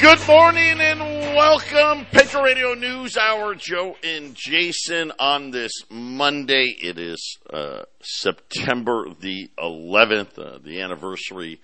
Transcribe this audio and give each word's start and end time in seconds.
Good 0.00 0.28
morning 0.28 0.80
and 0.80 1.00
welcome. 1.00 2.06
Patriot 2.12 2.44
Radio 2.44 2.74
News 2.74 3.16
Hour. 3.16 3.56
Joe 3.56 3.96
and 4.04 4.32
Jason 4.32 5.10
on 5.18 5.50
this 5.50 5.72
Monday. 5.90 6.66
It 6.80 7.00
is 7.00 7.38
uh, 7.52 7.82
September 8.00 9.08
the 9.20 9.50
11th, 9.58 10.38
uh, 10.38 10.58
the 10.62 10.82
anniversary 10.82 11.60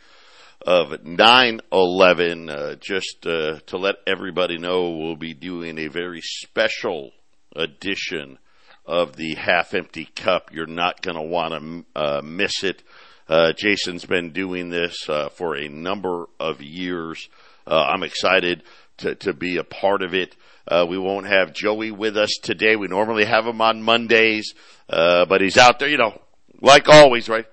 of 0.66 1.05
9 1.05 1.61
11. 1.70 2.51
Uh, 2.51 2.75
just 2.80 3.25
uh, 3.25 3.61
to 3.66 3.78
let 3.78 3.97
everybody 4.05 4.59
know, 4.59 4.91
we'll 4.91 5.14
be 5.14 5.34
doing 5.34 5.78
a 5.78 5.87
very 5.87 6.20
special 6.20 7.12
edition 7.55 8.39
of 8.84 9.14
the 9.14 9.37
half 9.37 9.75
empty 9.75 10.06
cup. 10.06 10.53
You're 10.53 10.66
not 10.66 11.03
going 11.03 11.16
to 11.16 11.23
want 11.23 11.55
to 11.95 12.01
uh, 12.01 12.20
miss 12.20 12.64
it. 12.64 12.83
Uh, 13.28 13.53
Jason's 13.53 14.05
been 14.05 14.33
doing 14.33 14.70
this 14.70 14.97
for 15.37 15.56
a 15.56 15.69
number 15.69 16.27
of 16.41 16.61
years. 16.61 17.28
Uh, 17.66 17.82
I'm 17.82 18.02
excited 18.02 18.62
to, 18.98 19.14
to 19.16 19.32
be 19.32 19.56
a 19.56 19.64
part 19.64 20.02
of 20.02 20.12
it. 20.14 20.36
Uh, 20.66 20.86
we 20.88 20.96
won't 20.98 21.27
have 21.27 21.52
Joey 21.52 21.91
with 21.91 22.16
us 22.16 22.30
today. 22.42 22.75
We 22.77 22.89
normally 22.89 23.27
have 23.27 23.47
him 23.47 23.61
on 23.61 23.83
Mondays, 23.83 24.55
uh, 24.89 25.27
but 25.27 25.42
he's 25.42 25.58
out 25.58 25.78
there, 25.78 25.89
you 25.89 25.98
know, 25.98 26.20
like 26.61 26.89
always, 26.89 27.28
right? 27.28 27.47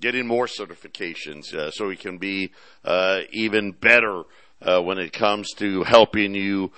Getting 0.00 0.26
more 0.26 0.46
certifications 0.46 1.54
uh, 1.54 1.70
so 1.70 1.88
he 1.88 1.96
can 1.96 2.18
be 2.18 2.52
uh, 2.84 3.20
even 3.30 3.70
better 3.72 4.24
uh, 4.60 4.82
when 4.82 4.98
it 4.98 5.12
comes 5.12 5.52
to 5.54 5.84
helping 5.84 6.34
you 6.34 6.72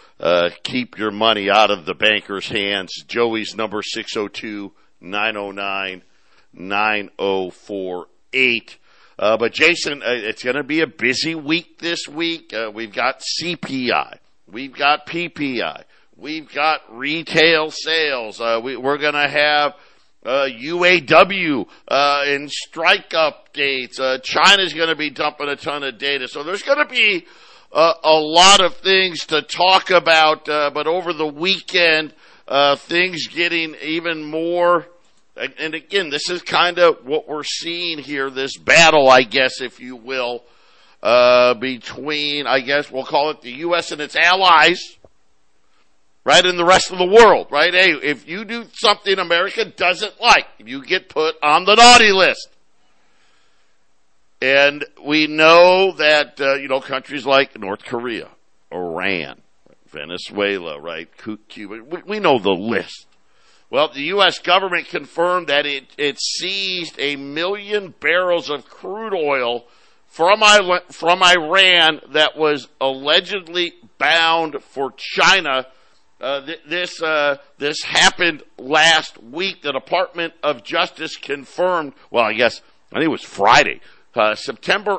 keep 0.63 0.99
your 0.99 1.11
money 1.11 1.51
out 1.51 1.71
of 1.71 1.87
the 1.87 1.95
banker's 1.95 2.49
hands. 2.49 2.93
Joey's 3.07 3.57
number 3.57 3.83
602 3.83 4.73
909 5.01 6.03
9048. 6.53 8.79
Uh, 9.19 9.37
but 9.37 9.53
Jason, 9.53 10.03
uh, 10.03 10.11
it's 10.11 10.43
going 10.43 10.57
to 10.57 10.65
be 10.65 10.81
a 10.81 10.87
busy 10.87 11.35
week 11.35 11.79
this 11.79 12.09
week. 12.09 12.53
Uh, 12.53 12.71
we've 12.75 12.93
got 12.93 13.23
CPI, 13.41 14.19
we've 14.51 14.75
got 14.75 15.07
PPI, 15.07 15.85
we've 16.17 16.53
got 16.53 16.81
retail 16.91 17.71
sales. 17.71 18.41
Uh, 18.41 18.61
we, 18.63 18.75
are 18.75 18.99
going 18.99 19.15
to 19.15 19.29
have 19.29 19.75
UAW 20.27 21.67
uh, 21.87 22.23
and 22.27 22.51
strike 22.51 23.11
updates. 23.11 24.01
Uh, 24.01 24.19
China's 24.19 24.73
going 24.73 24.89
to 24.89 24.97
be 24.97 25.11
dumping 25.11 25.49
a 25.49 25.57
ton 25.57 25.85
of 25.85 25.99
data, 25.99 26.27
so 26.27 26.43
there's 26.43 26.63
going 26.63 26.79
to 26.79 26.93
be 26.93 27.25
a 27.77 27.97
lot 28.05 28.61
of 28.61 28.77
things 28.77 29.27
to 29.27 29.43
talk 29.43 29.91
about. 29.91 30.45
but 30.47 30.87
over 30.87 31.13
the 31.13 31.27
weekend, 31.27 32.15
things 32.77 33.27
getting 33.29 33.75
even 33.83 34.25
more 34.25 34.87
and 35.37 35.75
again, 35.75 36.11
this 36.11 36.31
is 36.31 36.43
kind 36.43 36.79
of 36.79 37.05
what 37.05 37.29
we're 37.29 37.43
seeing 37.43 37.99
here, 37.99 38.31
this 38.31 38.57
battle, 38.57 39.11
I 39.11 39.23
guess, 39.23 39.61
if 39.61 39.81
you 39.81 39.97
will, 39.97 40.45
uh, 41.03 41.55
between, 41.55 42.47
I 42.47 42.61
guess 42.61 42.91
we'll 42.91 43.05
call 43.05 43.31
it 43.31 43.43
the 43.43 43.53
U.S. 43.53 43.91
and 43.91 44.01
its 44.01 44.15
allies, 44.15 44.97
right, 46.25 46.45
and 46.45 46.59
the 46.59 46.65
rest 46.65 46.93
of 46.93 46.99
the 46.99 47.07
world, 47.07 47.49
right? 47.51 47.75
Hey, 47.75 47.93
if 47.93 48.29
you 48.29 48.45
do 48.45 48.65
something 48.75 49.19
America 49.19 49.65
doesn't 49.65 50.21
like, 50.21 50.47
you 50.59 50.85
get 50.85 51.09
put 51.09 51.35
on 51.43 51.65
the 51.65 51.75
naughty 51.75 52.13
list. 52.13 52.49
And 54.41 54.85
we 55.05 55.27
know 55.27 55.93
that, 55.93 56.41
uh, 56.41 56.55
you 56.55 56.69
know, 56.69 56.81
countries 56.81 57.27
like 57.27 57.59
North 57.59 57.85
Korea, 57.85 58.29
Iran, 58.71 59.41
Venezuela, 59.89 60.79
right, 60.81 61.09
Cuba, 61.49 61.83
we, 61.83 62.03
we 62.07 62.21
know 62.21 62.39
the 62.39 62.51
list 62.51 63.07
well, 63.71 63.89
the 63.89 64.03
U.S. 64.03 64.39
government 64.39 64.89
confirmed 64.89 65.49
that 65.49 65.67
it, 65.67 65.87
it 65.99 66.21
seized 66.21 66.97
a 66.99 67.17
million 67.17 67.95
barrels 67.99 68.51
of 68.51 68.67
crude 68.67 69.15
oil 69.15 69.65
from, 70.07 70.43
from 70.91 71.23
Iran 71.23 72.01
that 72.13 72.37
was 72.37 72.69
allegedly 72.81 73.75
bound 73.99 74.63
for 74.63 74.93
China. 74.97 75.67
Uh, 76.21 76.47
th- 76.47 76.61
this 76.67 77.03
uh, 77.03 77.37
this 77.59 77.83
happened 77.83 78.45
last 78.57 79.21
week. 79.23 79.63
The 79.63 79.73
Department 79.73 80.35
of 80.43 80.63
Justice 80.63 81.17
confirmed. 81.17 81.95
Well, 82.11 82.25
I 82.25 82.35
guess 82.35 82.63
I 82.93 82.97
think 82.97 83.07
it 83.07 83.11
was 83.11 83.25
Friday, 83.25 83.81
uh, 84.15 84.37
September. 84.37 84.99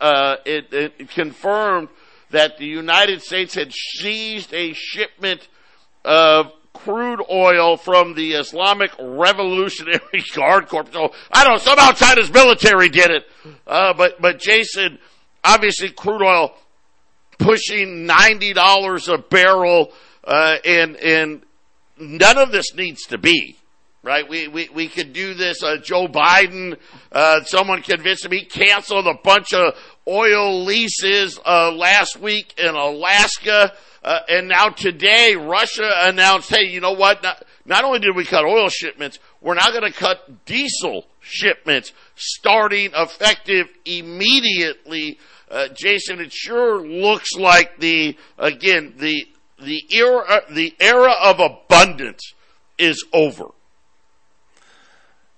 Uh, 0.00 0.36
it, 0.44 0.72
it 0.72 1.10
confirmed 1.10 1.88
that 2.30 2.58
the 2.58 2.66
United 2.66 3.22
States 3.22 3.54
had 3.54 3.72
seized 3.72 4.52
a 4.52 4.72
shipment 4.72 5.48
of 6.04 6.52
crude 6.84 7.20
oil 7.30 7.76
from 7.76 8.14
the 8.14 8.32
Islamic 8.32 8.90
Revolutionary 8.98 10.22
Guard 10.34 10.68
Corps. 10.68 10.86
So 10.92 11.12
I 11.32 11.44
don't 11.44 11.54
know, 11.54 11.58
somehow 11.58 11.92
China's 11.92 12.32
military 12.32 12.88
did 12.88 13.10
it. 13.10 13.24
Uh, 13.66 13.94
but, 13.94 14.20
but 14.20 14.38
Jason, 14.38 14.98
obviously 15.44 15.90
crude 15.90 16.22
oil 16.22 16.54
pushing 17.38 18.06
$90 18.06 19.14
a 19.14 19.18
barrel, 19.18 19.92
uh, 20.24 20.56
and, 20.64 20.96
and 20.96 21.42
none 21.98 22.38
of 22.38 22.52
this 22.52 22.74
needs 22.74 23.02
to 23.06 23.18
be. 23.18 23.56
Right, 24.00 24.28
we, 24.28 24.46
we, 24.46 24.68
we 24.68 24.88
could 24.88 25.12
do 25.12 25.34
this. 25.34 25.62
Uh, 25.62 25.76
Joe 25.76 26.06
Biden, 26.06 26.78
uh, 27.10 27.42
someone 27.42 27.82
convinced 27.82 28.24
him 28.24 28.30
he 28.30 28.44
canceled 28.44 29.08
a 29.08 29.14
bunch 29.22 29.52
of 29.52 29.74
oil 30.06 30.64
leases 30.64 31.38
uh, 31.44 31.72
last 31.72 32.18
week 32.18 32.54
in 32.58 32.74
Alaska. 32.74 33.72
Uh, 34.02 34.20
and 34.28 34.48
now 34.48 34.68
today, 34.68 35.34
Russia 35.34 35.90
announced, 36.02 36.50
hey, 36.50 36.66
you 36.66 36.80
know 36.80 36.92
what? 36.92 37.22
Not, 37.22 37.44
not 37.64 37.84
only 37.84 37.98
did 37.98 38.14
we 38.14 38.24
cut 38.24 38.44
oil 38.44 38.68
shipments, 38.68 39.18
we're 39.40 39.54
now 39.54 39.70
going 39.70 39.90
to 39.90 39.96
cut 39.96 40.44
diesel 40.44 41.06
shipments 41.20 41.92
starting 42.14 42.90
effective 42.94 43.68
immediately. 43.84 45.18
Uh, 45.50 45.68
Jason, 45.68 46.20
it 46.20 46.32
sure 46.32 46.86
looks 46.86 47.32
like 47.32 47.78
the, 47.78 48.16
again, 48.38 48.94
the, 48.98 49.26
the 49.60 49.82
era, 49.90 50.42
the 50.50 50.74
era 50.80 51.14
of 51.22 51.40
abundance 51.40 52.34
is 52.78 53.04
over. 53.12 53.46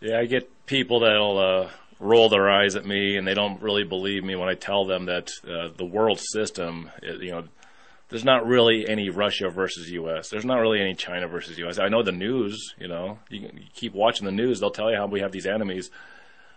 Yeah, 0.01 0.19
I 0.19 0.27
get 0.27 0.67
people 0.67 1.01
that'll, 1.01 1.39
uh, 1.39 1.71
roll 2.01 2.31
their 2.31 2.49
eyes 2.51 2.77
at 2.77 2.87
me 2.87 3.17
and 3.17 3.27
they 3.27 3.35
don't 3.35 3.61
really 3.61 3.85
believe 3.85 4.25
me 4.25 4.35
when 4.35 4.49
I 4.49 4.55
tell 4.55 4.87
them 4.87 5.05
that 5.07 5.31
uh, 5.45 5.69
the 5.77 5.85
world 5.85 6.19
system, 6.19 6.91
you 7.03 7.31
know, 7.31 7.45
there's 8.11 8.25
not 8.25 8.47
really 8.47 8.89
any 8.89 9.09
Russia 9.09 9.49
versus 9.51 9.91
U.S. 9.91 10.29
There's 10.29 10.45
not 10.45 10.59
really 10.59 10.81
any 10.81 10.95
China 10.95 11.29
versus 11.29 11.59
U.S. 11.59 11.79
I 11.79 11.89
know 11.89 12.03
the 12.03 12.13
news, 12.13 12.75
you 12.79 12.89
know, 12.89 13.19
you, 13.29 13.41
you 13.41 13.67
keep 13.73 13.95
watching 13.95 14.27
the 14.27 14.33
news, 14.33 14.61
they'll 14.61 14.71
tell 14.71 14.91
you 14.91 14.97
how 14.97 15.07
we 15.07 15.21
have 15.21 15.33
these 15.33 15.47
enemies. 15.47 15.91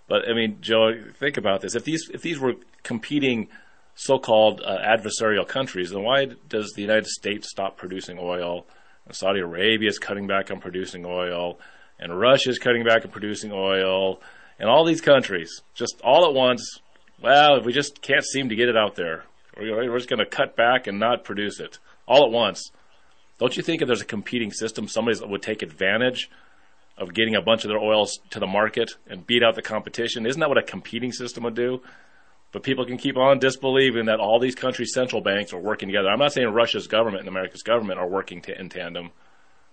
But 0.08 0.28
I 0.30 0.34
mean, 0.34 0.58
Joe, 0.62 0.94
think 1.20 1.38
about 1.38 1.62
this. 1.62 1.76
If 1.76 1.84
these 1.86 2.10
if 2.14 2.22
these 2.22 2.40
were 2.40 2.56
competing 2.82 3.48
so-called 3.96 4.62
uh, 4.62 4.78
adversarial 4.80 5.48
countries, 5.48 5.92
then 5.92 6.04
why 6.04 6.26
does 6.50 6.74
the 6.74 6.82
United 6.82 7.06
States 7.06 7.50
stop 7.50 7.78
producing 7.78 8.18
oil? 8.20 8.66
Saudi 9.12 9.40
Arabia 9.42 9.90
is 9.90 10.00
cutting 10.00 10.28
back 10.28 10.50
on 10.50 10.60
producing 10.60 11.06
oil, 11.06 11.60
and 12.00 12.18
Russia 12.18 12.50
is 12.50 12.58
cutting 12.58 12.84
back 12.84 13.06
on 13.06 13.12
producing 13.12 13.52
oil, 13.52 14.20
and 14.60 14.70
all 14.70 14.86
these 14.86 15.02
countries 15.02 15.62
just 15.74 16.02
all 16.04 16.26
at 16.26 16.34
once. 16.34 16.80
Well, 17.22 17.62
we 17.62 17.72
just 17.72 18.02
can't 18.02 18.24
seem 18.24 18.50
to 18.50 18.56
get 18.56 18.70
it 18.70 18.76
out 18.76 18.96
there. 18.96 19.24
We're 19.58 19.98
just 19.98 20.10
going 20.10 20.20
to 20.20 20.26
cut 20.26 20.56
back 20.56 20.88
and 20.88 21.00
not 21.00 21.24
produce 21.24 21.60
it 21.60 21.80
all 22.08 22.26
at 22.26 22.32
once. 22.32 22.72
Don't 23.40 23.56
you 23.56 23.64
think 23.64 23.82
if 23.82 23.88
there's 23.88 24.02
a 24.02 24.06
competing 24.06 24.52
system, 24.52 24.88
somebody 24.88 25.20
would 25.26 25.42
take 25.42 25.62
advantage 25.62 26.30
of 26.98 27.14
getting 27.14 27.36
a 27.36 27.42
bunch 27.42 27.64
of 27.64 27.70
their 27.70 27.80
oils 27.80 28.20
to 28.30 28.40
the 28.40 28.48
market 28.48 28.92
and 29.08 29.26
beat 29.26 29.44
out 29.44 29.56
the 29.56 29.62
competition? 29.62 30.26
Isn't 30.26 30.40
that 30.40 30.50
what 30.50 30.58
a 30.58 30.64
competing 30.64 31.12
system 31.12 31.44
would 31.44 31.56
do? 31.56 31.82
But 32.52 32.64
people 32.64 32.86
can 32.86 32.98
keep 32.98 33.18
on 33.18 33.40
disbelieving 33.40 34.06
that 34.06 34.20
all 34.20 34.40
these 34.40 34.54
countries' 34.54 34.94
central 34.94 35.22
banks 35.22 35.54
are 35.54 35.60
working 35.60 35.90
together. 35.90 36.10
I'm 36.10 36.20
not 36.20 36.34
saying 36.34 36.48
Russia's 36.50 36.88
government 36.88 37.22
and 37.22 37.30
America's 37.30 37.64
government 37.64 38.00
are 38.00 38.08
working 38.08 38.42
t- 38.42 38.54
in 38.58 38.70
tandem, 38.70 39.10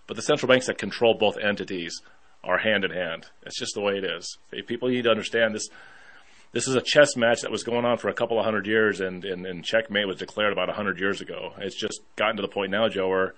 but 0.06 0.17
the 0.17 0.23
central 0.23 0.49
banks 0.49 0.67
that 0.67 0.79
control 0.79 1.15
both 1.15 1.37
entities 1.37 2.00
are 2.43 2.56
hand 2.56 2.85
in 2.85 2.91
hand. 2.91 3.26
It's 3.44 3.59
just 3.59 3.75
the 3.75 3.83
way 3.83 3.99
it 3.99 4.05
is. 4.05 4.38
People 4.67 4.88
need 4.88 5.05
to 5.05 5.11
understand 5.11 5.55
this 5.55 5.69
this 6.52 6.67
is 6.67 6.75
a 6.75 6.81
chess 6.81 7.17
match 7.17 7.43
that 7.43 7.50
was 7.50 7.62
going 7.62 7.85
on 7.85 7.99
for 7.99 8.08
a 8.08 8.14
couple 8.14 8.38
of 8.38 8.44
hundred 8.44 8.67
years, 8.67 9.00
and, 9.00 9.25
and, 9.25 9.47
and 9.47 9.64
checkmate 9.64 10.06
was 10.06 10.17
declared 10.17 10.52
about 10.52 10.69
a 10.69 10.73
hundred 10.73 10.99
years 10.99 11.20
ago. 11.20 11.52
It's 11.58 11.76
just 11.76 12.00
gotten 12.17 12.37
to 12.37 12.43
the 12.43 12.49
point 12.49 12.73
now, 12.73 12.88
Joe, 12.88 13.08
where 13.08 13.35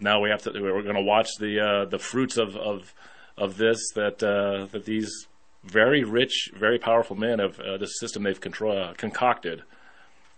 now 0.00 0.20
we 0.20 0.30
have 0.30 0.42
to 0.42 0.50
we're 0.52 0.82
going 0.82 0.94
to 0.96 1.02
watch 1.02 1.28
the 1.38 1.60
uh, 1.60 1.84
the 1.84 1.98
fruits 1.98 2.36
of 2.36 2.56
of 2.56 2.92
of 3.36 3.56
this 3.56 3.78
that 3.94 4.22
uh, 4.22 4.66
that 4.72 4.84
these 4.84 5.28
very 5.64 6.04
rich, 6.04 6.50
very 6.54 6.78
powerful 6.78 7.16
men 7.16 7.38
of 7.40 7.60
uh, 7.60 7.76
this 7.76 7.98
system 7.98 8.22
they've 8.22 8.40
control, 8.40 8.76
uh, 8.76 8.94
concocted 8.94 9.62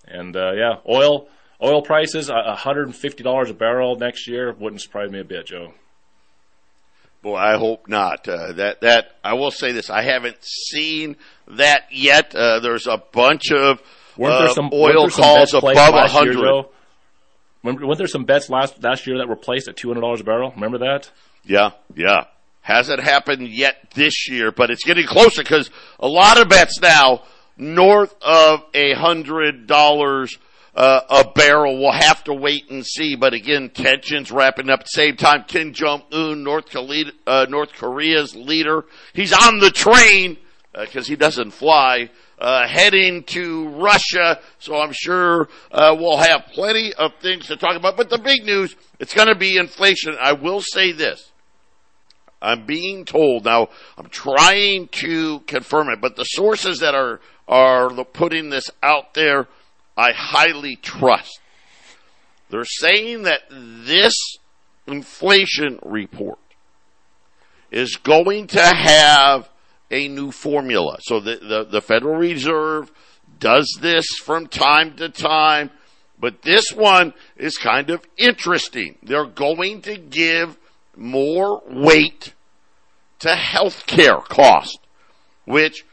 And 0.07 0.37
uh, 0.37 0.53
yeah, 0.53 0.77
oil 0.89 1.29
oil 1.63 1.83
prices 1.83 2.29
hundred 2.29 2.87
and 2.87 2.97
fifty 2.97 3.23
dollars 3.23 3.51
a 3.51 3.55
barrel 3.55 3.97
next 3.97 4.29
year 4.29 4.53
wouldn't 4.53 4.83
surprise 4.83 5.11
me 5.11 5.21
a 5.21 5.25
bit, 5.25 5.47
Joe. 5.47 5.75
Boy, 7.23 7.37
I 7.37 7.57
hope 7.57 7.89
not. 7.89 8.27
Uh, 8.27 8.53
that 8.55 8.81
that 8.81 9.17
I 9.23 9.35
will 9.35 9.53
say 9.53 9.71
this: 9.73 9.91
I 9.91 10.03
haven't 10.03 10.39
seen 10.43 11.17
that 11.49 11.85
yet. 11.93 12.35
Uh, 12.35 12.59
there's 12.59 12.89
a 12.89 12.99
bunch 12.99 13.53
of 13.53 13.81
weren't 14.17 14.39
there 14.39 14.49
uh, 14.49 14.55
some, 14.55 14.71
oil 14.73 15.09
calls 15.09 15.55
above 15.55 15.95
a 15.95 16.09
hundred. 16.09 16.67
Weren't 17.63 17.99
there 17.99 18.09
some 18.09 18.25
bets 18.25 18.51
last 18.51 18.83
last 18.83 19.07
year 19.07 19.19
that 19.19 19.29
were 19.29 19.37
placed 19.37 19.69
at 19.69 19.77
two 19.77 19.89
hundred 19.89 20.01
dollars 20.01 20.21
a 20.21 20.25
barrel? 20.25 20.51
Remember 20.57 20.79
that? 20.79 21.11
Yeah, 21.45 21.71
yeah. 21.95 22.25
Hasn't 22.61 23.01
happened 23.01 23.49
yet 23.49 23.91
this 23.95 24.29
year, 24.29 24.51
but 24.51 24.71
it's 24.71 24.85
getting 24.85 25.07
closer 25.07 25.43
because 25.43 25.71
a 26.01 26.09
lot 26.09 26.41
of 26.41 26.49
bets 26.49 26.81
now 26.81 27.23
north 27.57 28.15
of 28.21 28.65
a 28.75 28.95
hundred 28.95 29.67
dollars 29.69 30.37
uh, 30.75 31.01
a 31.09 31.25
barrel. 31.33 31.79
We'll 31.79 31.93
have 31.93 32.25
to 32.25 32.35
wait 32.35 32.71
and 32.71 32.85
see. 32.85 33.17
But 33.17 33.35
again, 33.35 33.71
tensions 33.71 34.31
wrapping 34.31 34.71
up 34.71 34.81
at 34.81 34.87
the 34.87 34.91
same 34.91 35.17
time. 35.17 35.45
Kim 35.47 35.73
Jong 35.73 36.03
Un, 36.13 36.43
North, 36.43 36.71
Korea, 36.71 37.13
uh, 37.27 37.47
North 37.49 37.73
Korea's 37.73 38.35
leader, 38.35 38.85
he's 39.13 39.33
on 39.33 39.59
the 39.59 39.71
train 39.71 40.39
because 40.73 41.07
uh, 41.07 41.09
he 41.09 41.17
doesn't 41.17 41.51
fly. 41.51 42.11
Uh, 42.39 42.67
heading 42.67 43.23
to 43.23 43.69
Russia, 43.69 44.41
so 44.59 44.81
I'm 44.81 44.91
sure 44.93 45.49
uh, 45.71 45.95
we'll 45.97 46.17
have 46.17 46.47
plenty 46.53 46.93
of 46.95 47.13
things 47.21 47.47
to 47.47 47.57
talk 47.57 47.77
about. 47.77 47.97
But 47.97 48.11
the 48.11 48.19
big 48.19 48.45
news, 48.45 48.75
it's 48.99 49.15
going 49.15 49.29
to 49.29 49.37
be 49.37 49.59
inflation. 49.59 50.17
I 50.21 50.33
will 50.33 50.61
say 50.61 50.91
this. 50.91 51.31
I'm 52.41 52.67
being 52.67 53.05
told 53.05 53.45
now. 53.45 53.69
I'm 53.97 54.09
trying 54.09 54.89
to 54.89 55.39
confirm 55.47 55.89
it, 55.91 56.01
but 56.01 56.17
the 56.17 56.25
sources 56.25 56.81
that 56.81 56.97
are 56.97 57.21
are 57.47 57.91
putting 58.05 58.51
this 58.51 58.71
out 58.83 59.15
there 59.15 59.47
I 59.97 60.13
highly 60.13 60.77
trust. 60.77 61.41
They're 62.51 62.65
saying 62.65 63.23
that 63.23 63.43
this 63.51 64.15
inflation 64.87 65.79
report 65.83 66.39
is 67.71 67.97
going 67.97 68.49
to 68.49 68.63
have 68.63 69.49
a 69.91 70.09
new 70.09 70.31
formula. 70.31 70.99
So 71.01 71.21
the, 71.21 71.37
the, 71.37 71.65
the, 71.65 71.81
Federal 71.81 72.17
Reserve 72.17 72.91
does 73.39 73.79
this 73.81 74.07
from 74.25 74.47
time 74.47 74.97
to 74.97 75.09
time, 75.09 75.71
but 76.19 76.43
this 76.43 76.73
one 76.73 77.15
is 77.37 77.57
kind 77.59 77.91
of 77.91 78.05
interesting. 78.17 78.99
They're 79.03 79.27
going 79.27 79.83
to 79.83 79.97
give 79.97 80.57
more 80.97 81.63
weight 81.67 82.35
to 83.21 83.29
healthcare 83.29 84.23
cost, 84.25 84.79
which 85.45 85.85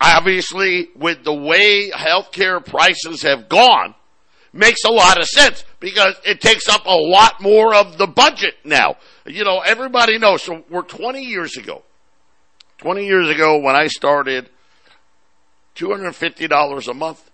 obviously 0.00 0.88
with 0.96 1.24
the 1.24 1.34
way 1.34 1.90
healthcare 1.90 2.64
prices 2.64 3.22
have 3.22 3.48
gone, 3.48 3.94
makes 4.52 4.84
a 4.84 4.90
lot 4.90 5.18
of 5.18 5.26
sense 5.26 5.64
because 5.80 6.14
it 6.24 6.40
takes 6.40 6.68
up 6.68 6.86
a 6.86 6.96
lot 6.96 7.40
more 7.40 7.74
of 7.74 7.98
the 7.98 8.06
budget 8.06 8.54
now. 8.64 8.96
You 9.26 9.44
know, 9.44 9.60
everybody 9.60 10.18
knows. 10.18 10.42
So 10.42 10.64
we're 10.70 10.82
20 10.82 11.22
years 11.22 11.56
ago. 11.56 11.82
20 12.78 13.06
years 13.06 13.28
ago 13.28 13.58
when 13.58 13.74
I 13.74 13.88
started, 13.88 14.48
$250 15.76 16.88
a 16.88 16.94
month 16.94 17.30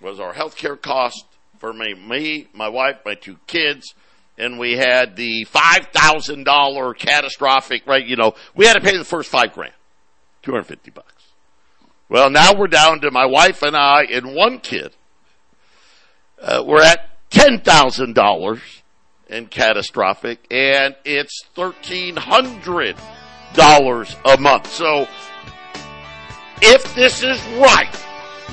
was 0.00 0.20
our 0.20 0.32
healthcare 0.32 0.80
cost 0.80 1.24
for 1.58 1.72
me, 1.72 1.94
me, 1.94 2.48
my 2.54 2.68
wife, 2.68 2.96
my 3.04 3.14
two 3.14 3.36
kids, 3.46 3.94
and 4.38 4.58
we 4.58 4.76
had 4.76 5.16
the 5.16 5.44
$5,000 5.46 6.98
catastrophic, 6.98 7.86
right? 7.86 8.04
You 8.04 8.16
know, 8.16 8.32
we 8.54 8.66
had 8.66 8.74
to 8.74 8.80
pay 8.80 8.96
the 8.96 9.04
first 9.04 9.30
five 9.30 9.52
grand. 9.52 9.74
250 10.42 10.90
bucks. 10.90 11.19
Well, 12.10 12.28
now 12.28 12.52
we're 12.54 12.66
down 12.66 13.00
to 13.02 13.12
my 13.12 13.24
wife 13.24 13.62
and 13.62 13.76
I 13.76 14.02
and 14.02 14.34
one 14.34 14.58
kid. 14.58 14.96
Uh, 16.42 16.64
we're 16.66 16.82
at 16.82 17.08
$10,000 17.30 18.60
in 19.28 19.46
catastrophic 19.46 20.44
and 20.50 20.96
it's 21.04 21.44
$1,300 21.54 24.16
a 24.24 24.40
month. 24.40 24.72
So 24.72 25.06
if 26.60 26.92
this 26.96 27.22
is 27.22 27.40
right, 27.58 27.96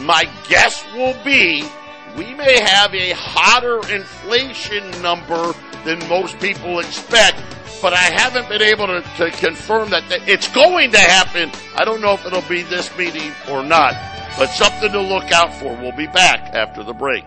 my 0.01 0.29
guess 0.47 0.85
will 0.93 1.17
be 1.25 1.67
we 2.15 2.35
may 2.35 2.61
have 2.61 2.93
a 2.93 3.13
hotter 3.13 3.79
inflation 3.91 4.91
number 5.01 5.55
than 5.83 5.97
most 6.07 6.39
people 6.39 6.77
expect 6.77 7.41
but 7.81 7.93
I 7.93 7.97
haven't 7.97 8.49
been 8.49 8.61
able 8.61 8.87
to, 8.87 9.01
to 9.01 9.31
confirm 9.31 9.91
that 9.91 10.03
it's 10.27 10.49
going 10.49 10.91
to 10.91 10.99
happen. 10.99 11.49
I 11.75 11.85
don't 11.85 12.01
know 12.01 12.13
if 12.13 12.25
it'll 12.25 12.41
be 12.49 12.63
this 12.63 12.95
meeting 12.97 13.31
or 13.49 13.63
not, 13.63 13.93
but 14.37 14.47
something 14.47 14.91
to 14.91 15.01
look 15.01 15.31
out 15.31 15.53
for. 15.53 15.73
We'll 15.75 15.95
be 15.95 16.07
back 16.07 16.53
after 16.55 16.83
the 16.83 16.93
break. 16.93 17.23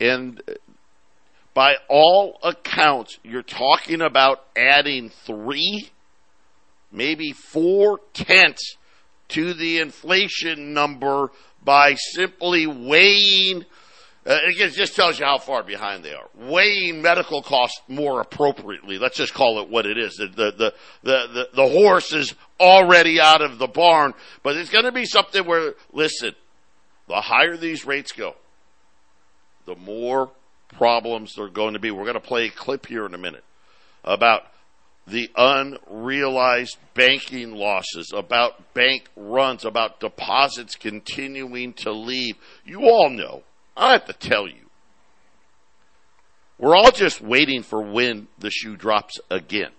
and 0.00 0.40
by 1.52 1.74
all 1.90 2.38
accounts, 2.42 3.18
you're 3.22 3.42
talking 3.42 4.00
about 4.00 4.46
adding 4.56 5.10
three, 5.10 5.90
maybe 6.90 7.32
four 7.32 8.00
tenths 8.14 8.78
to 9.28 9.54
the 9.54 9.78
inflation 9.78 10.72
number 10.72 11.30
by 11.64 11.94
simply 11.94 12.66
weighing 12.66 13.64
uh, 14.26 14.38
it 14.42 14.72
just 14.72 14.96
tells 14.96 15.20
you 15.20 15.24
how 15.24 15.38
far 15.38 15.62
behind 15.62 16.04
they 16.04 16.12
are. 16.12 16.28
Weighing 16.34 17.00
medical 17.00 17.42
costs 17.42 17.80
more 17.86 18.20
appropriately. 18.20 18.98
Let's 18.98 19.16
just 19.16 19.32
call 19.32 19.60
it 19.60 19.68
what 19.68 19.86
it 19.86 19.96
is. 19.96 20.16
The, 20.16 20.26
the, 20.26 20.74
the, 21.04 21.28
the, 21.32 21.48
the 21.54 21.68
horse 21.68 22.12
is 22.12 22.34
already 22.58 23.20
out 23.20 23.40
of 23.40 23.58
the 23.58 23.68
barn, 23.68 24.14
but 24.42 24.56
it's 24.56 24.70
going 24.70 24.84
to 24.84 24.90
be 24.90 25.04
something 25.04 25.46
where, 25.46 25.74
listen, 25.92 26.34
the 27.06 27.20
higher 27.20 27.56
these 27.56 27.86
rates 27.86 28.10
go, 28.10 28.34
the 29.64 29.76
more 29.76 30.32
problems 30.74 31.34
they're 31.36 31.48
going 31.48 31.74
to 31.74 31.78
be. 31.78 31.92
We're 31.92 32.02
going 32.02 32.14
to 32.14 32.20
play 32.20 32.46
a 32.46 32.50
clip 32.50 32.86
here 32.86 33.06
in 33.06 33.14
a 33.14 33.18
minute 33.18 33.44
about 34.02 34.42
the 35.06 35.30
unrealized 35.36 36.78
banking 36.94 37.52
losses, 37.52 38.12
about 38.14 38.74
bank 38.74 39.08
runs, 39.16 39.64
about 39.64 40.00
deposits 40.00 40.74
continuing 40.74 41.72
to 41.74 41.92
leave. 41.92 42.36
You 42.64 42.82
all 42.82 43.10
know. 43.10 43.42
I 43.76 43.92
have 43.92 44.06
to 44.06 44.12
tell 44.12 44.48
you. 44.48 44.66
We're 46.58 46.74
all 46.74 46.90
just 46.90 47.20
waiting 47.20 47.62
for 47.62 47.82
when 47.82 48.28
the 48.38 48.50
shoe 48.50 48.76
drops 48.76 49.20
again. 49.30 49.72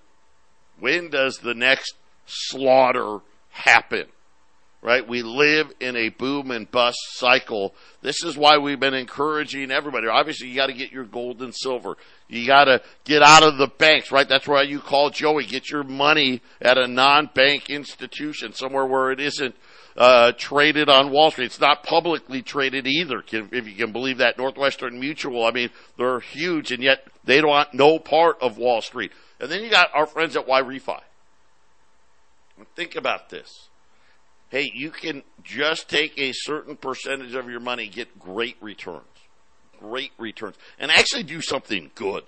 When 0.80 1.10
does 1.10 1.40
the 1.40 1.56
next 1.56 1.96
slaughter 2.26 3.20
happen? 3.50 4.06
Right? 4.82 5.08
We 5.08 5.24
live 5.24 5.72
in 5.80 5.96
a 5.96 6.10
boom 6.10 6.52
and 6.52 6.70
bust 6.70 6.98
cycle. 7.14 7.74
This 8.02 8.24
is 8.24 8.38
why 8.38 8.58
we've 8.58 8.80
been 8.80 8.94
encouraging 8.94 9.72
everybody. 9.72 10.08
Obviously, 10.08 10.48
you 10.48 10.56
got 10.56 10.68
to 10.68 10.74
get 10.74 10.92
your 10.92 11.04
gold 11.04 11.42
and 11.42 11.54
silver. 11.54 11.98
You 12.28 12.46
got 12.46 12.66
to 12.66 12.82
get 13.04 13.24
out 13.24 13.44
of 13.44 13.58
the 13.58 13.68
banks, 13.68 14.12
right? 14.12 14.28
That's 14.28 14.48
why 14.48 14.64
you 14.64 14.80
call 14.80 15.10
Joey. 15.10 15.46
Get 15.46 15.70
your 15.70 15.84
money 15.84 16.42
at 16.62 16.78
a 16.78 16.88
non-bank 16.88 17.70
institution, 17.70 18.54
somewhere 18.54 18.86
where 18.86 19.12
it 19.12 19.20
isn't 19.20 19.56
uh, 19.98 20.32
traded 20.38 20.90
on 20.90 21.12
Wall 21.12 21.32
Street. 21.32 21.46
It's 21.46 21.60
not 21.60 21.84
publicly 21.84 22.44
traded 22.44 22.86
either, 22.86 23.24
if 23.32 23.68
you 23.68 23.76
can 23.76 23.92
believe 23.92 24.20
that. 24.20 24.38
Northwestern 24.38 25.00
Mutual, 25.00 25.44
I 25.44 25.52
mean, 25.52 25.70
they're 25.98 26.20
huge, 26.20 26.72
and 26.72 26.84
yet 26.84 27.04
they 27.24 27.42
don't 27.42 27.50
want 27.50 27.74
no 27.74 27.98
part 27.98 28.38
of 28.42 28.58
Wall 28.58 28.82
Street. 28.82 29.12
And 29.40 29.52
then 29.52 29.64
you 29.64 29.72
got 29.72 29.90
our 29.96 30.06
friends 30.06 30.36
at 30.36 30.48
YRefy. 30.48 31.02
Think 32.76 32.96
about 32.96 33.30
this 33.30 33.68
hey, 34.50 34.72
you 34.74 34.92
can 34.92 35.24
just 35.44 35.90
take 35.90 36.18
a 36.18 36.32
certain 36.34 36.76
percentage 36.76 37.36
of 37.36 37.50
your 37.50 37.60
money, 37.60 37.88
get 37.88 38.20
great 38.20 38.58
returns. 38.62 39.04
Great 39.80 40.12
returns. 40.18 40.56
And 40.80 40.92
actually 40.92 41.24
do 41.24 41.42
something 41.42 41.92
good. 41.96 42.24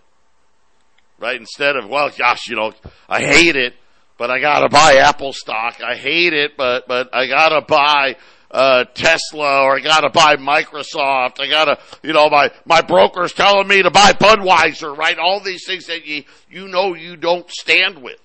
Right? 1.20 1.38
Instead 1.38 1.76
of, 1.76 1.90
well, 1.90 2.10
gosh, 2.18 2.48
you 2.48 2.56
know, 2.56 2.74
I 3.08 3.22
hate 3.22 3.56
it, 3.56 3.74
but 4.18 4.30
I 4.30 4.40
gotta 4.40 4.70
buy 4.70 4.96
Apple 4.96 5.34
stock. 5.34 5.82
I 5.82 5.96
hate 5.96 6.34
it, 6.34 6.56
but, 6.56 6.88
but 6.88 7.14
I 7.14 7.28
gotta 7.28 7.62
buy, 7.62 8.16
uh, 8.52 8.86
Tesla 8.94 9.64
or 9.64 9.78
I 9.78 9.80
gotta 9.82 10.10
buy 10.10 10.38
Microsoft. 10.38 11.40
I 11.40 11.48
gotta, 11.50 11.80
you 12.04 12.14
know, 12.14 12.30
my, 12.30 12.52
my 12.66 12.82
broker's 12.82 13.34
telling 13.34 13.68
me 13.68 13.84
to 13.84 13.92
buy 13.92 14.14
Budweiser, 14.14 14.96
right? 14.96 15.18
All 15.18 15.40
these 15.40 15.66
things 15.66 15.88
that 15.88 16.06
you, 16.06 16.24
you 16.50 16.68
know 16.68 16.96
you 16.96 17.16
don't 17.16 17.50
stand 17.50 18.02
with. 18.02 18.20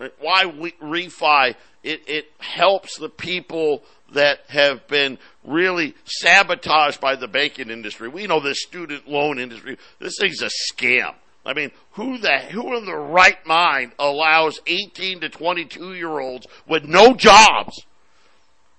Right? 0.00 0.14
why 0.18 0.46
we, 0.46 0.72
refi 0.80 1.54
it, 1.82 2.02
it 2.06 2.32
helps 2.38 2.98
the 2.98 3.08
people 3.08 3.82
that 4.12 4.40
have 4.48 4.86
been 4.88 5.18
really 5.44 5.94
sabotaged 6.04 7.00
by 7.00 7.16
the 7.16 7.28
banking 7.28 7.70
industry. 7.70 8.08
We 8.08 8.26
know 8.26 8.40
the 8.40 8.54
student 8.54 9.08
loan 9.08 9.38
industry. 9.38 9.78
This 9.98 10.16
thing's 10.20 10.42
a 10.42 10.50
scam. 10.72 11.14
I 11.44 11.54
mean, 11.54 11.70
who 11.92 12.18
the 12.18 12.38
who 12.38 12.76
in 12.76 12.84
the 12.84 12.94
right 12.94 13.44
mind 13.46 13.92
allows 13.98 14.60
18 14.66 15.20
to 15.20 15.28
22 15.28 15.94
year 15.94 16.20
olds 16.20 16.46
with 16.68 16.84
no 16.84 17.14
jobs 17.14 17.82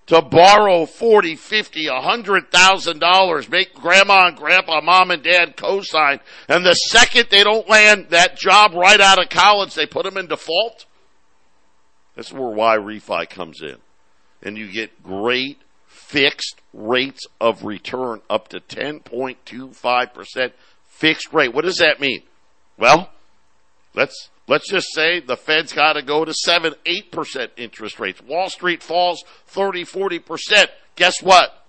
to 0.07 0.21
borrow 0.21 0.85
40, 0.85 1.35
50, 1.35 1.87
a 1.87 2.01
hundred 2.01 2.51
thousand 2.51 2.99
dollars, 2.99 3.49
make 3.49 3.73
grandma 3.73 4.27
and 4.27 4.37
grandpa, 4.37 4.81
mom 4.81 5.09
and 5.09 5.23
dad 5.23 5.55
co-sign, 5.55 6.19
and 6.47 6.65
the 6.65 6.73
second 6.73 7.27
they 7.29 7.43
don't 7.43 7.67
land 7.69 8.07
that 8.09 8.37
job 8.37 8.73
right 8.73 8.99
out 8.99 9.21
of 9.21 9.29
college, 9.29 9.73
they 9.73 9.85
put 9.85 10.03
them 10.03 10.17
in 10.17 10.27
default? 10.27 10.85
That's 12.15 12.33
where 12.33 12.49
Y 12.49 12.77
refi 12.77 13.29
comes 13.29 13.61
in. 13.61 13.77
And 14.43 14.57
you 14.57 14.71
get 14.71 15.03
great 15.03 15.59
fixed 15.87 16.61
rates 16.73 17.25
of 17.39 17.63
return 17.63 18.21
up 18.29 18.47
to 18.49 18.59
10.25% 18.59 20.51
fixed 20.87 21.33
rate. 21.33 21.53
What 21.53 21.65
does 21.65 21.77
that 21.77 21.99
mean? 21.99 22.23
Well, 22.77 23.09
let's 23.93 24.29
let's 24.47 24.69
just 24.69 24.87
say 24.93 25.19
the 25.19 25.37
Fed's 25.37 25.73
got 25.73 25.93
to 25.93 26.01
go 26.01 26.25
to 26.25 26.33
7, 26.33 26.73
8% 26.85 27.49
interest 27.57 27.99
rates. 27.99 28.21
Wall 28.21 28.49
Street 28.49 28.81
falls 28.81 29.23
30, 29.47 29.85
40%. 29.85 30.67
Guess 30.95 31.21
what? 31.21 31.65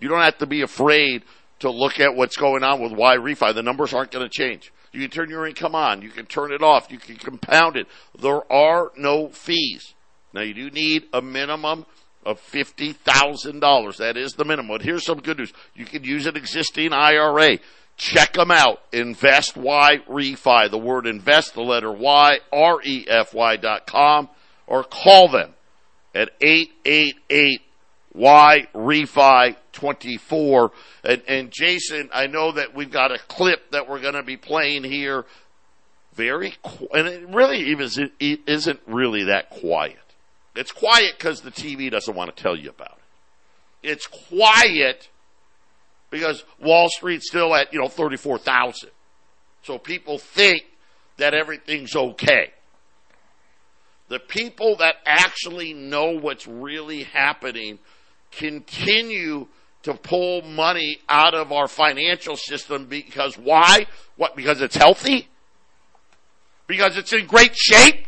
You 0.00 0.08
don't 0.08 0.22
have 0.22 0.38
to 0.38 0.46
be 0.46 0.62
afraid 0.62 1.22
to 1.60 1.70
look 1.70 2.00
at 2.00 2.14
what's 2.14 2.36
going 2.36 2.64
on 2.64 2.80
with 2.80 2.92
Y 2.92 3.16
refi. 3.16 3.54
The 3.54 3.62
numbers 3.62 3.92
aren't 3.92 4.10
going 4.10 4.28
to 4.28 4.30
change. 4.30 4.72
You 4.92 5.00
can 5.00 5.10
turn 5.10 5.30
your 5.30 5.46
income 5.46 5.74
on. 5.74 6.02
You 6.02 6.10
can 6.10 6.26
turn 6.26 6.52
it 6.52 6.62
off. 6.62 6.90
You 6.90 6.98
can 6.98 7.16
compound 7.16 7.76
it. 7.76 7.86
There 8.20 8.50
are 8.52 8.90
no 8.96 9.28
fees. 9.28 9.94
Now 10.32 10.42
you 10.42 10.54
do 10.54 10.70
need 10.70 11.04
a 11.12 11.22
minimum 11.22 11.86
of 12.24 12.40
$50,000. 12.40 13.96
That 13.96 14.16
is 14.16 14.34
the 14.34 14.44
minimum. 14.44 14.68
But 14.68 14.82
here's 14.82 15.04
some 15.04 15.20
good 15.20 15.38
news. 15.38 15.52
You 15.74 15.84
can 15.84 16.04
use 16.04 16.26
an 16.26 16.36
existing 16.36 16.92
IRA. 16.92 17.58
Check 17.96 18.34
them 18.34 18.50
out. 18.50 18.80
Invest 18.92 19.56
Y 19.56 19.98
Refi. 20.08 20.70
The 20.70 20.78
word 20.78 21.06
invest, 21.06 21.54
the 21.54 21.62
letter 21.62 21.92
Y, 21.92 22.38
R-E-F-Y 22.52 23.56
dot 23.56 23.86
com, 23.86 24.28
or 24.66 24.84
call 24.84 25.28
them 25.28 25.54
at 26.14 26.30
888 26.40 27.60
Y 28.14 28.66
Refi 28.74 29.56
24. 29.72 30.72
And, 31.04 31.22
and 31.28 31.50
Jason, 31.50 32.10
I 32.12 32.26
know 32.26 32.52
that 32.52 32.74
we've 32.74 32.90
got 32.90 33.12
a 33.12 33.18
clip 33.18 33.70
that 33.70 33.88
we're 33.88 34.00
going 34.00 34.14
to 34.14 34.22
be 34.22 34.36
playing 34.36 34.84
here. 34.84 35.24
Very, 36.14 36.54
and 36.92 37.06
it 37.06 37.28
really 37.28 37.58
even 37.70 37.88
it 38.18 38.40
isn't 38.46 38.80
really 38.86 39.24
that 39.24 39.48
quiet. 39.48 39.98
It's 40.56 40.72
quiet 40.72 41.12
because 41.16 41.42
the 41.42 41.52
TV 41.52 41.90
doesn't 41.90 42.14
want 42.14 42.34
to 42.34 42.42
tell 42.42 42.56
you 42.56 42.70
about 42.70 42.98
it. 42.98 43.90
It's 43.90 44.06
quiet 44.06 45.08
because 46.10 46.44
Wall 46.60 46.88
Street's 46.90 47.28
still 47.28 47.54
at, 47.54 47.72
you 47.72 47.80
know, 47.80 47.88
34,000. 47.88 48.90
So 49.62 49.78
people 49.78 50.18
think 50.18 50.64
that 51.16 51.32
everything's 51.32 51.94
okay. 51.94 52.52
The 54.08 54.18
people 54.18 54.76
that 54.78 54.96
actually 55.06 55.72
know 55.72 56.18
what's 56.18 56.46
really 56.46 57.04
happening 57.04 57.78
continue 58.30 59.46
to 59.82 59.94
pull 59.94 60.42
money 60.42 60.98
out 61.08 61.34
of 61.34 61.52
our 61.52 61.68
financial 61.68 62.36
system 62.36 62.86
because 62.86 63.36
why? 63.38 63.86
What? 64.16 64.36
Because 64.36 64.60
it's 64.60 64.76
healthy? 64.76 65.28
Because 66.66 66.96
it's 66.96 67.12
in 67.12 67.26
great 67.26 67.56
shape? 67.56 68.06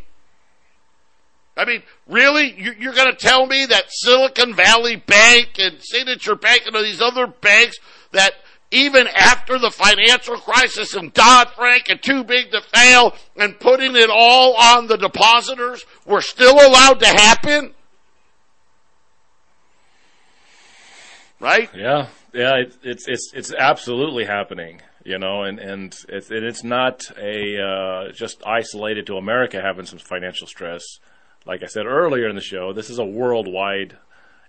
I 1.56 1.64
mean, 1.64 1.82
really? 2.06 2.54
You're 2.56 2.94
going 2.94 3.10
to 3.10 3.16
tell 3.16 3.46
me 3.46 3.66
that 3.66 3.84
Silicon 3.88 4.54
Valley 4.54 4.96
Bank 4.96 5.58
and 5.58 5.78
Signature 5.80 6.34
Bank 6.34 6.62
and 6.66 6.74
all 6.74 6.82
these 6.82 7.02
other 7.02 7.26
banks 7.26 7.76
that 8.12 8.34
even 8.70 9.06
after 9.14 9.58
the 9.58 9.70
financial 9.70 10.36
crisis 10.38 10.94
and 10.94 11.12
Dodd 11.12 11.50
Frank 11.50 11.90
and 11.90 12.02
too 12.02 12.24
big 12.24 12.50
to 12.52 12.62
fail 12.74 13.14
and 13.36 13.60
putting 13.60 13.94
it 13.96 14.08
all 14.10 14.54
on 14.54 14.86
the 14.86 14.96
depositors 14.96 15.84
were 16.06 16.22
still 16.22 16.54
allowed 16.54 17.00
to 17.00 17.06
happen? 17.06 17.74
Right? 21.42 21.68
Yeah, 21.74 22.06
yeah, 22.32 22.54
it, 22.56 22.76
it's 22.82 23.08
it's 23.08 23.32
it's 23.34 23.52
absolutely 23.52 24.24
happening 24.24 24.80
you 25.04 25.18
know, 25.18 25.42
and 25.42 25.58
and 25.58 25.92
it's, 26.08 26.30
it's 26.30 26.62
not 26.62 27.02
a 27.18 27.60
uh, 27.60 28.12
just 28.12 28.40
isolated 28.46 29.04
to 29.08 29.16
America 29.16 29.60
having 29.60 29.84
some 29.84 29.98
financial 29.98 30.46
stress 30.46 31.00
like 31.46 31.62
I 31.62 31.66
said 31.66 31.86
earlier 31.86 32.28
in 32.28 32.36
the 32.36 32.42
show, 32.42 32.72
this 32.72 32.90
is 32.90 32.98
a 32.98 33.04
worldwide 33.04 33.96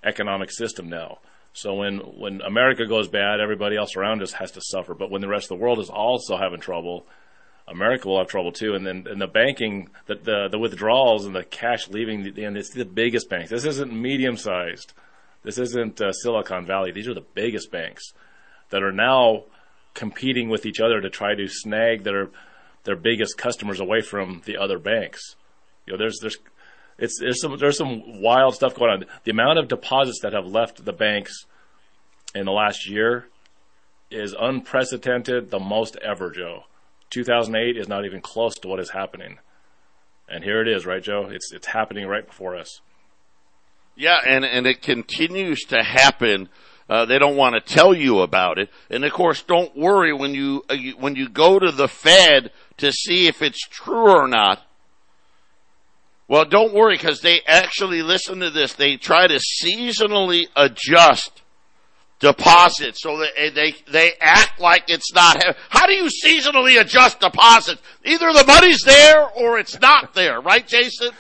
economic 0.04 0.52
system 0.52 0.90
now. 0.90 1.20
So 1.54 1.76
when 1.76 2.00
when 2.00 2.42
America 2.42 2.86
goes 2.86 3.08
bad, 3.08 3.40
everybody 3.40 3.78
else 3.78 3.96
around 3.96 4.22
us 4.22 4.34
has 4.34 4.52
to 4.52 4.62
suffer. 4.62 4.94
But 4.94 5.12
when 5.12 5.22
the 5.22 5.28
rest 5.28 5.46
of 5.46 5.58
the 5.58 5.64
world 5.64 5.80
is 5.80 5.90
also 5.90 6.38
having 6.38 6.60
trouble, 6.60 7.06
America 7.68 8.08
will 8.08 8.18
have 8.18 8.28
trouble 8.28 8.52
too. 8.52 8.74
And 8.74 8.86
then 8.86 9.06
and 9.10 9.22
the 9.22 9.28
banking, 9.28 9.90
the 10.08 10.16
the, 10.16 10.48
the 10.50 10.60
withdrawals 10.60 11.26
and 11.26 11.36
the 11.36 11.44
cash 11.44 11.90
leaving, 11.90 12.24
the, 12.24 12.44
and 12.44 12.58
it's 12.58 12.74
the 12.74 12.86
biggest 12.86 13.30
banks. 13.30 13.52
This 13.52 13.66
isn't 13.66 13.94
medium 13.94 14.36
sized. 14.36 14.94
This 15.44 15.58
isn't 15.58 16.02
uh, 16.02 16.12
Silicon 16.14 16.66
Valley. 16.66 16.92
These 16.92 17.08
are 17.08 17.14
the 17.14 17.26
biggest 17.34 17.72
banks 17.72 18.14
that 18.70 18.82
are 18.82 18.92
now 18.92 19.44
competing 19.94 20.50
with 20.50 20.66
each 20.66 20.80
other 20.80 21.02
to 21.02 21.10
try 21.10 21.36
to 21.36 21.48
snag 21.48 22.04
their 22.04 22.30
their 22.86 22.96
biggest 22.96 23.38
customers 23.38 23.80
away 23.80 24.02
from 24.02 24.42
the 24.46 24.58
other 24.58 24.78
banks. 24.78 25.36
You 25.86 25.94
know, 25.94 26.00
there's 26.00 26.20
there's 26.20 26.38
it's 26.98 27.20
there's 27.20 27.42
some 27.42 27.58
there's 27.58 27.78
some 27.78 28.22
wild 28.22 28.56
stuff 28.56 28.76
going 28.76 28.92
on. 28.92 29.06
The 29.24 29.32
amount 29.32 29.60
of 29.60 29.68
deposits 29.68 30.20
that 30.22 30.34
have 30.34 30.46
left 30.46 30.84
the 30.84 30.94
banks 30.94 31.46
in 32.36 32.46
the 32.46 32.52
last 32.52 32.90
year 32.90 33.28
is 34.10 34.36
unprecedented, 34.40 35.50
the 35.50 35.60
most 35.60 35.98
ever, 35.98 36.32
Joe. 36.32 36.64
2008 37.10 37.78
is 37.78 37.88
not 37.88 38.06
even 38.06 38.22
close 38.22 38.56
to 38.56 38.68
what 38.68 38.80
is 38.80 38.92
happening. 38.92 39.38
And 40.28 40.44
here 40.44 40.62
it 40.62 40.68
is, 40.68 40.86
right, 40.86 41.04
Joe? 41.04 41.28
It's 41.30 41.52
it's 41.52 41.68
happening 41.68 42.08
right 42.08 42.26
before 42.26 42.56
us. 42.56 42.82
Yeah, 43.96 44.18
and 44.26 44.44
and 44.44 44.66
it 44.66 44.82
continues 44.82 45.62
to 45.66 45.84
happen. 45.84 46.50
Uh, 46.90 47.06
they 47.06 47.18
don't 47.18 47.38
want 47.38 47.56
to 47.56 47.62
tell 47.62 47.94
you 47.94 48.20
about 48.20 48.58
it, 48.58 48.70
and 48.90 49.06
of 49.06 49.14
course, 49.14 49.42
don't 49.44 49.76
worry 49.76 50.14
when 50.14 50.34
you, 50.34 50.64
uh, 50.70 50.74
you 50.74 50.98
when 50.98 51.16
you 51.16 51.30
go 51.30 51.58
to 51.58 51.72
the 51.72 51.88
Fed 51.88 52.52
to 52.78 52.92
see 52.92 53.28
if 53.28 53.42
it's 53.42 53.62
true 53.68 54.12
or 54.12 54.28
not. 54.28 54.62
Well, 56.28 56.46
don't 56.46 56.74
worry 56.74 56.96
because 56.96 57.22
they 57.22 57.42
actually 57.46 58.02
listen 58.02 58.40
to 58.40 58.50
this. 58.50 58.74
They 58.74 58.98
try 58.98 59.28
to 59.28 59.40
seasonally 59.64 60.48
adjust 60.56 61.42
deposits 62.20 63.02
so 63.02 63.18
that 63.20 63.54
they 63.54 63.76
they 63.92 64.14
act 64.20 64.60
like 64.60 64.86
it's 64.88 65.14
not. 65.14 65.44
How 65.70 65.86
do 65.86 65.94
you 65.94 66.10
seasonally 66.26 66.80
adjust 66.80 67.20
deposits? 67.20 67.82
Either 68.04 68.34
the 68.34 68.46
money's 68.48 68.82
there 68.82 69.28
or 69.36 69.60
it's 69.60 69.80
not 69.80 70.14
there, 70.14 70.42
right, 70.42 70.66
Jason? 70.66 71.12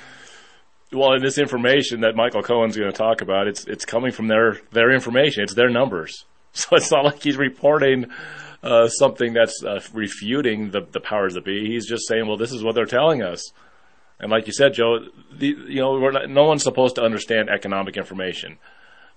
Well, 0.94 1.20
this 1.20 1.38
information 1.38 2.02
that 2.02 2.16
Michael 2.16 2.44
Cohen's 2.44 2.78
going 2.78 2.92
to 2.92 2.98
talk 2.98 3.22
about, 3.22 3.48
it's 3.48 3.66
it's 3.66 3.86
coming 3.86 4.12
from 4.12 4.28
their 4.28 4.60
their 4.72 4.92
information. 4.92 5.44
It's 5.44 5.56
their 5.56 5.70
numbers, 5.70 6.26
so 6.54 6.76
it's 6.76 6.92
not 6.92 7.06
like 7.06 7.24
he's 7.24 7.38
reporting. 7.38 8.08
Uh, 8.62 8.88
something 8.88 9.34
that's 9.34 9.62
uh, 9.62 9.82
refuting 9.92 10.72
the, 10.72 10.88
the 10.94 11.02
powers 11.02 11.34
that 11.34 11.44
be. 11.44 11.66
He's 11.68 11.86
just 11.86 12.08
saying, 12.08 12.26
well, 12.28 12.38
this 12.38 12.54
is 12.54 12.64
what 12.64 12.76
they're 12.76 12.86
telling 12.86 13.22
us. 13.22 13.52
And 14.22 14.32
like 14.32 14.48
you 14.48 14.54
said, 14.54 14.74
Joe, 14.74 15.00
the, 15.38 15.48
you 15.48 15.82
know, 15.82 16.00
not, 16.10 16.30
no 16.30 16.46
one's 16.46 16.64
supposed 16.64 16.96
to 16.96 17.04
understand 17.04 17.50
economic 17.50 17.98
information. 17.98 18.58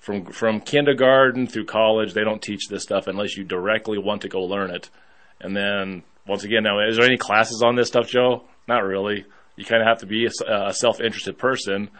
From 0.00 0.26
from 0.26 0.60
kindergarten 0.60 1.46
through 1.46 1.66
college, 1.66 2.12
they 2.12 2.24
don't 2.24 2.42
teach 2.42 2.66
this 2.68 2.82
stuff 2.82 3.06
unless 3.06 3.36
you 3.36 3.44
directly 3.44 3.98
want 3.98 4.22
to 4.22 4.28
go 4.28 4.42
learn 4.42 4.70
it. 4.70 4.90
And 5.40 5.56
then 5.56 6.02
once 6.26 6.42
again, 6.42 6.64
now 6.64 6.80
is 6.80 6.96
there 6.96 7.06
any 7.06 7.16
classes 7.16 7.62
on 7.64 7.76
this 7.76 7.86
stuff, 7.86 8.08
Joe? 8.08 8.42
Not 8.66 8.82
really. 8.82 9.26
You 9.56 9.64
kind 9.64 9.82
of 9.82 9.88
have 9.88 9.98
to 9.98 10.06
be 10.06 10.26
a, 10.26 10.52
a 10.68 10.72
self-interested 10.72 11.38
person 11.38 11.90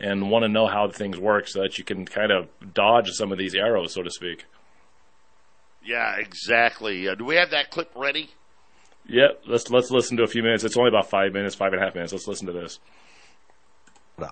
and 0.00 0.30
want 0.30 0.44
to 0.44 0.48
know 0.48 0.66
how 0.66 0.88
things 0.88 1.18
work 1.18 1.48
so 1.48 1.62
that 1.62 1.78
you 1.78 1.84
can 1.84 2.04
kind 2.04 2.30
of 2.30 2.48
dodge 2.74 3.10
some 3.10 3.32
of 3.32 3.38
these 3.38 3.54
arrows, 3.54 3.94
so 3.94 4.02
to 4.02 4.10
speak. 4.10 4.44
Yeah, 5.84 6.16
exactly. 6.18 7.08
Uh, 7.08 7.14
do 7.14 7.24
we 7.24 7.36
have 7.36 7.50
that 7.50 7.70
clip 7.70 7.90
ready? 7.96 8.30
Yeah, 9.06 9.28
let's 9.46 9.70
let's 9.70 9.90
listen 9.90 10.18
to 10.18 10.22
a 10.22 10.26
few 10.26 10.42
minutes. 10.42 10.64
It's 10.64 10.76
only 10.76 10.90
about 10.90 11.08
five 11.08 11.32
minutes, 11.32 11.54
five 11.54 11.72
and 11.72 11.80
a 11.80 11.84
half 11.84 11.94
minutes. 11.94 12.12
Let's 12.12 12.28
listen 12.28 12.46
to 12.46 12.52
this. 12.52 12.78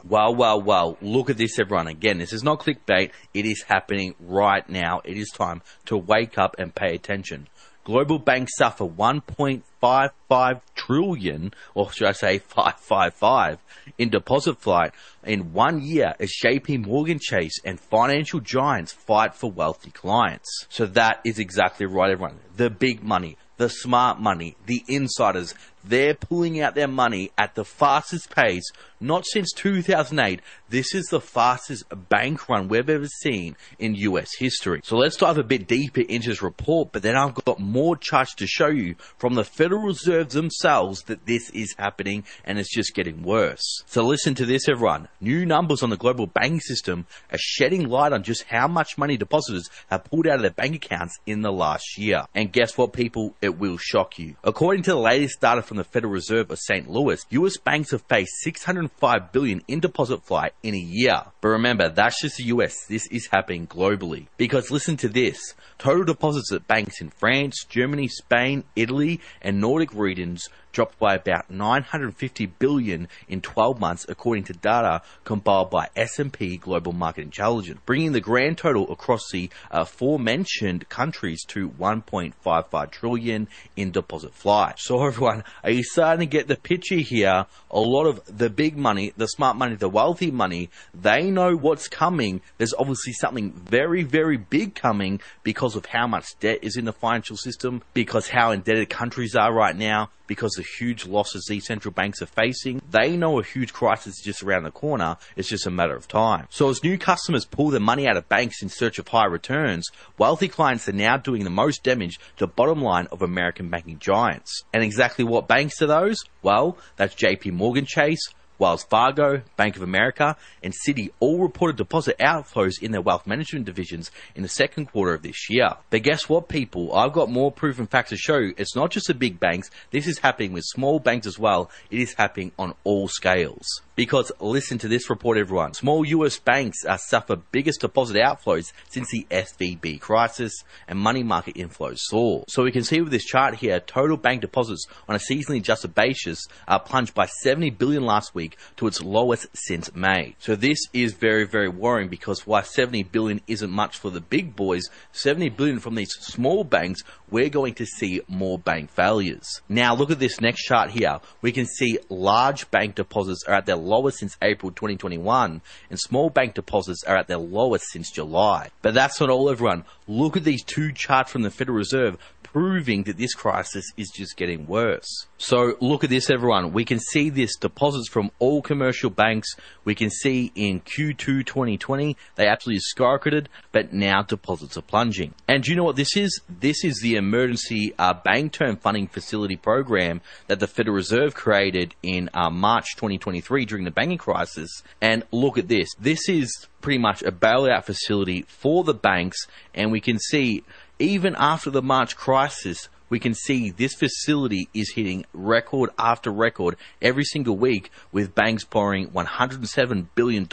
Well, 0.05 0.35
well, 0.35 0.61
well, 0.61 0.99
look 1.01 1.31
at 1.31 1.39
this, 1.39 1.59
everyone. 1.59 1.87
Again, 1.87 2.19
this 2.19 2.33
is 2.33 2.43
not 2.43 2.59
clickbait. 2.59 3.13
It 3.33 3.47
is 3.47 3.63
happening 3.63 4.17
right 4.21 4.69
now. 4.69 5.01
It 5.05 5.17
is 5.17 5.31
time 5.31 5.63
to 5.87 5.97
wake 5.97 6.39
up 6.39 6.57
and 6.59 6.75
pay 6.75 6.95
attention. 6.95 7.47
Global 7.87 8.19
banks 8.19 8.57
suffer 8.57 8.85
1.55 8.85 10.61
trillion, 10.75 11.55
or 11.73 11.93
should 11.93 12.09
I 12.09 12.13
say 12.13 12.39
555, 12.39 13.61
in 13.97 14.11
deposit 14.11 14.59
flight 14.59 14.91
in 15.23 15.53
one 15.53 15.81
year 15.81 16.17
as 16.19 16.33
JP 16.45 16.85
Morgan 16.85 17.21
Chase 17.21 17.61
and 17.65 17.79
financial 17.79 18.41
giants 18.41 18.91
fight 18.91 19.37
for 19.37 19.53
wealthy 19.53 19.93
clients. 19.93 20.67
So 20.69 20.87
that 20.87 21.21
is 21.25 21.39
exactly 21.39 21.87
right, 21.87 22.11
everyone. 22.11 22.41
The 22.57 22.71
big 22.71 23.05
money, 23.05 23.37
the 23.57 23.69
smart 23.69 24.21
money, 24.21 24.57
the 24.67 24.83
insiders, 24.89 25.55
they're 25.87 26.15
pulling 26.15 26.61
out 26.61 26.75
their 26.75 26.89
money 26.89 27.31
at 27.39 27.55
the 27.55 27.65
fastest 27.65 28.35
pace, 28.35 28.65
not 29.01 29.25
since 29.27 29.53
2008. 29.53 30.41
This 30.69 30.95
is 30.95 31.07
the 31.07 31.21
fastest 31.21 31.85
bank 32.09 32.49
run 32.49 32.69
we've 32.69 32.91
ever 32.91 33.07
seen 33.07 33.57
in 33.79 33.95
US 33.95 34.31
history. 34.39 34.81
So 34.83 34.97
let's 34.97 35.17
dive 35.17 35.39
a 35.39 35.45
bit 35.45 35.69
deeper 35.69 36.01
into 36.01 36.31
this 36.31 36.43
report, 36.43 36.91
but 36.93 37.03
then 37.03 37.17
I've 37.17 37.35
got 37.35 37.61
more 37.61 37.97
charts 37.97 38.35
to 38.37 38.47
show 38.47 38.69
you 38.69 38.97
from 39.19 39.35
the 39.35 39.45
Federal 39.45 39.83
Reserve 39.83 40.31
themselves 40.31 41.03
that 41.03 41.27
this 41.27 41.51
is 41.51 41.75
happening 41.79 42.25
and 42.45 42.59
it's 42.59 42.75
just 42.75 42.95
getting 42.95 43.23
worse. 43.23 43.83
So 43.87 44.03
listen 44.03 44.35
to 44.37 44.47
this 44.47 44.69
everyone. 44.69 45.09
New 45.21 45.47
numbers 45.47 45.83
on 45.83 45.91
the 45.91 45.97
global 45.97 46.27
banking 46.27 46.61
system 46.61 47.07
are 47.31 47.39
shedding 47.39 47.89
light 47.89 48.13
on 48.13 48.23
just 48.23 48.45
how 48.45 48.67
much 48.67 48.99
money 48.99 49.17
depositors 49.17 49.71
have 49.89 50.05
pulled 50.05 50.27
out 50.27 50.37
of 50.37 50.43
their 50.43 50.51
bank 50.51 50.75
accounts 50.75 51.19
in 51.27 51.43
the 51.43 51.53
last 51.53 51.97
year. 51.99 52.25
And 52.35 52.53
guess 52.53 52.77
what 52.77 52.93
people? 52.93 53.35
It 53.41 53.59
will 53.59 53.77
shock 53.77 54.19
you. 54.19 54.37
According 54.43 54.83
to 54.85 54.91
the 54.91 54.99
latest 54.99 55.41
data 55.41 55.63
from 55.63 55.76
the 55.77 55.85
Federal 55.85 56.13
Reserve 56.13 56.51
of 56.51 56.59
St. 56.59 56.89
Louis, 56.89 57.25
US 57.31 57.57
banks 57.57 57.91
have 57.93 58.03
faced 58.03 58.33
605 58.43 59.33
billion 59.33 59.63
in 59.69 59.81
deposit 59.81 60.23
flight 60.23 60.53
in 60.63 60.75
a 60.75 60.79
year. 60.79 61.23
But 61.41 61.49
remember, 61.49 61.89
that's 61.89 62.21
just 62.21 62.37
the 62.37 62.45
US. 62.45 62.87
This 62.87 63.07
is 63.09 63.29
happening 63.31 63.67
globally. 63.67 64.27
Because 64.37 64.71
listen 64.71 64.97
to 64.99 65.09
this. 65.09 65.55
Total 65.79 66.05
deposits 66.05 66.53
at 66.53 66.67
banks 66.67 67.01
in 67.01 67.11
France, 67.11 67.65
Germany, 67.69 68.09
Spain, 68.09 68.65
Italy, 68.75 69.21
and 69.43 69.61
Nordic 69.61 69.95
regions 69.95 70.49
dropped 70.77 70.99
by 70.99 71.15
about 71.15 71.51
950 71.51 72.45
billion 72.59 73.09
in 73.29 73.41
12 73.41 73.81
months 73.81 74.05
according 74.11 74.45
to 74.45 74.53
data 74.53 75.01
compiled 75.25 75.71
by 75.71 75.89
S&P 75.97 76.59
Global 76.59 76.93
Market 76.93 77.23
Intelligence, 77.23 77.81
bringing 77.87 78.13
the 78.13 78.21
grand 78.21 78.59
total 78.59 78.93
across 78.93 79.23
the 79.33 79.49
uh, 79.71 79.81
aforementioned 79.81 80.87
countries 80.91 81.43
to 81.47 81.71
1.55 81.71 82.91
trillion 82.91 83.49
in 83.75 83.91
deposit 83.91 84.35
flight. 84.35 84.75
So 84.79 85.03
everyone, 85.07 85.45
are 85.65 85.71
you 85.71 85.83
starting 85.83 86.29
to 86.29 86.31
get 86.31 86.47
the 86.47 86.57
picture 86.57 86.97
here? 86.97 87.47
A 87.71 87.81
lot 87.81 88.05
of 88.05 88.21
the 88.27 88.51
big 88.51 88.77
money, 88.77 89.15
the 89.17 89.29
smart 89.29 89.57
money, 89.57 89.77
the 89.77 89.89
wealthy 89.89 90.31
money, 90.31 90.69
they 90.93 91.31
know 91.31 91.57
what's 91.57 91.89
coming. 91.89 92.43
There's 92.59 92.75
obviously 92.79 93.15
something 93.15 93.53
very, 93.53 94.03
very 94.03 94.37
big 94.37 94.75
coming 94.75 95.21
because 95.43 95.75
of 95.75 95.87
how 95.87 96.07
much 96.07 96.39
debt 96.41 96.59
is 96.61 96.77
in 96.77 96.85
the 96.85 96.93
financial 96.93 97.39
system, 97.39 97.83
because 97.95 98.29
how 98.29 98.51
indebted 98.51 98.91
countries 98.91 99.35
are 99.35 99.55
right 99.55 99.75
now, 99.75 100.11
because 100.27 100.53
the 100.53 100.66
huge 100.79 101.07
losses 101.07 101.47
these 101.49 101.67
central 101.67 101.93
banks 101.93 102.21
are 102.23 102.27
facing. 102.27 102.83
They 102.91 103.17
know 103.17 103.39
a 103.39 103.45
huge 103.45 103.73
crisis 103.73 104.19
is 104.19 104.25
just 104.25 104.43
around 104.43 104.65
the 104.65 104.71
corner. 104.71 105.17
It's 105.37 105.49
just 105.49 105.67
a 105.67 105.71
matter 105.71 105.97
of 105.97 106.09
time. 106.09 106.47
So 106.51 106.69
as 106.69 106.83
new 106.83 106.99
customers 106.99 107.45
pull 107.45 107.71
their 107.71 107.81
money 107.81 108.07
out 108.07 108.17
of 108.17 108.29
banks 108.29 108.63
in 108.63 108.69
search 108.69 108.99
of 108.99 109.09
high 109.09 109.27
returns, 109.27 109.89
wealthy 110.19 110.49
clients 110.49 110.89
are 110.89 110.93
now 110.93 111.17
doing 111.17 111.45
the 111.45 111.51
most 111.51 111.83
damage 111.83 112.19
to 112.37 112.47
the 112.47 112.49
bottom 112.49 112.83
line 112.83 113.07
of 113.13 113.23
American 113.23 113.69
banking 113.69 113.99
giants. 113.99 114.65
And 114.73 114.83
exactly 114.83 115.25
what 115.25 115.49
banks 115.49 115.81
are 115.83 115.87
those? 115.87 116.19
Well, 116.43 116.79
that's 116.97 117.15
JP 117.15 117.53
Morgan 117.53 117.87
Chase, 117.87 118.29
Wells 118.59 118.85
Fargo, 118.85 119.43
Bank 119.57 119.77
of 119.77 119.83
America, 119.83 120.37
and 120.63 120.73
Citi 120.73 121.11
all 121.21 121.39
reported 121.39 121.77
deposit 121.77 122.17
outflows 122.19 122.83
in 122.83 122.93
their 122.93 123.01
wealth 123.01 123.27
management 123.27 123.67
divisions 123.67 124.11
in 124.35 124.43
the 124.43 124.49
second 124.49 124.87
quarter 124.87 125.15
of 125.15 125.23
this 125.23 125.51
year. 125.51 125.71
But 125.91 126.03
guess 126.03 126.29
what, 126.29 126.49
people? 126.49 126.95
I've 126.95 127.13
got 127.13 127.31
more 127.31 127.53
proven 127.53 127.87
facts 127.87 128.11
to 128.11 128.17
show. 128.17 128.51
It's 128.57 128.77
not 128.77 128.91
just 128.91 129.09
the 129.09 129.15
big 129.15 129.39
banks. 129.39 129.71
This 129.91 130.07
is 130.07 130.19
happening 130.19 130.53
with 130.53 130.65
small 130.65 130.99
banks 130.99 131.27
as 131.27 131.39
well. 131.39 131.71
It 131.91 132.01
is 132.01 132.15
happening 132.15 132.53
on 132.59 132.75
all 132.85 133.09
scales. 133.09 133.83
Because 133.97 134.31
listen 134.41 134.77
to 134.79 134.89
this 134.89 135.09
report, 135.09 135.39
everyone. 135.39 135.73
Small 135.73 136.05
US 136.05 136.39
banks 136.39 136.85
uh, 136.85 136.99
suffer 136.99 137.37
biggest 137.37 137.81
deposit 137.81 138.17
outflows 138.17 138.73
since 138.91 139.11
the 139.11 139.27
SVB 139.31 140.01
crisis 140.01 140.53
and 140.87 140.99
money 140.99 141.23
market 141.23 141.55
inflows 141.55 142.01
soar. 142.01 142.45
So 142.47 142.63
we 142.63 142.73
can 142.73 142.85
see 142.85 143.01
with 143.01 143.11
this 143.11 143.25
chart 143.25 143.55
here, 143.55 143.81
total 143.81 144.19
bank 144.19 144.43
deposits 144.43 144.87
on 145.09 145.17
a 145.17 145.19
seasonally 145.19 145.61
adjusted 145.61 145.95
basis 145.95 146.47
are 146.69 146.79
plunged 146.79 147.15
by 147.15 147.25
70 147.25 147.71
billion 147.71 148.05
last 148.05 148.35
week 148.35 148.59
to 148.77 148.87
its 148.87 149.01
lowest 149.03 149.47
since 149.55 149.95
May. 149.95 150.37
So 150.41 150.57
this 150.57 150.79
is 150.93 151.15
very, 151.15 151.47
very 151.47 151.71
worrying 151.71 152.11
because 152.11 152.47
while 152.47 152.65
70 152.65 153.05
billion 153.05 153.41
isn't 153.47 153.71
much 153.71 153.97
for 153.97 154.11
the 154.11 154.21
big 154.21 154.55
boys, 154.55 154.91
70 155.13 155.49
billion 155.51 155.79
from 155.79 155.95
these 155.95 156.13
small 156.21 156.65
banks, 156.65 157.01
we're 157.31 157.49
going 157.49 157.73
to 157.75 157.87
see 157.87 158.21
more 158.29 158.59
bank 158.59 158.91
failures. 158.91 159.63
Now 159.71 159.95
look 159.95 160.11
at 160.11 160.19
this 160.19 160.39
next 160.39 160.65
chart 160.65 160.91
here. 160.91 161.21
We 161.41 161.53
can 161.53 161.65
see 161.65 161.99
large 162.11 162.71
bank 162.71 162.97
deposits 162.97 163.43
are 163.45 163.55
at 163.55 163.65
their 163.65 163.86
lowest 163.87 164.19
since 164.19 164.37
April 164.43 164.73
2021, 164.73 165.61
and 165.91 166.01
small 166.01 166.31
bank 166.31 166.55
deposits 166.55 167.05
are 167.05 167.17
at 167.17 167.29
their 167.29 167.39
lowest 167.39 167.87
since 167.91 168.11
July. 168.11 168.71
But 168.83 168.95
that's 168.95 169.21
not 169.21 169.31
all, 169.31 169.49
everyone. 169.49 169.85
Look 170.09 170.37
at 170.37 170.45
these 170.45 170.63
two 170.63 170.93
charts 170.93 171.31
from 171.31 171.43
the 171.43 171.51
Federal 171.51 171.79
Reserve 171.79 172.19
proving 172.57 173.03
that 173.03 173.19
this 173.19 173.35
crisis 173.35 173.85
is 173.99 174.11
just 174.11 174.35
getting 174.37 174.67
worse. 174.67 175.27
So 175.37 175.77
look 175.81 176.05
at 176.05 176.11
this, 176.11 176.31
everyone. 176.31 176.73
We 176.73 176.87
can 176.87 176.99
see 176.99 177.29
this 177.29 177.55
deposits 177.57 178.09
from 178.09 178.31
all 178.39 178.63
commercial 178.63 179.11
banks. 179.11 179.55
We 179.85 179.95
can 179.95 180.09
see 180.09 180.53
in 180.55 180.81
Q2 180.81 181.45
2020 181.45 182.17
they 182.37 182.47
absolutely 182.47 182.81
skyrocketed, 182.81 183.49
but 183.73 183.93
now 183.93 184.23
deposits 184.23 184.79
are 184.79 184.83
plunging. 184.83 185.35
And 185.47 185.63
do 185.63 185.71
you 185.71 185.77
know 185.77 185.85
what 185.85 185.97
this 185.97 186.17
is? 186.17 186.41
This 186.49 186.83
is 186.83 187.01
the 187.03 187.17
emergency 187.17 187.93
uh, 187.99 188.15
bank 188.15 188.53
term 188.53 188.77
funding 188.77 189.09
facility 189.09 189.57
program 189.57 190.23
that 190.47 190.59
the 190.59 190.67
Federal 190.67 190.97
Reserve 190.97 191.35
created 191.35 191.95
in 192.03 192.31
uh, 192.33 192.49
March 192.49 192.95
2023 192.95 193.67
during 193.77 193.85
the 193.85 193.91
banking 193.91 194.17
crisis. 194.17 194.83
And 195.03 195.23
look 195.31 195.59
at 195.59 195.69
this. 195.69 195.95
This 196.01 196.31
is 196.31 196.67
pretty 196.81 196.99
much 196.99 197.23
a 197.23 197.31
bailout 197.31 197.85
facility 197.85 198.47
for 198.49 198.85
the 198.85 198.95
banks, 198.95 199.47
and 199.75 199.93
we 199.93 200.01
can 200.01 200.19
see 200.19 200.65
even 200.99 201.37
after 201.37 201.69
the 201.69 201.83
March 201.83 202.17
crisis, 202.17 202.89
we 203.11 203.21
can 203.21 203.35
see 203.35 203.71
this 203.71 203.95
facility 203.95 204.69
is 204.73 204.93
hitting 204.95 205.27
record 205.35 205.91
after 205.99 206.33
record 206.33 206.77
every 207.03 207.25
single 207.25 207.57
week 207.57 207.91
with 208.13 208.35
banks 208.35 208.65
borrowing 208.65 209.09
$107 209.11 210.07
billion 210.15 210.49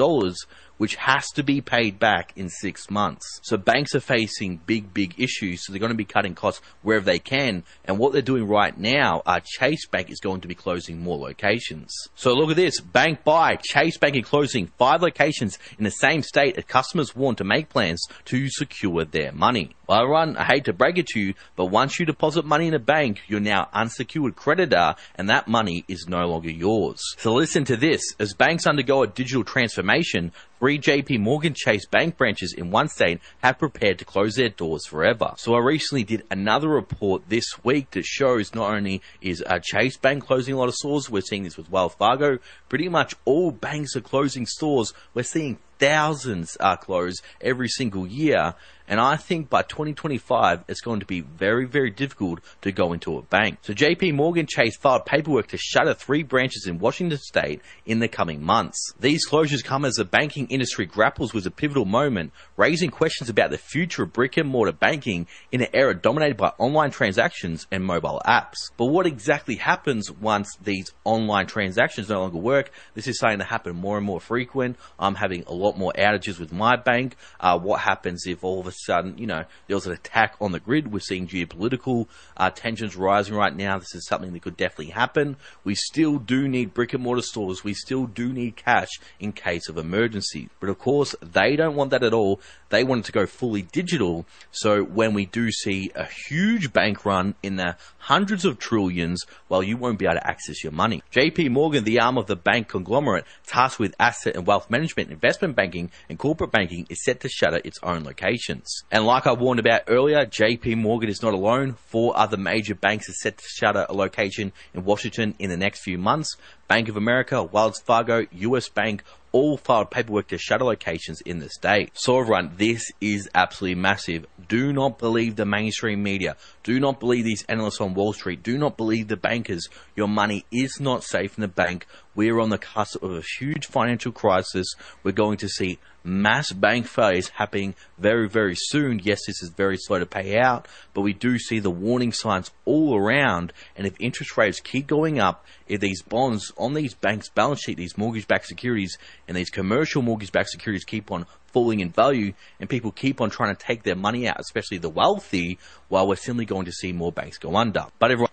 which 0.78 0.96
has 0.96 1.28
to 1.32 1.44
be 1.44 1.62
paid 1.62 2.00
back 2.00 2.34
in 2.36 2.50
six 2.50 2.90
months. 2.90 3.40
So 3.44 3.58
banks 3.58 3.96
are 3.96 4.00
facing 4.00 4.58
big, 4.66 4.94
big 4.94 5.20
issues. 5.20 5.66
So 5.66 5.72
they're 5.72 5.80
going 5.80 5.92
to 5.92 5.98
be 5.98 6.06
cutting 6.06 6.36
costs 6.36 6.62
wherever 6.82 7.06
they 7.06 7.20
can. 7.20 7.64
And 7.86 7.98
what 7.98 8.14
they're 8.14 8.22
doing 8.22 8.48
right 8.48 8.78
now, 8.78 9.22
uh, 9.26 9.40
Chase 9.44 9.88
Bank 9.88 10.10
is 10.10 10.20
going 10.20 10.42
to 10.42 10.48
be 10.48 10.56
closing 10.56 11.00
more 11.00 11.18
locations. 11.18 11.94
So 12.16 12.34
look 12.34 12.50
at 12.50 12.56
this. 12.56 12.80
Bank 12.80 13.24
buy. 13.24 13.58
Chase 13.62 13.98
Bank 13.98 14.16
is 14.16 14.26
closing 14.26 14.68
five 14.78 15.02
locations 15.02 15.60
in 15.78 15.84
the 15.84 15.92
same 15.92 16.24
state 16.24 16.58
as 16.58 16.66
customers 16.66 17.16
want 17.16 17.38
to 17.38 17.44
make 17.44 17.70
plans 17.70 18.06
to 18.26 18.50
secure 18.50 19.06
their 19.06 19.32
money. 19.32 19.76
Well, 19.88 20.08
run, 20.08 20.38
I 20.38 20.46
hate 20.46 20.66
to 20.66 20.74
break 20.74 20.98
it 20.98 21.08
to 21.08 21.20
you, 21.20 21.34
but 21.58 21.66
once 21.66 22.00
you 22.00 22.06
deposit 22.06 22.46
money 22.46 22.68
in 22.68 22.74
a 22.74 22.80
bank, 22.80 23.22
you're 23.28 23.42
now 23.42 23.68
unsecured 23.74 24.36
creditor 24.36 24.96
and 25.16 25.30
that 25.30 25.48
money 25.48 25.84
is 25.88 26.08
no 26.08 26.26
longer 26.26 26.50
yours. 26.50 27.02
So 27.18 27.34
listen 27.34 27.66
to 27.66 27.76
this. 27.76 28.02
As 28.18 28.34
banks 28.34 28.66
undergo 28.66 29.04
a 29.04 29.08
digital 29.08 29.44
transformation, 29.44 30.32
three 30.64 30.80
JP 30.80 31.20
Morgan 31.20 31.54
Chase 31.54 31.86
bank 31.86 32.16
branches 32.16 32.54
in 32.54 32.72
one 32.72 32.88
state 32.88 33.20
have 33.42 33.60
prepared 33.60 34.00
to 34.00 34.06
close 34.06 34.36
their 34.36 34.48
doors 34.48 34.86
forever. 34.86 35.34
So 35.36 35.56
I 35.56 35.60
recently 35.60 36.06
did 36.06 36.24
another 36.32 36.70
report 36.70 37.24
this 37.28 37.62
week 37.66 37.92
that 37.92 38.06
shows 38.06 38.56
not 38.56 38.74
only 38.74 39.02
is 39.20 39.44
a 39.46 39.60
Chase 39.60 39.98
Bank 39.98 40.26
closing 40.26 40.54
a 40.54 40.58
lot 40.58 40.70
of 40.70 40.76
stores, 40.76 41.10
we're 41.10 41.20
seeing 41.20 41.44
this 41.44 41.58
with 41.58 41.70
Wells 41.70 41.96
Fargo, 41.96 42.40
pretty 42.70 42.88
much 42.88 43.14
all 43.26 43.52
banks 43.52 43.98
are 43.98 44.02
closing 44.02 44.46
stores. 44.46 44.94
We're 45.14 45.24
seeing 45.24 45.58
thousands 45.80 46.56
uh, 46.62 46.64
are 46.64 46.78
closed 46.78 47.22
every 47.42 47.68
single 47.68 48.08
year. 48.08 48.56
And 48.88 49.00
I 49.00 49.16
think 49.16 49.50
by 49.50 49.62
2025, 49.62 50.66
it's 50.68 50.82
going 50.82 51.00
to 51.00 51.06
be 51.06 51.22
very, 51.22 51.66
very 51.66 51.90
difficult 51.90 52.42
to 52.62 52.72
go 52.72 52.92
into 52.92 53.18
a 53.18 53.22
bank. 53.22 53.60
So 53.62 53.74
JP 53.74 54.16
Morgan 54.16 54.46
Chase 54.46 54.76
filed 54.76 55.06
paperwork 55.06 55.48
to 55.48 55.58
shutter 55.58 55.94
three 55.94 56.24
branches 56.24 56.68
in 56.68 56.80
Washington 56.80 57.18
state 57.18 57.62
in 57.86 58.00
the 58.00 58.08
coming 58.08 58.44
months. 58.44 58.94
These 59.00 59.28
closures 59.28 59.64
come 59.64 59.86
as 59.86 59.96
the 59.96 60.06
banking 60.06 60.48
industry 60.48 60.86
grapples 60.86 61.34
with 61.34 61.46
a 61.48 61.52
pivotal 61.52 61.86
moment, 61.86 62.34
raising 62.58 62.90
questions 62.90 63.30
about 63.30 63.52
the 63.52 63.58
future 63.58 64.04
of 64.04 64.14
brick 64.14 64.38
and 64.38 64.50
mortar 64.50 64.74
banking 64.74 65.28
in 65.52 65.62
an 65.62 65.70
era 65.74 65.96
dominated 65.96 66.38
by 66.38 66.52
online 66.58 66.92
transactions 66.92 67.68
and 67.72 67.86
mobile 67.86 68.22
apps. 68.26 68.72
But 68.76 68.86
what 68.86 69.08
exactly 69.08 69.56
happens 69.56 70.12
once 70.12 70.58
these 70.62 70.92
online 71.06 71.48
transactions 71.48 72.10
no 72.10 72.20
longer 72.20 72.38
work? 72.38 72.72
This 72.96 73.08
is 73.08 73.18
starting 73.18 73.40
to 73.40 73.46
happen 73.46 73.76
more 73.76 73.98
and 73.98 74.06
more 74.06 74.20
frequent. 74.20 74.78
I'm 75.00 75.16
having 75.16 75.44
a 75.48 75.54
lot 75.54 75.78
more 75.78 75.94
outages 75.94 76.40
with 76.40 76.52
my 76.52 76.76
bank. 76.76 77.16
Uh, 77.40 77.58
what 77.58 77.80
happens 77.80 78.26
if 78.28 78.44
all 78.44 78.60
of 78.60 78.68
a 78.68 78.73
sudden, 78.74 79.18
you 79.18 79.28
know, 79.28 79.46
there 79.68 79.76
was 79.76 79.86
an 79.86 79.94
attack 79.94 80.36
on 80.42 80.52
the 80.52 80.60
grid? 80.60 80.92
We're 80.92 81.00
seeing 81.00 81.28
geopolitical 81.28 82.08
uh, 82.38 82.50
tensions 82.50 82.96
rising 82.96 83.36
right 83.36 83.56
now. 83.56 83.80
This 83.80 83.96
is 83.96 84.06
something 84.06 84.34
that 84.34 84.42
could 84.42 84.58
definitely 84.58 84.94
happen. 84.94 85.38
We 85.64 85.76
still 85.76 86.18
do 86.18 86.48
need 86.48 86.74
brick 86.74 86.94
and 86.94 87.04
mortar 87.04 87.22
stores. 87.22 87.64
We 87.64 87.74
still 87.74 88.06
do 88.06 88.32
need 88.34 88.56
cash 88.56 88.90
in 89.20 89.32
case 89.32 89.70
of 89.70 89.78
emergency. 89.78 90.50
But 90.60 90.70
of 90.70 90.80
course, 90.80 91.16
they 91.22 91.56
don't 91.56 91.76
want 91.76 91.92
that 91.92 92.04
at 92.04 92.14
all. 92.14 92.42
They 92.74 92.84
want 92.84 93.02
it 93.02 93.06
to 93.06 93.12
go 93.12 93.28
fully 93.28 93.62
digital. 93.62 94.26
So 94.50 94.84
when 94.84 95.14
we 95.14 95.28
do 95.28 95.52
see 95.52 95.92
a 95.94 96.06
huge 96.06 96.74
bank 96.74 97.06
run 97.06 97.36
in 97.44 97.58
the 97.58 97.78
hundreds 98.00 98.46
of 98.46 98.58
trillions, 98.58 99.24
well, 99.48 99.62
you 99.62 99.78
won't 99.78 100.00
be 100.00 100.06
able 100.06 100.16
to 100.16 100.28
access 100.28 100.64
your 100.64 100.72
money. 100.72 101.04
JP 101.14 101.52
Morgan, 101.52 101.84
the 101.84 102.00
arm 102.00 102.18
of 102.18 102.26
the 102.26 102.36
bank 102.36 102.70
conglomerate 102.70 103.26
tasked 103.46 103.80
with 103.80 103.94
asset 104.00 104.36
and 104.36 104.48
wealth 104.48 104.72
management, 104.72 105.12
investment 105.12 105.56
banking, 105.56 105.92
and 106.10 106.18
corporate 106.18 106.52
banking, 106.52 106.88
is 106.90 107.04
set 107.04 107.20
to 107.20 107.30
shutter 107.30 107.62
its 107.64 107.78
own 107.84 108.06
locations. 108.06 108.82
And 108.92 109.06
like 109.06 109.28
I 109.28 109.34
warned 109.34 109.60
about 109.60 109.84
earlier, 109.88 110.26
JP 110.26 110.78
Morgan 110.78 111.10
is 111.10 111.22
not 111.22 111.36
alone. 111.36 111.74
Four 111.74 112.18
other 112.18 112.38
major 112.38 112.74
banks 112.74 113.08
are 113.08 113.14
set 113.14 113.38
to 113.38 113.46
shutter 113.48 113.86
a 113.88 113.94
location 113.94 114.52
in 114.74 114.84
Washington 114.84 115.36
in 115.38 115.52
the 115.52 115.58
next 115.58 115.84
few 115.84 116.00
months. 116.00 116.36
Bank 116.68 116.90
of 116.90 116.98
America, 116.98 117.44
Wells 117.44 117.80
Fargo, 117.82 118.26
US 118.32 118.70
Bank, 118.70 119.04
all 119.34 119.58
filed 119.58 119.90
paperwork 119.92 120.28
to 120.28 120.38
shutter 120.38 120.64
locations 120.64 121.20
in 121.22 121.40
the 121.40 121.50
state. 121.50 121.90
So 121.94 122.20
everyone, 122.20 122.54
this 122.58 122.92
is 123.02 123.28
absolutely 123.34 123.82
massive. 123.82 124.28
Do 124.48 124.72
not 124.72 125.00
believe 125.00 125.36
the 125.36 125.46
mainstream 125.46 126.04
media. 126.04 126.38
Do 126.64 126.80
not 126.80 127.00
believe 127.00 127.26
these 127.26 127.44
analysts 127.50 127.82
on 127.82 127.96
Wall 127.96 128.14
Street. 128.14 128.44
Do 128.44 128.58
not 128.58 128.78
believe 128.78 129.08
the 129.08 129.18
bankers. 129.18 129.68
Your 129.96 130.08
money 130.08 130.46
is 130.52 130.80
not 130.80 131.04
safe 131.04 131.38
in 131.38 131.42
the 131.42 131.48
bank. 131.48 131.88
We're 132.16 132.40
on 132.40 132.50
the 132.50 132.60
cusp 132.60 133.02
of 133.02 133.12
a 133.12 133.24
huge 133.40 133.66
financial 133.66 134.12
crisis. 134.12 134.68
We're 135.02 135.14
going 135.14 135.38
to 135.38 135.50
see 135.50 135.80
mass 136.04 136.52
bank 136.52 136.86
failures 136.86 137.30
happening 137.30 137.76
very, 137.98 138.28
very 138.28 138.56
soon. 138.56 139.00
Yes, 139.00 139.22
this 139.26 139.42
is 139.42 139.50
very 139.50 139.78
slow 139.78 140.00
to 140.00 140.06
pay 140.06 140.38
out, 140.38 140.68
but 140.94 141.02
we 141.02 141.14
do 141.14 141.40
see 141.40 141.60
the 141.60 141.70
warning 141.70 142.12
signs 142.12 142.52
all 142.66 142.98
around. 142.98 143.54
And 143.76 143.88
if 143.88 143.96
interest 144.00 144.38
rates 144.38 144.60
keep 144.60 144.88
going 144.88 145.20
up, 145.20 145.46
if 145.68 145.80
these 145.80 146.02
bonds 146.02 146.52
on 146.58 146.74
these 146.74 146.94
banks' 146.94 147.30
balance 147.30 147.62
sheet, 147.62 147.78
these 147.78 147.98
mortgage-backed 147.98 148.48
securities, 148.48 148.98
and 149.28 149.38
these 149.38 149.50
commercial 149.50 150.02
mortgage-backed 150.02 150.50
securities 150.50 150.84
keep 150.84 151.12
on 151.12 151.26
falling 151.48 151.80
in 151.80 151.90
value, 151.90 152.34
and 152.60 152.70
people 152.70 152.92
keep 152.92 153.22
on 153.22 153.30
trying 153.30 153.56
to 153.56 153.62
take 153.62 153.84
their 153.84 153.96
money 153.96 154.28
out, 154.28 154.40
especially 154.40 154.80
the 154.80 154.90
wealthy, 154.90 155.60
while 155.88 156.08
we're 156.08 156.16
simply 156.16 156.46
going 156.46 156.66
to 156.66 156.72
see 156.72 156.92
more 156.92 157.12
banks 157.12 157.38
go 157.38 157.56
under. 157.56 157.86
But 158.00 158.12
everyone. 158.12 158.32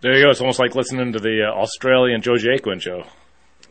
There 0.00 0.14
you 0.14 0.24
go. 0.24 0.30
It's 0.30 0.40
almost 0.40 0.58
like 0.58 0.74
listening 0.74 1.12
to 1.12 1.18
the 1.18 1.48
uh, 1.48 1.58
Australian 1.58 2.20
Joe 2.20 2.34
Jaquint 2.34 2.82
show. 2.82 3.04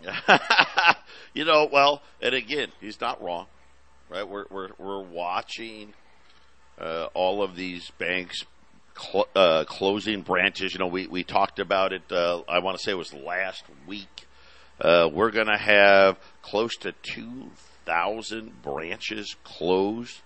you 1.36 1.45
know, 1.45 1.69
well, 1.71 2.02
and 2.21 2.34
again, 2.34 2.69
he's 2.82 3.00
not 3.00 3.21
wrong, 3.21 3.45
right? 4.10 4.28
We're 4.28 4.45
we're 4.50 4.69
we're 4.80 5.04
watching 5.04 5.93
uh, 6.80 7.10
all 7.13 7.43
of 7.43 7.56
these 7.56 7.91
banks 8.00 8.43
cl- 8.98 9.28
uh, 9.36 9.65
closing 9.65 10.21
branches. 10.21 10.74
You 10.74 10.80
know, 10.80 10.88
we 10.88 11.08
we 11.08 11.24
talked 11.24 11.60
about 11.60 11.93
it. 11.93 12.04
Uh, 12.10 12.41
I 12.48 12.60
want 12.60 12.78
to 12.78 12.84
say 12.84 12.93
it 12.93 12.98
was 12.98 13.13
last 13.13 13.65
week. 13.86 14.28
Uh, 14.80 15.10
we're 15.12 15.32
going 15.32 15.48
to 15.48 15.58
have 15.58 16.17
close 16.41 16.76
to 16.78 16.93
two 17.04 17.52
thousand 17.86 18.62
branches 18.63 19.36
closed 19.43 20.21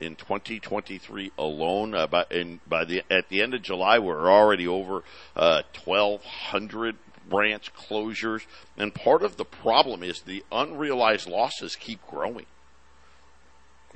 in 0.00 0.16
2023 0.16 1.32
alone. 1.38 1.94
Uh, 1.94 2.06
by, 2.06 2.24
in, 2.30 2.60
by 2.66 2.84
the 2.84 3.02
at 3.10 3.28
the 3.28 3.42
end 3.42 3.54
of 3.54 3.62
July, 3.62 4.00
we're 4.00 4.30
already 4.30 4.66
over 4.66 5.04
uh, 5.36 5.62
1,200 5.84 6.96
branch 7.28 7.72
closures, 7.74 8.44
and 8.76 8.94
part 8.94 9.22
of 9.22 9.36
the 9.36 9.44
problem 9.44 10.02
is 10.02 10.22
the 10.22 10.44
unrealized 10.50 11.28
losses 11.28 11.76
keep 11.76 12.04
growing. 12.06 12.46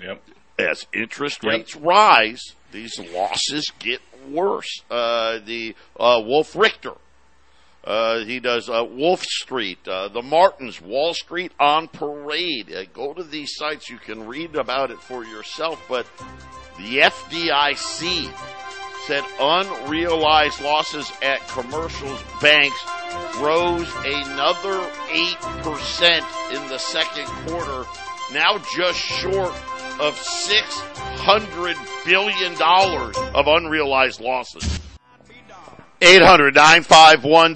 Yep. 0.00 0.22
As 0.58 0.86
interest 0.92 1.42
rates 1.44 1.74
rise, 1.76 2.54
these 2.72 2.98
losses 2.98 3.72
get 3.78 4.00
worse. 4.28 4.82
Uh, 4.90 5.38
the 5.44 5.74
uh, 5.98 6.20
Wolf 6.24 6.54
Richter 6.54 6.94
uh, 7.84 8.24
he 8.24 8.38
does 8.38 8.68
uh, 8.68 8.84
Wolf 8.84 9.22
Street, 9.22 9.86
uh, 9.88 10.08
the 10.08 10.22
Martens, 10.22 10.80
Wall 10.80 11.14
Street 11.14 11.52
on 11.58 11.88
Parade. 11.88 12.72
Uh, 12.72 12.84
go 12.92 13.12
to 13.12 13.24
these 13.24 13.56
sites; 13.56 13.90
you 13.90 13.98
can 13.98 14.26
read 14.28 14.54
about 14.54 14.92
it 14.92 15.00
for 15.00 15.24
yourself. 15.24 15.84
But 15.88 16.06
the 16.76 16.98
FDIC 16.98 18.32
said 19.06 19.24
unrealized 19.40 20.60
losses 20.60 21.12
at 21.22 21.46
commercials 21.48 22.22
banks 22.40 22.78
rose 23.38 23.90
another 24.04 24.88
eight 25.10 25.40
percent 25.62 26.24
in 26.52 26.66
the 26.68 26.78
second 26.78 27.26
quarter, 27.46 27.88
now 28.32 28.58
just 28.76 28.98
short 28.98 29.54
of 30.00 30.16
six 30.16 30.80
hundred 31.18 31.76
billion 32.04 32.54
dollars 32.54 33.16
of 33.34 33.46
unrealized 33.46 34.20
losses. 34.20 34.80
800 36.04 36.56
951 36.56 37.54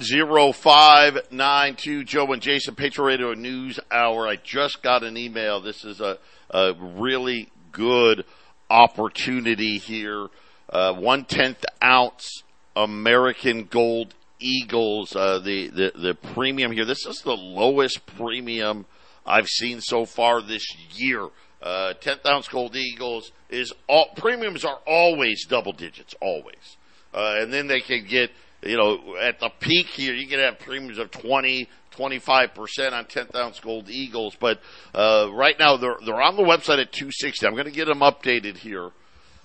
0592. 0.53 2.03
Joe 2.05 2.31
and 2.31 2.41
Jason, 2.41 2.75
Patriot 2.75 3.05
Radio 3.05 3.33
News 3.33 3.77
Hour. 3.91 4.25
I 4.25 4.37
just 4.37 4.81
got 4.81 5.03
an 5.03 5.17
email. 5.17 5.59
This 5.59 5.83
is 5.83 5.99
a, 5.99 6.17
a 6.49 6.73
really 6.73 7.49
good 7.73 8.23
opportunity 8.69 9.79
here. 9.79 10.27
Uh, 10.69 10.93
one 10.93 11.25
tenth 11.25 11.63
ounce 11.83 12.43
American 12.75 13.65
Gold 13.65 14.13
Eagles. 14.39 15.15
Uh, 15.15 15.39
the, 15.39 15.69
the, 15.69 15.91
the 15.95 16.13
premium 16.13 16.71
here. 16.71 16.85
This 16.85 17.05
is 17.05 17.21
the 17.21 17.35
lowest 17.35 18.05
premium 18.05 18.85
I've 19.25 19.47
seen 19.47 19.81
so 19.81 20.05
far 20.05 20.41
this 20.41 20.65
year. 20.93 21.29
Uh, 21.61 21.93
tenth 21.93 22.25
ounce 22.25 22.47
Gold 22.47 22.75
Eagles 22.75 23.31
is 23.49 23.73
all, 23.87 24.09
premiums 24.15 24.63
are 24.63 24.79
always 24.85 25.45
double 25.45 25.73
digits, 25.73 26.15
always. 26.21 26.77
Uh, 27.13 27.37
and 27.39 27.51
then 27.51 27.67
they 27.67 27.79
can 27.79 28.05
get, 28.05 28.29
you 28.61 28.77
know, 28.77 29.15
at 29.17 29.39
the 29.39 29.49
peak 29.59 29.87
here, 29.87 30.13
you 30.13 30.27
can 30.27 30.39
have 30.39 30.59
premiums 30.59 30.99
of 30.99 31.09
20, 31.11 31.67
25% 31.95 32.91
on 32.91 33.05
10th 33.05 33.35
ounce 33.35 33.59
gold 33.59 33.89
eagles. 33.89 34.35
But, 34.39 34.59
uh, 34.93 35.29
right 35.31 35.57
now 35.57 35.77
they're, 35.77 35.97
they're 36.05 36.21
on 36.21 36.35
the 36.35 36.43
website 36.43 36.79
at 36.79 36.91
260. 36.91 37.47
I'm 37.47 37.53
going 37.53 37.65
to 37.65 37.71
get 37.71 37.85
them 37.85 37.99
updated 37.99 38.57
here. 38.57 38.91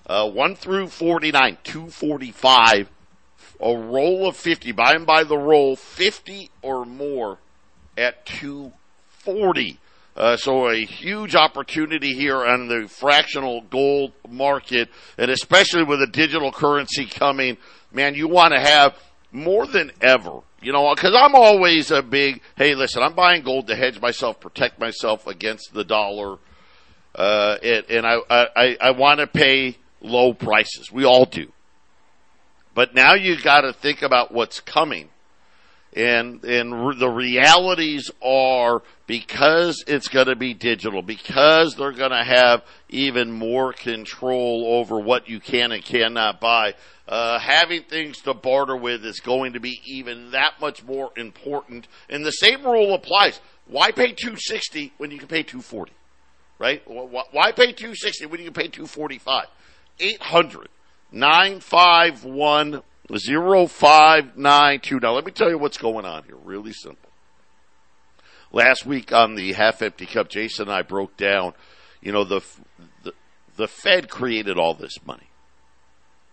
Uh, 0.07 0.29
1 0.29 0.55
through 0.57 0.89
49, 0.89 1.59
245. 1.63 2.89
A 3.61 3.77
roll 3.77 4.29
of 4.29 4.37
50. 4.37 4.73
Buy 4.73 4.95
and 4.95 5.07
buy 5.07 5.23
the 5.25 5.39
roll, 5.39 5.77
50 5.77 6.51
or 6.63 6.85
more 6.85 7.39
at 7.97 8.27
240. 8.27 9.79
Uh, 10.15 10.37
so 10.37 10.69
a 10.69 10.85
huge 10.85 11.35
opportunity 11.35 12.13
here 12.15 12.45
on 12.45 12.69
the 12.69 12.87
fractional 12.87 13.63
gold 13.63 14.13
market, 14.29 14.91
and 15.17 15.31
especially 15.31 15.85
with 15.85 16.03
a 16.03 16.07
digital 16.07 16.53
currency 16.53 17.07
coming, 17.07 17.57
man, 17.93 18.15
you 18.15 18.29
want 18.29 18.53
to 18.53 18.61
have 18.61 18.95
more 19.31 19.67
than 19.67 19.91
ever, 20.03 20.41
you 20.61 20.71
know, 20.71 20.95
because 20.95 21.15
I'm 21.17 21.35
always 21.35 21.91
a 21.91 22.03
big, 22.03 22.43
hey, 22.57 22.75
listen, 22.75 23.03
I'm 23.03 23.15
buying 23.15 23.43
gold 23.43 23.69
to 23.69 23.77
hedge 23.77 24.01
myself, 24.03 24.39
protect 24.39 24.79
myself 24.79 25.27
against 25.27 25.73
the 25.73 25.85
dollar, 25.85 26.37
uh, 27.15 27.57
and, 27.63 27.85
and 27.89 28.07
I, 28.07 28.19
I, 28.29 28.77
I 28.83 28.91
want 28.91 29.21
to 29.21 29.27
pay 29.27 29.79
low 30.03 30.35
prices. 30.35 30.91
We 30.93 31.05
all 31.05 31.25
do. 31.25 31.53
But 32.75 32.95
now 32.95 33.15
you 33.15 33.41
got 33.41 33.63
to 33.63 33.73
think 33.73 34.03
about 34.03 34.33
what's 34.33 34.61
coming. 34.61 35.09
And 35.95 36.43
and 36.43 36.99
the 36.99 37.11
realities 37.11 38.11
are 38.25 38.83
because 39.07 39.85
it's 39.87 40.09
going 40.09 40.29
to 40.29 40.37
be 40.37 40.55
digital 40.55 41.03
because 41.03 41.77
they're 41.77 41.93
going 41.93 42.13
to 42.13 42.25
have 42.25 42.65
even 42.89 43.31
more 43.31 43.75
control 43.75 44.79
over 44.79 44.99
what 44.99 45.29
you 45.29 45.39
can 45.39 45.71
and 45.71 45.85
cannot 45.85 46.41
buy 46.41 46.77
uh, 47.07 47.39
having 47.39 47.83
things 47.83 48.23
to 48.23 48.33
barter 48.33 48.75
with 48.75 49.05
is 49.05 49.21
going 49.21 49.53
to 49.53 49.61
be 49.61 49.83
even 49.85 50.31
that 50.31 50.55
much 50.63 50.83
more 50.83 51.11
important. 51.15 51.87
And 52.09 52.25
the 52.25 52.31
same 52.31 52.65
rule 52.65 52.95
applies. 52.95 53.39
Why 53.67 53.91
pay 53.91 54.13
260 54.13 54.95
when 54.97 55.11
you 55.11 55.19
can 55.19 55.29
pay 55.29 55.43
240 55.43 55.93
right? 56.59 56.81
Why 56.87 57.51
pay 57.53 57.73
260 57.73 58.27
when 58.27 58.41
you 58.41 58.47
can 58.47 58.55
pay 58.55 58.69
245 58.69 59.47
800 60.01 60.69
951 61.13 62.83
0592. 63.11 65.01
Now, 65.01 65.13
let 65.13 65.27
me 65.27 65.33
tell 65.33 65.51
you 65.51 65.59
what's 65.59 65.79
going 65.79 66.07
on 66.07 66.25
here. 66.25 66.37
Really 66.37 66.73
simple. 66.73 67.11
Last 68.53 68.87
week 68.87 69.13
on 69.13 69.35
the 69.35 69.53
half 69.53 69.83
empty 69.83 70.07
cup, 70.07 70.29
Jason 70.29 70.69
and 70.69 70.73
I 70.73 70.83
broke 70.83 71.17
down, 71.17 71.55
you 72.01 72.13
know, 72.13 72.25
the, 72.25 72.43
the, 73.03 73.13
the 73.57 73.69
Fed 73.69 74.09
created 74.09 74.59
all 74.59 74.75
this 74.75 74.97
money. 75.07 75.29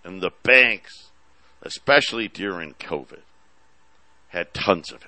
And 0.03 0.21
the 0.21 0.31
banks, 0.43 1.11
especially 1.61 2.27
during 2.27 2.73
COVID, 2.73 3.21
had 4.29 4.53
tons 4.53 4.91
of 4.91 5.01
it. 5.01 5.07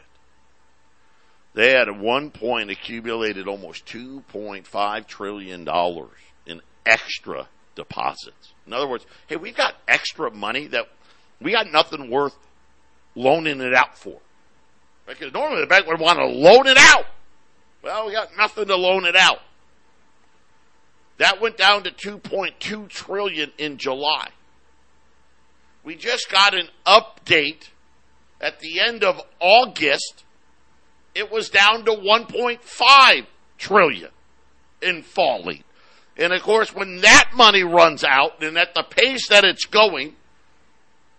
They 1.53 1.71
had 1.71 1.89
at 1.89 1.97
one 1.97 2.31
point 2.31 2.71
accumulated 2.71 3.47
almost 3.47 3.85
$2.5 3.85 5.07
trillion 5.07 5.67
in 6.45 6.61
extra 6.85 7.47
deposits. 7.75 8.53
In 8.67 8.73
other 8.73 8.87
words, 8.87 9.05
hey, 9.27 9.35
we've 9.35 9.55
got 9.55 9.75
extra 9.87 10.31
money 10.31 10.67
that 10.67 10.87
we 11.41 11.51
got 11.51 11.71
nothing 11.71 12.09
worth 12.09 12.35
loaning 13.15 13.61
it 13.61 13.73
out 13.73 13.97
for. 13.97 14.19
Because 15.07 15.33
normally 15.33 15.61
the 15.61 15.67
bank 15.67 15.87
would 15.87 15.99
want 15.99 16.19
to 16.19 16.25
loan 16.25 16.67
it 16.67 16.77
out. 16.77 17.05
Well, 17.83 18.05
we 18.05 18.13
got 18.13 18.29
nothing 18.37 18.65
to 18.67 18.75
loan 18.75 19.05
it 19.05 19.15
out. 19.15 19.39
That 21.17 21.41
went 21.41 21.57
down 21.57 21.83
to 21.83 21.91
2.2 21.91 22.87
trillion 22.89 23.51
in 23.57 23.77
July. 23.77 24.29
We 25.83 25.95
just 25.95 26.31
got 26.31 26.53
an 26.53 26.69
update 26.85 27.69
at 28.39 28.59
the 28.59 28.79
end 28.79 29.03
of 29.03 29.21
August. 29.39 30.23
It 31.13 31.31
was 31.31 31.49
down 31.49 31.85
to 31.85 31.91
1.5 31.91 33.25
trillion 33.57 34.09
in 34.81 35.01
falling. 35.03 35.63
And 36.17 36.33
of 36.33 36.41
course, 36.41 36.73
when 36.75 37.01
that 37.01 37.31
money 37.35 37.63
runs 37.63 38.03
out 38.03 38.43
and 38.43 38.57
at 38.57 38.73
the 38.75 38.83
pace 38.83 39.27
that 39.29 39.43
it's 39.43 39.65
going, 39.65 40.15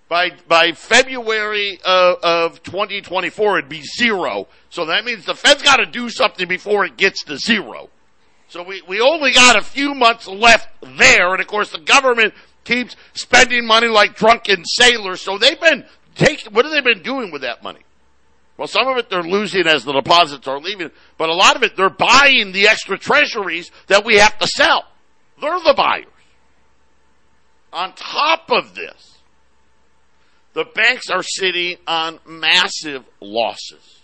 by 0.08 0.30
by 0.46 0.72
February 0.72 1.80
uh, 1.84 2.14
of, 2.22 2.52
of 2.52 2.62
2024, 2.62 3.58
it'd 3.58 3.70
be 3.70 3.82
zero. 3.82 4.46
So 4.68 4.86
that 4.86 5.04
means 5.04 5.24
the 5.24 5.34
Fed's 5.34 5.62
got 5.62 5.76
to 5.76 5.86
do 5.86 6.10
something 6.10 6.46
before 6.46 6.84
it 6.84 6.96
gets 6.96 7.24
to 7.24 7.38
zero. 7.38 7.88
So 8.48 8.62
we, 8.62 8.82
we 8.86 9.00
only 9.00 9.32
got 9.32 9.56
a 9.56 9.62
few 9.62 9.94
months 9.94 10.28
left 10.28 10.68
there, 10.82 11.32
and 11.32 11.40
of 11.40 11.46
course 11.46 11.72
the 11.72 11.80
government 11.80 12.34
keeps 12.64 12.96
spending 13.14 13.66
money 13.66 13.88
like 13.88 14.14
drunken 14.14 14.64
sailors. 14.66 15.22
So 15.22 15.38
they've 15.38 15.58
been 15.58 15.86
taking, 16.14 16.52
what 16.52 16.66
have 16.66 16.74
they 16.74 16.82
been 16.82 17.02
doing 17.02 17.32
with 17.32 17.40
that 17.40 17.62
money? 17.62 17.80
Well, 18.62 18.68
some 18.68 18.86
of 18.86 18.96
it 18.96 19.10
they're 19.10 19.24
losing 19.24 19.66
as 19.66 19.84
the 19.84 19.92
deposits 19.92 20.46
are 20.46 20.60
leaving, 20.60 20.92
but 21.18 21.28
a 21.28 21.34
lot 21.34 21.56
of 21.56 21.64
it 21.64 21.74
they're 21.76 21.90
buying 21.90 22.52
the 22.52 22.68
extra 22.68 22.96
treasuries 22.96 23.72
that 23.88 24.04
we 24.04 24.18
have 24.18 24.38
to 24.38 24.46
sell. 24.46 24.84
They're 25.40 25.58
the 25.58 25.74
buyers. 25.76 26.06
On 27.72 27.92
top 27.94 28.52
of 28.52 28.76
this, 28.76 29.18
the 30.52 30.64
banks 30.76 31.10
are 31.10 31.24
sitting 31.24 31.78
on 31.88 32.20
massive 32.24 33.02
losses. 33.20 34.02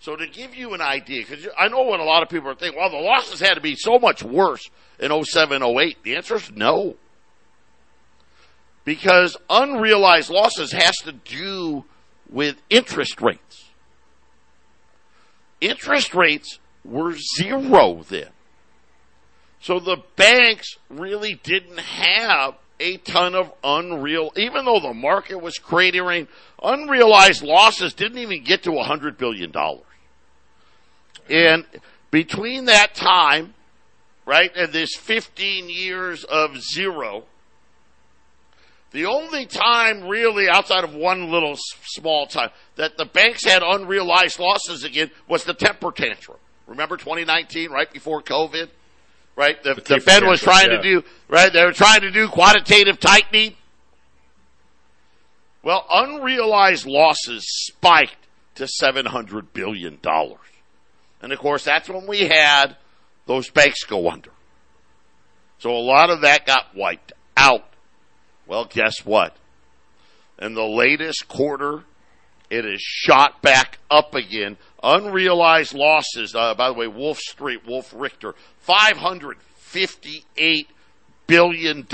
So 0.00 0.16
to 0.16 0.26
give 0.26 0.56
you 0.56 0.74
an 0.74 0.80
idea, 0.80 1.24
because 1.24 1.46
I 1.56 1.68
know 1.68 1.82
what 1.82 2.00
a 2.00 2.04
lot 2.04 2.24
of 2.24 2.28
people 2.28 2.50
are 2.50 2.56
thinking, 2.56 2.80
well, 2.80 2.90
the 2.90 2.96
losses 2.96 3.38
had 3.38 3.54
to 3.54 3.60
be 3.60 3.76
so 3.76 4.00
much 4.00 4.24
worse 4.24 4.68
in 4.98 5.12
07, 5.24 5.62
08. 5.62 6.02
The 6.02 6.16
answer 6.16 6.34
is 6.34 6.50
no. 6.50 6.96
Because 8.84 9.36
unrealized 9.48 10.30
losses 10.30 10.72
has 10.72 10.96
to 11.04 11.12
do 11.12 11.84
with 12.28 12.56
interest 12.70 13.22
rates. 13.22 13.67
Interest 15.60 16.14
rates 16.14 16.58
were 16.84 17.14
zero 17.36 18.02
then. 18.08 18.28
So 19.60 19.80
the 19.80 19.98
banks 20.16 20.76
really 20.88 21.34
didn't 21.42 21.80
have 21.80 22.54
a 22.80 22.98
ton 22.98 23.34
of 23.34 23.52
unreal, 23.64 24.30
even 24.36 24.64
though 24.64 24.80
the 24.80 24.94
market 24.94 25.40
was 25.40 25.58
cratering, 25.58 26.28
unrealized 26.62 27.42
losses 27.42 27.92
didn't 27.92 28.18
even 28.18 28.44
get 28.44 28.62
to 28.62 28.70
$100 28.70 29.18
billion. 29.18 29.52
And 31.28 31.66
between 32.10 32.66
that 32.66 32.94
time, 32.94 33.54
right, 34.24 34.50
and 34.56 34.72
this 34.72 34.94
15 34.94 35.68
years 35.68 36.24
of 36.24 36.60
zero, 36.60 37.24
the 38.90 39.06
only 39.06 39.46
time 39.46 40.08
really 40.08 40.48
outside 40.48 40.84
of 40.84 40.94
one 40.94 41.30
little 41.30 41.56
small 41.84 42.26
time 42.26 42.50
that 42.76 42.96
the 42.96 43.04
banks 43.04 43.44
had 43.44 43.62
unrealized 43.62 44.38
losses 44.38 44.84
again 44.84 45.10
was 45.28 45.44
the 45.44 45.54
temper 45.54 45.92
tantrum. 45.92 46.38
Remember 46.66 46.96
2019, 46.96 47.70
right 47.70 47.90
before 47.92 48.22
COVID? 48.22 48.68
Right? 49.36 49.62
The, 49.62 49.74
the, 49.74 49.80
the 49.80 50.00
Fed 50.00 50.24
was 50.24 50.40
trying 50.40 50.70
yeah. 50.70 50.78
to 50.78 50.82
do, 50.82 51.04
right? 51.28 51.52
They 51.52 51.64
were 51.64 51.72
trying 51.72 52.00
to 52.00 52.10
do 52.10 52.28
quantitative 52.28 52.98
tightening. 52.98 53.54
Well, 55.62 55.86
unrealized 55.90 56.86
losses 56.86 57.44
spiked 57.46 58.16
to 58.56 58.64
$700 58.64 59.46
billion. 59.52 59.98
And 61.22 61.32
of 61.32 61.38
course, 61.38 61.64
that's 61.64 61.88
when 61.88 62.06
we 62.06 62.20
had 62.20 62.76
those 63.26 63.50
banks 63.50 63.84
go 63.84 64.10
under. 64.10 64.30
So 65.58 65.70
a 65.70 65.78
lot 65.78 66.10
of 66.10 66.22
that 66.22 66.46
got 66.46 66.74
wiped 66.74 67.12
out. 67.36 67.64
Well, 68.48 68.64
guess 68.64 69.04
what? 69.04 69.36
In 70.40 70.54
the 70.54 70.64
latest 70.64 71.28
quarter, 71.28 71.84
it 72.48 72.64
is 72.64 72.80
shot 72.80 73.42
back 73.42 73.78
up 73.90 74.14
again. 74.14 74.56
Unrealized 74.82 75.74
losses, 75.74 76.34
uh, 76.34 76.54
by 76.54 76.68
the 76.68 76.74
way, 76.74 76.86
Wolf 76.86 77.18
Street, 77.18 77.66
Wolf 77.66 77.92
Richter, 77.94 78.34
$558 78.66 80.66
billion. 81.26 81.86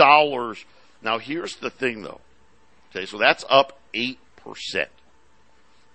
Now 1.03 1.19
here's 1.19 1.57
the 1.57 1.71
thing 1.71 2.03
though. 2.03 2.21
Okay, 2.91 3.07
so 3.07 3.19
that's 3.19 3.45
up 3.49 3.81
8%. 3.93 4.17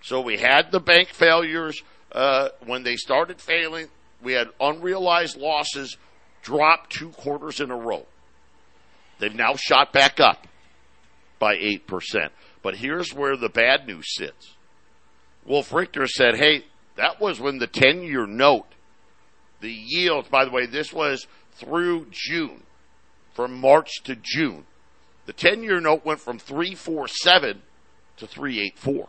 So 0.02 0.20
we 0.20 0.38
had 0.38 0.72
the 0.72 0.82
bank 0.82 1.10
failures, 1.10 1.82
uh, 2.12 2.50
when 2.66 2.84
they 2.84 2.98
started 2.98 3.40
failing, 3.40 3.88
we 4.22 4.34
had 4.34 4.50
unrealized 4.60 5.38
losses 5.38 5.96
drop 6.42 6.90
two 6.90 7.10
quarters 7.10 7.62
in 7.62 7.72
a 7.72 7.78
row. 7.78 8.06
They've 9.20 9.34
now 9.34 9.56
shot 9.56 9.94
back 9.94 10.20
up 10.20 10.48
by 11.40 11.56
8%. 11.56 12.30
But 12.62 12.76
here's 12.76 13.14
where 13.14 13.38
the 13.38 13.50
bad 13.50 13.88
news 13.88 14.14
sits. 14.16 14.56
Wolf 15.46 15.74
Richter 15.74 16.06
said, 16.06 16.36
hey, 16.36 16.66
that 16.96 17.20
was 17.20 17.40
when 17.40 17.58
the 17.58 17.68
10 17.68 18.04
year 18.04 18.28
note, 18.28 18.68
the 19.62 19.72
yields, 19.72 20.30
by 20.30 20.46
the 20.46 20.52
way, 20.52 20.66
this 20.66 20.94
was 20.94 21.28
through 21.54 22.08
June, 22.12 22.64
from 23.34 23.60
March 23.60 24.04
to 24.04 24.16
June. 24.22 24.66
The 25.26 25.34
10 25.34 25.64
year 25.64 25.80
note 25.80 26.06
went 26.06 26.20
from 26.20 26.40
347 26.40 27.62
to 28.18 28.28
384. 28.28 29.08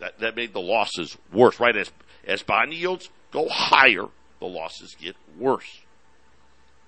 That, 0.00 0.18
that 0.20 0.36
made 0.36 0.52
the 0.52 0.60
losses 0.60 1.16
worse, 1.32 1.60
right? 1.60 1.76
As, 1.76 1.92
as 2.26 2.42
bond 2.42 2.72
yields 2.72 3.10
go 3.30 3.48
higher, 3.48 4.06
the 4.38 4.46
losses 4.46 4.96
get 4.98 5.14
worse. 5.38 5.80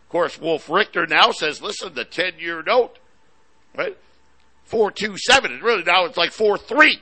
Of 0.05 0.09
course, 0.09 0.41
Wolf 0.41 0.69
Richter 0.69 1.07
now 1.07 1.31
says, 1.31 1.62
listen, 1.62 1.95
the 1.95 2.05
10 2.05 2.38
year 2.38 2.62
note, 2.62 2.99
right? 3.77 3.97
427, 4.65 5.53
and 5.53 5.63
really 5.63 5.83
now 5.83 6.05
it's 6.05 6.17
like 6.17 6.31
four 6.31 6.57
three. 6.57 7.01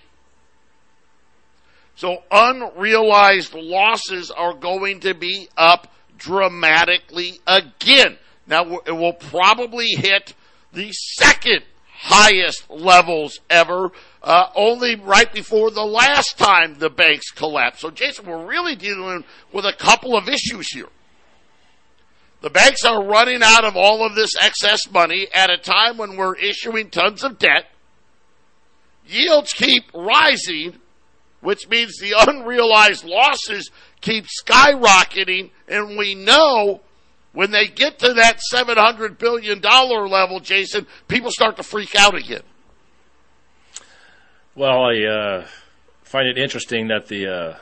So 1.94 2.22
unrealized 2.30 3.54
losses 3.54 4.30
are 4.30 4.54
going 4.54 5.00
to 5.00 5.14
be 5.14 5.48
up 5.56 5.92
dramatically 6.16 7.40
again. 7.46 8.16
Now 8.46 8.78
it 8.87 8.92
will 8.92 9.12
probably 9.12 9.88
hit 9.88 10.35
the 10.72 10.92
second 10.92 11.62
highest 11.92 12.70
levels 12.70 13.40
ever 13.50 13.92
uh, 14.22 14.46
only 14.54 14.96
right 14.96 15.33
before 15.33 15.70
the 15.70 15.85
last 15.85 16.38
time 16.38 16.74
the 16.78 16.90
banks 16.90 17.30
collapsed. 17.30 17.80
So, 17.80 17.90
Jason, 17.90 18.26
we're 18.26 18.46
really 18.46 18.74
dealing 18.74 19.24
with 19.52 19.66
a 19.66 19.72
couple 19.72 20.16
of 20.16 20.28
issues 20.28 20.72
here. 20.72 20.88
The 22.40 22.50
banks 22.50 22.85
are 22.85 23.05
running 23.05 23.42
out 23.42 23.64
of 23.64 23.76
all 23.76 24.05
of 24.05 24.14
this 24.14 24.33
excess 24.40 24.90
money 24.90 25.29
at 25.33 25.50
a 25.50 25.59
time 25.59 25.98
when 25.98 26.16
we're 26.16 26.37
issuing 26.37 26.88
tons 26.90 27.22
of 27.22 27.38
debt. 27.38 27.66
Yields 29.07 29.53
keep 29.53 29.85
rising, 29.94 30.79
which 31.40 31.68
means 31.68 31.98
the 31.98 32.14
unrealized 32.26 33.05
losses 33.05 33.70
keep 34.00 34.24
skyrocketing, 34.24 35.50
and 35.68 35.98
we 35.98 36.14
know 36.14 36.81
when 37.33 37.50
they 37.50 37.66
get 37.66 37.98
to 37.98 38.14
that 38.14 38.40
$700 38.53 39.18
billion 39.18 39.61
level, 39.61 40.40
Jason, 40.40 40.87
people 41.09 41.31
start 41.31 41.57
to 41.57 41.62
freak 41.62 41.94
out 41.94 42.14
again. 42.14 42.42
Well, 44.55 44.85
I 44.85 45.05
uh, 45.05 45.46
find 46.03 46.26
it 46.26 46.38
interesting 46.38 46.88
that 46.88 47.07
the 47.07 47.26
uh, 47.26 47.59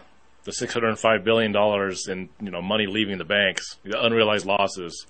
the 0.48 0.54
605 0.54 1.24
billion 1.24 1.52
dollars 1.52 2.08
in 2.08 2.30
you 2.40 2.50
know 2.50 2.62
money 2.62 2.86
leaving 2.86 3.18
the 3.18 3.24
banks, 3.24 3.76
the 3.84 4.02
unrealized 4.02 4.46
losses. 4.46 5.06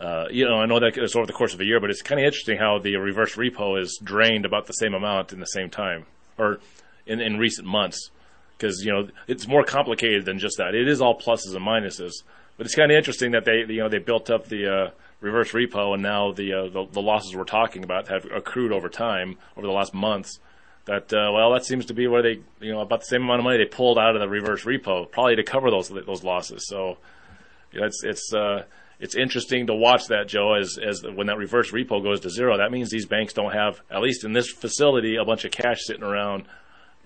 Uh, 0.00 0.24
you 0.30 0.46
know, 0.46 0.54
I 0.54 0.64
know 0.64 0.80
that 0.80 0.96
it's 0.96 1.14
over 1.14 1.26
the 1.26 1.34
course 1.34 1.52
of 1.52 1.60
a 1.60 1.66
year, 1.66 1.80
but 1.80 1.90
it's 1.90 2.00
kind 2.00 2.18
of 2.18 2.24
interesting 2.24 2.56
how 2.56 2.78
the 2.78 2.96
reverse 2.96 3.36
repo 3.36 3.78
is 3.78 4.00
drained 4.02 4.46
about 4.46 4.66
the 4.66 4.72
same 4.72 4.94
amount 4.94 5.34
in 5.34 5.38
the 5.38 5.46
same 5.46 5.68
time, 5.68 6.06
or 6.38 6.60
in, 7.04 7.20
in 7.20 7.36
recent 7.36 7.68
months, 7.68 8.08
because 8.56 8.82
you 8.82 8.90
know 8.90 9.06
it's 9.28 9.46
more 9.46 9.64
complicated 9.64 10.24
than 10.24 10.38
just 10.38 10.56
that. 10.56 10.74
It 10.74 10.88
is 10.88 11.02
all 11.02 11.20
pluses 11.20 11.54
and 11.54 11.62
minuses, 11.62 12.22
but 12.56 12.64
it's 12.64 12.74
kind 12.74 12.90
of 12.90 12.96
interesting 12.96 13.32
that 13.32 13.44
they 13.44 13.66
you 13.68 13.80
know 13.80 13.90
they 13.90 13.98
built 13.98 14.30
up 14.30 14.46
the 14.46 14.66
uh, 14.66 14.90
reverse 15.20 15.52
repo, 15.52 15.92
and 15.92 16.02
now 16.02 16.32
the, 16.32 16.54
uh, 16.54 16.62
the, 16.70 16.86
the 16.90 17.02
losses 17.02 17.36
we're 17.36 17.44
talking 17.44 17.84
about 17.84 18.08
have 18.08 18.24
accrued 18.34 18.72
over 18.72 18.88
time 18.88 19.36
over 19.58 19.66
the 19.66 19.74
last 19.74 19.92
months 19.92 20.38
that 20.86 21.12
uh, 21.12 21.32
well, 21.32 21.52
that 21.52 21.64
seems 21.64 21.86
to 21.86 21.94
be 21.94 22.06
where 22.06 22.22
they 22.22 22.40
you 22.60 22.72
know 22.72 22.80
about 22.80 23.00
the 23.00 23.06
same 23.06 23.22
amount 23.22 23.40
of 23.40 23.44
money 23.44 23.58
they 23.58 23.64
pulled 23.64 23.98
out 23.98 24.14
of 24.14 24.20
the 24.20 24.28
reverse 24.28 24.64
repo, 24.64 25.10
probably 25.10 25.36
to 25.36 25.42
cover 25.42 25.70
those 25.70 25.88
those 25.88 26.22
losses. 26.22 26.66
So 26.68 26.98
you 27.72 27.80
know, 27.80 27.86
it's 27.86 28.04
it's 28.04 28.34
uh, 28.34 28.64
it's 29.00 29.14
interesting 29.14 29.66
to 29.68 29.74
watch 29.74 30.08
that, 30.08 30.28
Joe. 30.28 30.54
As 30.54 30.78
as 30.78 31.02
when 31.02 31.26
that 31.28 31.38
reverse 31.38 31.72
repo 31.72 32.02
goes 32.02 32.20
to 32.20 32.30
zero, 32.30 32.58
that 32.58 32.70
means 32.70 32.90
these 32.90 33.06
banks 33.06 33.32
don't 33.32 33.52
have, 33.52 33.80
at 33.90 34.00
least 34.00 34.24
in 34.24 34.32
this 34.32 34.50
facility, 34.50 35.16
a 35.16 35.24
bunch 35.24 35.44
of 35.44 35.52
cash 35.52 35.84
sitting 35.84 36.04
around. 36.04 36.46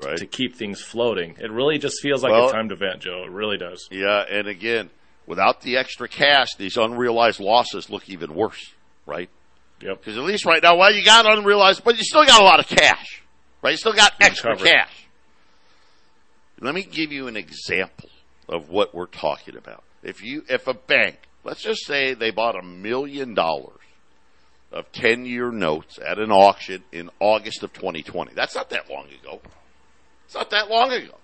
Right. 0.00 0.16
To 0.18 0.26
keep 0.26 0.54
things 0.54 0.80
floating, 0.80 1.34
it 1.40 1.50
really 1.50 1.78
just 1.78 2.00
feels 2.00 2.22
like 2.22 2.30
well, 2.30 2.50
a 2.50 2.52
timed 2.52 2.70
event, 2.70 3.00
Joe. 3.00 3.24
It 3.24 3.32
really 3.32 3.56
does. 3.58 3.88
Yeah, 3.90 4.22
and 4.30 4.46
again, 4.46 4.90
without 5.26 5.62
the 5.62 5.76
extra 5.76 6.06
cash, 6.06 6.54
these 6.54 6.76
unrealized 6.76 7.40
losses 7.40 7.90
look 7.90 8.08
even 8.08 8.32
worse, 8.32 8.74
right? 9.06 9.28
Yep. 9.80 9.98
Because 9.98 10.16
at 10.16 10.22
least 10.22 10.44
right 10.44 10.62
now, 10.62 10.76
well, 10.76 10.92
you 10.92 11.04
got 11.04 11.26
unrealized, 11.26 11.82
but 11.82 11.96
you 11.96 12.04
still 12.04 12.24
got 12.24 12.40
a 12.40 12.44
lot 12.44 12.60
of 12.60 12.68
cash. 12.68 13.24
Right? 13.62 13.72
You 13.72 13.76
still 13.76 13.92
got 13.92 14.14
extra 14.20 14.56
cash. 14.56 15.06
Let 16.60 16.74
me 16.74 16.82
give 16.82 17.12
you 17.12 17.28
an 17.28 17.36
example 17.36 18.08
of 18.48 18.68
what 18.68 18.94
we're 18.94 19.06
talking 19.06 19.56
about. 19.56 19.84
If 20.02 20.22
you, 20.22 20.44
if 20.48 20.66
a 20.66 20.74
bank, 20.74 21.18
let's 21.44 21.62
just 21.62 21.86
say 21.86 22.14
they 22.14 22.30
bought 22.30 22.56
a 22.56 22.62
million 22.62 23.34
dollars 23.34 23.74
of 24.72 24.90
10 24.92 25.24
year 25.24 25.50
notes 25.50 25.98
at 26.04 26.18
an 26.18 26.30
auction 26.30 26.84
in 26.92 27.10
August 27.20 27.62
of 27.62 27.72
2020. 27.72 28.34
That's 28.34 28.54
not 28.54 28.70
that 28.70 28.90
long 28.90 29.06
ago. 29.06 29.40
It's 30.26 30.34
not 30.34 30.50
that 30.50 30.68
long 30.68 30.92
ago. 30.92 31.14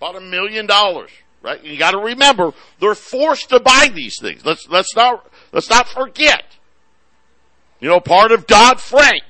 Bought 0.00 0.16
a 0.16 0.20
million 0.20 0.66
dollars, 0.66 1.10
right? 1.42 1.62
You 1.62 1.78
got 1.78 1.92
to 1.92 1.98
remember 1.98 2.52
they're 2.80 2.96
forced 2.96 3.50
to 3.50 3.60
buy 3.60 3.90
these 3.94 4.18
things. 4.20 4.44
Let's 4.44 4.66
let's 4.68 4.96
not 4.96 5.30
let's 5.52 5.70
not 5.70 5.88
forget. 5.88 6.42
You 7.78 7.88
know, 7.88 8.00
part 8.00 8.32
of 8.32 8.48
Dodd 8.48 8.80
Frank 8.80 9.22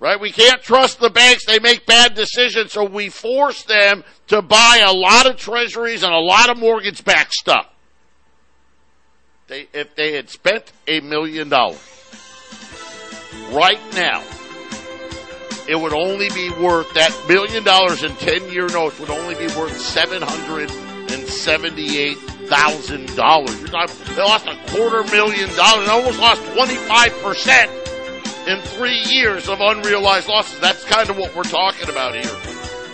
Right? 0.00 0.18
We 0.18 0.32
can't 0.32 0.62
trust 0.62 0.98
the 0.98 1.10
banks. 1.10 1.44
They 1.44 1.58
make 1.58 1.84
bad 1.84 2.14
decisions, 2.14 2.72
so 2.72 2.84
we 2.84 3.10
force 3.10 3.64
them 3.64 4.02
to 4.28 4.40
buy 4.40 4.82
a 4.82 4.94
lot 4.94 5.26
of 5.26 5.36
treasuries 5.36 6.02
and 6.02 6.12
a 6.12 6.18
lot 6.18 6.48
of 6.48 6.56
mortgage 6.56 7.04
backed 7.04 7.34
stuff. 7.34 7.68
they 9.46 9.68
if 9.74 9.94
they 9.96 10.14
had 10.14 10.30
spent 10.30 10.72
a 10.88 11.00
million 11.00 11.50
dollars 11.50 11.86
right 13.52 13.80
now, 13.92 14.22
it 15.68 15.78
would 15.78 15.92
only 15.92 16.30
be 16.30 16.48
worth 16.48 16.90
that 16.94 17.14
million 17.28 17.62
dollars 17.62 18.02
in 18.02 18.12
ten 18.16 18.48
year 18.50 18.68
notes 18.68 18.98
would 19.00 19.10
only 19.10 19.34
be 19.34 19.48
worth 19.54 19.78
seven 19.78 20.22
hundred 20.22 20.70
and 21.10 21.28
seventy 21.28 21.98
eight 21.98 22.18
thousand 22.48 23.14
dollars. 23.16 23.60
They 23.60 24.22
lost 24.22 24.46
a 24.46 24.56
quarter 24.68 25.04
million 25.12 25.54
dollars. 25.56 25.86
They 25.86 25.92
almost 25.92 26.18
lost 26.18 26.42
twenty 26.54 26.76
five 26.76 27.12
percent 27.22 27.70
in 28.50 28.60
three 28.62 29.00
years 29.06 29.48
of 29.48 29.60
unrealized 29.60 30.28
losses. 30.28 30.58
That's 30.58 30.82
kind 30.84 31.08
of 31.08 31.16
what 31.16 31.34
we're 31.36 31.44
talking 31.44 31.88
about 31.88 32.14
here. 32.14 32.34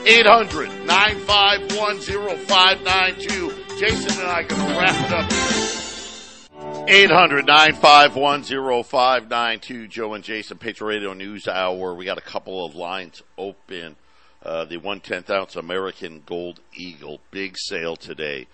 800 0.04 0.68
951 0.84 1.98
0592. 2.00 3.78
Jason 3.78 4.20
and 4.20 4.30
I 4.30 4.42
can 4.44 4.58
wrap 4.76 5.04
it 5.06 5.12
up. 5.12 6.88
800 6.88 7.46
951 7.46 8.42
0592. 8.84 9.88
Joe 9.88 10.14
and 10.14 10.22
Jason, 10.22 10.58
Patriot 10.58 10.88
Radio 10.88 11.14
News 11.14 11.48
Hour. 11.48 11.94
We 11.94 12.04
got 12.04 12.18
a 12.18 12.22
couple 12.22 12.64
of 12.64 12.74
lines 12.74 13.22
open. 13.38 13.96
Uh, 14.42 14.66
the 14.66 14.76
110th 14.76 15.30
ounce 15.30 15.56
American 15.56 16.22
Gold 16.24 16.60
Eagle, 16.74 17.20
big 17.30 17.56
sale 17.56 17.96
today. 17.96 18.46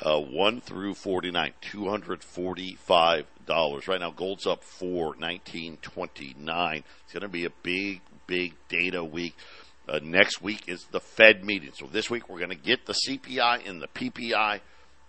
Uh, 0.00 0.20
1 0.20 0.60
through 0.60 0.94
forty 0.94 1.30
nine, 1.30 1.52
two 1.60 1.88
hundred 1.88 2.22
forty 2.24 2.74
five 2.74 3.26
dollars. 3.50 3.88
Right 3.88 4.00
now, 4.00 4.12
gold's 4.12 4.46
up 4.46 4.62
four, 4.62 5.16
nineteen 5.18 5.76
twenty 5.82 6.36
nine. 6.38 6.84
It's 7.04 7.12
going 7.12 7.22
to 7.22 7.28
be 7.28 7.46
a 7.46 7.50
big, 7.62 8.00
big 8.28 8.54
data 8.68 9.02
week. 9.02 9.34
Uh, 9.88 9.98
next 10.02 10.40
week 10.40 10.68
is 10.68 10.86
the 10.92 11.00
Fed 11.00 11.44
meeting. 11.44 11.72
So 11.74 11.86
this 11.86 12.08
week 12.08 12.28
we're 12.28 12.38
going 12.38 12.50
to 12.50 12.56
get 12.56 12.86
the 12.86 12.94
CPI 12.94 13.68
and 13.68 13.82
the 13.82 13.88
PPI, 13.88 14.60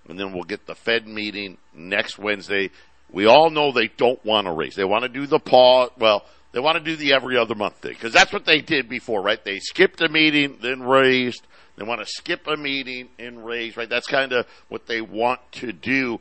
and 0.10 0.19
then 0.19 0.34
we'll 0.34 0.43
get 0.43 0.65
the 0.65 0.73
Fed 0.73 1.08
meeting 1.08 1.58
next 1.71 2.17
Wednesday. 2.17 2.71
We 3.12 3.27
all 3.27 3.51
know 3.51 3.71
they 3.71 3.91
don't 3.95 4.23
want 4.25 4.47
to 4.47 4.54
raise. 4.54 4.75
They 4.75 4.86
want 4.86 5.04
to 5.04 5.10
do 5.10 5.27
the 5.27 5.38
pause. 5.38 5.91
Well, 5.99 6.25
they 6.51 6.60
want 6.60 6.80
to 6.80 6.84
do 6.84 6.95
the 6.95 7.13
every 7.13 7.38
other 7.38 7.54
month 7.54 7.75
thing 7.75 7.93
because 7.93 8.12
that's 8.12 8.34
what 8.34 8.45
they 8.45 8.62
did 8.62 8.89
before, 8.89 9.21
right? 9.21 9.43
They 9.43 9.60
skipped 9.60 10.01
a 10.01 10.10
meeting, 10.10 10.58
then 10.63 10.82
raised. 10.82 11.45
They 11.77 11.84
want 11.84 12.01
to 12.01 12.08
skip 12.08 12.47
a 12.47 12.58
meeting 12.58 13.10
and 13.19 13.45
raise, 13.45 13.77
right? 13.77 13.89
That's 13.89 14.08
kind 14.08 14.34
of 14.34 14.47
what 14.67 14.88
they 14.88 15.01
want 15.01 15.39
to 15.54 15.71
do. 15.71 16.19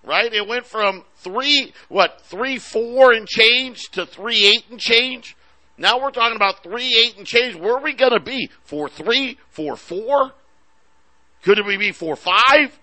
Right? 0.04 0.34
It 0.34 0.48
went 0.48 0.66
from 0.66 1.04
three, 1.18 1.74
what, 1.90 2.22
three, 2.24 2.58
four 2.58 3.12
and 3.14 3.28
change 3.28 3.90
to 3.92 4.06
three, 4.06 4.46
eight 4.46 4.66
and 4.70 4.80
change. 4.80 5.36
Now 5.78 6.02
we're 6.02 6.12
talking 6.12 6.36
about 6.36 6.64
three, 6.64 6.94
eight 6.96 7.18
and 7.18 7.26
change. 7.26 7.56
Where 7.56 7.76
are 7.76 7.82
we 7.82 7.94
going 7.94 8.12
to 8.12 8.20
be? 8.20 8.50
Four, 8.64 8.90
three, 8.90 9.38
four, 9.50 9.76
four? 9.76 10.32
Could 11.44 11.66
we 11.66 11.78
be 11.78 11.92
four, 11.92 12.16
five? 12.16 12.78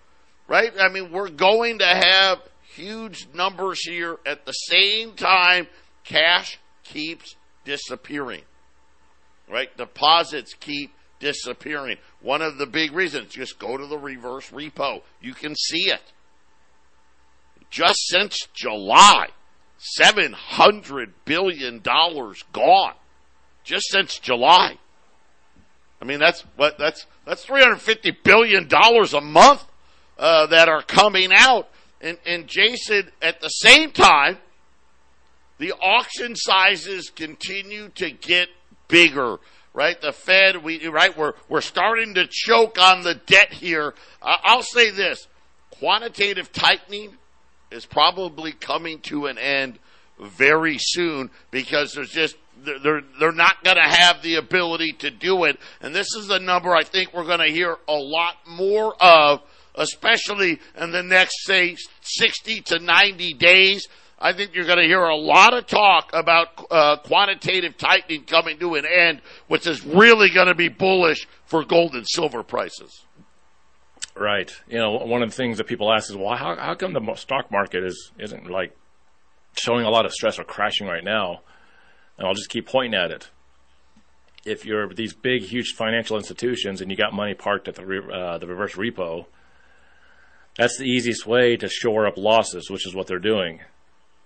Right? 0.49 0.73
I 0.79 0.89
mean, 0.89 1.11
we're 1.13 1.31
going 1.31 1.79
to 1.81 1.87
have 1.87 2.39
huge 2.75 3.29
numbers 3.35 3.81
here 3.81 4.17
at 4.27 4.47
the 4.47 4.53
same 4.53 5.13
time 5.13 5.67
cash 6.07 6.59
keeps 6.85 7.37
disappearing 7.65 8.43
right? 9.49 9.75
Deposits 9.77 10.55
keep 10.55 10.93
disappearing. 11.19 11.99
One 12.21 12.43
of 12.43 12.59
the 12.59 12.67
big 12.67 12.93
reasons, 12.93 13.33
just 13.33 13.59
go 13.59 13.77
to 13.77 13.87
the 13.87 13.99
reverse 13.99 14.51
repo. 14.51 15.03
You 15.21 15.35
can 15.35 15.55
see 15.55 15.91
it. 15.91 16.13
Just 17.71 18.07
since 18.07 18.47
July, 18.55 19.29
$700 20.01 21.13
billion 21.25 21.81
gone. 21.81 22.95
Just 23.65 23.91
since 23.91 24.19
July. 24.19 24.79
I 26.01 26.05
mean, 26.05 26.21
that's 26.21 26.43
what, 26.57 26.79
that's, 26.79 27.07
that's 27.25 27.45
$350 27.47 28.17
billion 28.23 28.69
a 28.71 29.21
month, 29.21 29.65
uh, 30.19 30.47
that 30.47 30.69
are 30.69 30.83
coming 30.83 31.31
out. 31.35 31.69
And, 32.01 32.19
and 32.27 32.47
Jason, 32.47 33.11
at 33.23 33.41
the 33.41 33.49
same 33.49 33.91
time, 33.91 34.39
the 35.59 35.73
auction 35.73 36.37
sizes 36.37 37.11
continue 37.11 37.89
to 37.91 38.11
get 38.11 38.49
bigger, 38.89 39.39
right? 39.73 40.01
The 40.01 40.13
Fed, 40.13 40.63
we, 40.63 40.87
right? 40.89 41.17
We're, 41.17 41.33
we're 41.49 41.61
starting 41.61 42.15
to 42.15 42.27
choke 42.29 42.79
on 42.81 43.03
the 43.03 43.15
debt 43.15 43.53
here. 43.53 43.95
Uh, 44.21 44.37
I'll 44.45 44.63
say 44.63 44.91
this. 44.91 45.27
Quantitative 45.71 46.53
tightening 46.53 47.17
is 47.71 47.87
probably 47.87 48.53
coming 48.53 49.01
to 49.01 49.27
an 49.27 49.39
end 49.39 49.79
very 50.21 50.77
soon 50.79 51.31
because 51.51 51.93
there's 51.93 52.11
just, 52.11 52.37
they're, 52.65 53.03
they're 53.21 53.33
not 53.33 53.63
going 53.65 53.77
to 53.77 53.83
have 53.83 54.23
the 54.23 54.37
ability 54.37 54.93
to 54.93 55.11
do 55.11 55.45
it. 55.45 55.59
And 55.81 55.95
this 55.95 56.15
is 56.17 56.27
the 56.29 56.39
number 56.39 56.75
I 56.75 56.85
think 56.85 57.13
we're 57.13 57.27
going 57.27 57.41
to 57.41 57.53
hear 57.53 57.77
a 57.89 57.95
lot 57.95 58.37
more 58.47 58.95
of, 59.03 59.43
especially 59.75 60.61
in 60.79 60.93
the 60.93 61.03
next, 61.03 61.45
say, 61.45 61.77
60 62.01 62.63
to 62.63 62.79
90 62.79 63.35
days 63.35 63.87
I 64.19 64.33
think 64.33 64.55
you're 64.55 64.65
going 64.65 64.79
to 64.79 64.87
hear 64.87 65.03
a 65.03 65.17
lot 65.17 65.53
of 65.53 65.67
talk 65.67 66.11
about 66.15 66.49
uh, 66.71 66.97
quantitative 67.05 67.77
tightening 67.77 68.25
coming 68.25 68.59
to 68.61 68.75
an 68.77 68.87
end, 68.87 69.21
which 69.47 69.67
is 69.67 69.85
really 69.85 70.31
going 70.31 70.47
to 70.47 70.55
be 70.55 70.69
bullish 70.69 71.29
for 71.45 71.65
gold 71.65 71.95
and 71.95 72.07
silver 72.09 72.43
prices. 72.43 73.05
Right. 74.17 74.51
You 74.67 74.79
know, 74.79 74.93
one 74.93 75.23
of 75.23 75.29
the 75.29 75.37
things 75.37 75.59
that 75.59 75.67
people 75.67 75.93
ask 75.93 76.09
is, 76.09 76.17
well, 76.17 76.35
how, 76.35 76.57
how 76.57 76.75
come 76.75 76.95
the 76.95 77.15
stock 77.17 77.51
market 77.51 77.85
is 77.85 78.13
isn't 78.19 78.51
like 78.51 78.75
showing 79.59 79.85
a 79.85 79.91
lot 79.91 80.07
of 80.07 80.13
stress 80.13 80.39
or 80.39 80.45
crashing 80.45 80.87
right 80.87 81.05
now? 81.05 81.41
And 82.17 82.27
I'll 82.27 82.35
just 82.35 82.49
keep 82.49 82.67
pointing 82.67 82.99
at 82.99 83.11
it. 83.11 83.29
If 84.47 84.65
you're 84.65 84.89
these 84.95 85.13
big, 85.13 85.43
huge 85.43 85.75
financial 85.77 86.17
institutions 86.17 86.81
and 86.81 86.91
you 86.91 86.97
got 86.97 87.13
money 87.13 87.35
parked 87.35 87.69
at 87.69 87.75
the 87.75 87.85
re, 87.85 88.01
uh, 88.11 88.39
the 88.39 88.47
reverse 88.47 88.75
repo, 88.77 89.27
that's 90.57 90.79
the 90.79 90.85
easiest 90.85 91.27
way 91.27 91.57
to 91.57 91.69
shore 91.69 92.07
up 92.07 92.17
losses, 92.17 92.71
which 92.71 92.87
is 92.87 92.95
what 92.95 93.07
they're 93.07 93.19
doing. 93.19 93.61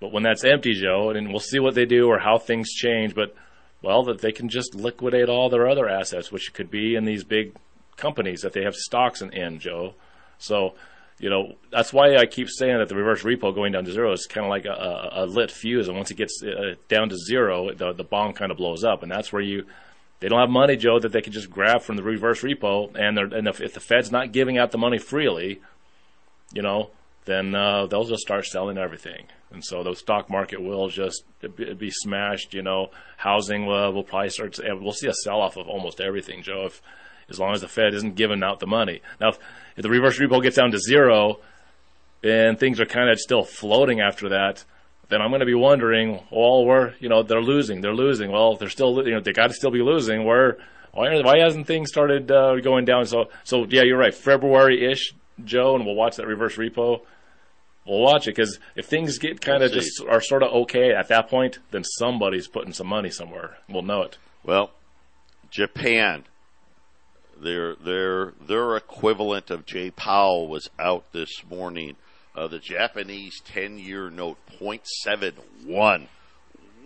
But 0.01 0.13
when 0.13 0.23
that's 0.23 0.45
empty, 0.45 0.73
Joe, 0.73 1.11
and 1.11 1.29
we'll 1.29 1.41
see 1.41 1.59
what 1.59 1.75
they 1.75 1.85
do 1.85 2.09
or 2.09 2.19
how 2.19 2.39
things 2.39 2.71
change, 2.73 3.15
but 3.15 3.35
well, 3.83 4.03
that 4.05 4.21
they 4.21 4.33
can 4.33 4.49
just 4.49 4.75
liquidate 4.75 5.29
all 5.29 5.49
their 5.49 5.69
other 5.69 5.89
assets, 5.89 6.33
which 6.33 6.53
could 6.53 6.71
be 6.71 6.95
in 6.95 7.05
these 7.05 7.25
big 7.25 7.55
companies 7.97 8.41
that 8.43 8.53
they 8.53 8.63
have 8.63 8.75
stocks 8.75 9.23
in, 9.23 9.59
Joe. 9.59 9.95
So, 10.39 10.75
you 11.19 11.29
know, 11.29 11.55
that's 11.71 11.93
why 11.93 12.17
I 12.17 12.27
keep 12.27 12.49
saying 12.49 12.79
that 12.79 12.89
the 12.89 12.97
reverse 12.97 13.23
repo 13.23 13.55
going 13.55 13.73
down 13.73 13.85
to 13.85 13.93
zero 13.93 14.13
is 14.13 14.27
kind 14.27 14.47
of 14.47 14.51
like 14.51 14.65
a, 14.65 14.71
a, 14.71 15.25
a, 15.25 15.27
lit 15.27 15.51
fuse, 15.51 15.87
and 15.89 15.97
once 15.97 16.11
it 16.11 16.17
gets 16.17 16.43
uh, 16.43 16.75
down 16.89 17.11
to 17.11 17.17
zero, 17.17 17.73
the 17.75 17.93
the 17.93 18.05
bomb 18.05 18.33
kind 18.33 18.51
of 18.51 18.57
blows 18.57 18.85
up, 18.85 19.03
and 19.03 19.13
that's 19.13 19.33
where 19.33 19.43
you. 19.43 19.67
They 20.21 20.29
don't 20.29 20.41
have 20.41 20.51
money, 20.51 20.77
Joe, 20.77 20.99
that 20.99 21.13
they 21.13 21.23
can 21.23 21.33
just 21.33 21.51
grab 21.51 21.81
from 21.81 21.97
the 21.97 22.03
reverse 22.03 22.43
repo, 22.43 22.95
and, 22.95 23.19
and 23.33 23.49
if, 23.49 23.63
if 23.63 23.73
the 23.73 23.81
Fed's 23.81 24.13
not 24.13 24.33
giving 24.33 24.59
out 24.59 24.71
the 24.71 24.77
money 24.77 24.99
freely, 24.99 25.63
you 26.53 26.61
know, 26.61 26.91
then 27.31 27.55
uh, 27.55 27.87
they'll 27.87 28.05
just 28.05 28.23
start 28.23 28.45
selling 28.47 28.79
everything 28.79 29.27
and 29.53 29.65
so 29.65 29.83
the 29.83 29.95
stock 29.95 30.31
market 30.31 30.63
will 30.63 30.89
just 30.89 31.25
be 31.79 31.91
smashed. 31.91 32.55
You 32.55 32.63
know, 32.63 32.91
housing 33.17 33.67
will, 33.67 33.93
will 33.93 34.05
probably 34.05 34.31
start. 34.31 34.55
To, 34.55 34.75
we'll 34.75 34.93
see 34.93 35.09
a 35.09 35.13
sell 35.13 35.41
off 35.41 35.57
of 35.57 35.69
almost 35.69 36.01
everything, 36.01 36.43
Joe. 36.43 36.67
If 36.67 36.81
as 37.29 37.39
long 37.39 37.55
as 37.55 37.61
the 37.61 37.69
Fed 37.69 37.95
isn't 37.95 38.17
giving 38.17 38.43
out 38.43 38.59
the 38.59 38.67
money. 38.67 39.03
Now, 39.21 39.29
if, 39.29 39.39
if 39.77 39.83
the 39.83 39.91
reverse 39.91 40.19
repo 40.19 40.43
gets 40.43 40.57
down 40.57 40.73
to 40.73 40.79
zero, 40.79 41.39
and 42.25 42.59
things 42.59 42.81
are 42.81 42.87
kind 42.87 43.09
of 43.09 43.21
still 43.21 43.45
floating 43.45 44.01
after 44.01 44.31
that, 44.31 44.65
then 45.09 45.23
I'm 45.23 45.31
going 45.31 45.41
to 45.41 45.47
be 45.47 45.55
wondering, 45.55 46.21
well, 46.31 46.65
where 46.65 46.95
you 47.01 47.09
know 47.09 47.23
they're 47.23 47.43
losing, 47.43 47.81
they're 47.81 47.95
losing. 47.95 48.31
Well, 48.31 48.57
they're 48.57 48.69
still 48.69 49.05
you 49.07 49.15
know 49.15 49.21
they 49.21 49.33
got 49.33 49.49
to 49.49 49.55
still 49.55 49.73
be 49.73 49.83
losing. 49.83 50.25
Where 50.25 50.59
why 50.93 51.21
why 51.23 51.39
hasn't 51.39 51.67
things 51.67 51.89
started 51.89 52.31
uh, 52.31 52.61
going 52.61 52.85
down? 52.85 53.07
So 53.07 53.31
so 53.43 53.67
yeah, 53.69 53.83
you're 53.83 53.99
right. 53.99 54.15
February 54.15 54.93
ish, 54.93 55.13
Joe, 55.45 55.75
and 55.75 55.85
we'll 55.85 55.97
watch 55.97 56.17
that 56.17 56.29
reverse 56.29 56.57
repo. 56.57 57.01
We'll 57.87 58.01
watch 58.01 58.29
it 58.29 58.37
because 58.37 58.59
if 58.77 58.87
things 58.87 59.19
get 59.19 59.41
kind 59.41 59.63
of 59.63 59.73
just 59.73 60.03
are 60.09 60.21
sort 60.21 60.43
of 60.43 60.53
okay 60.53 60.93
at 60.93 61.09
that 61.09 61.29
point, 61.29 61.59
then 61.71 61.83
somebody's 61.83 62.47
putting 62.47 62.73
some 62.73 62.87
money 62.87 63.11
somewhere. 63.11 63.57
We'll 63.69 63.83
know 63.83 64.03
it. 64.03 64.19
Well, 64.45 64.71
Japan, 65.51 66.25
their 67.41 67.75
their 67.75 68.33
their 68.47 68.77
equivalent 68.77 69.51
of 69.51 69.67
Jay 69.67 69.91
Powell 69.91 70.49
was 70.49 70.69
out 70.79 71.13
this 71.13 71.43
morning. 71.49 71.97
Uh, 72.37 72.47
the 72.47 72.59
Japanese 72.59 73.41
ten-year 73.45 74.09
note 74.09 74.39
0.71, 74.61 76.07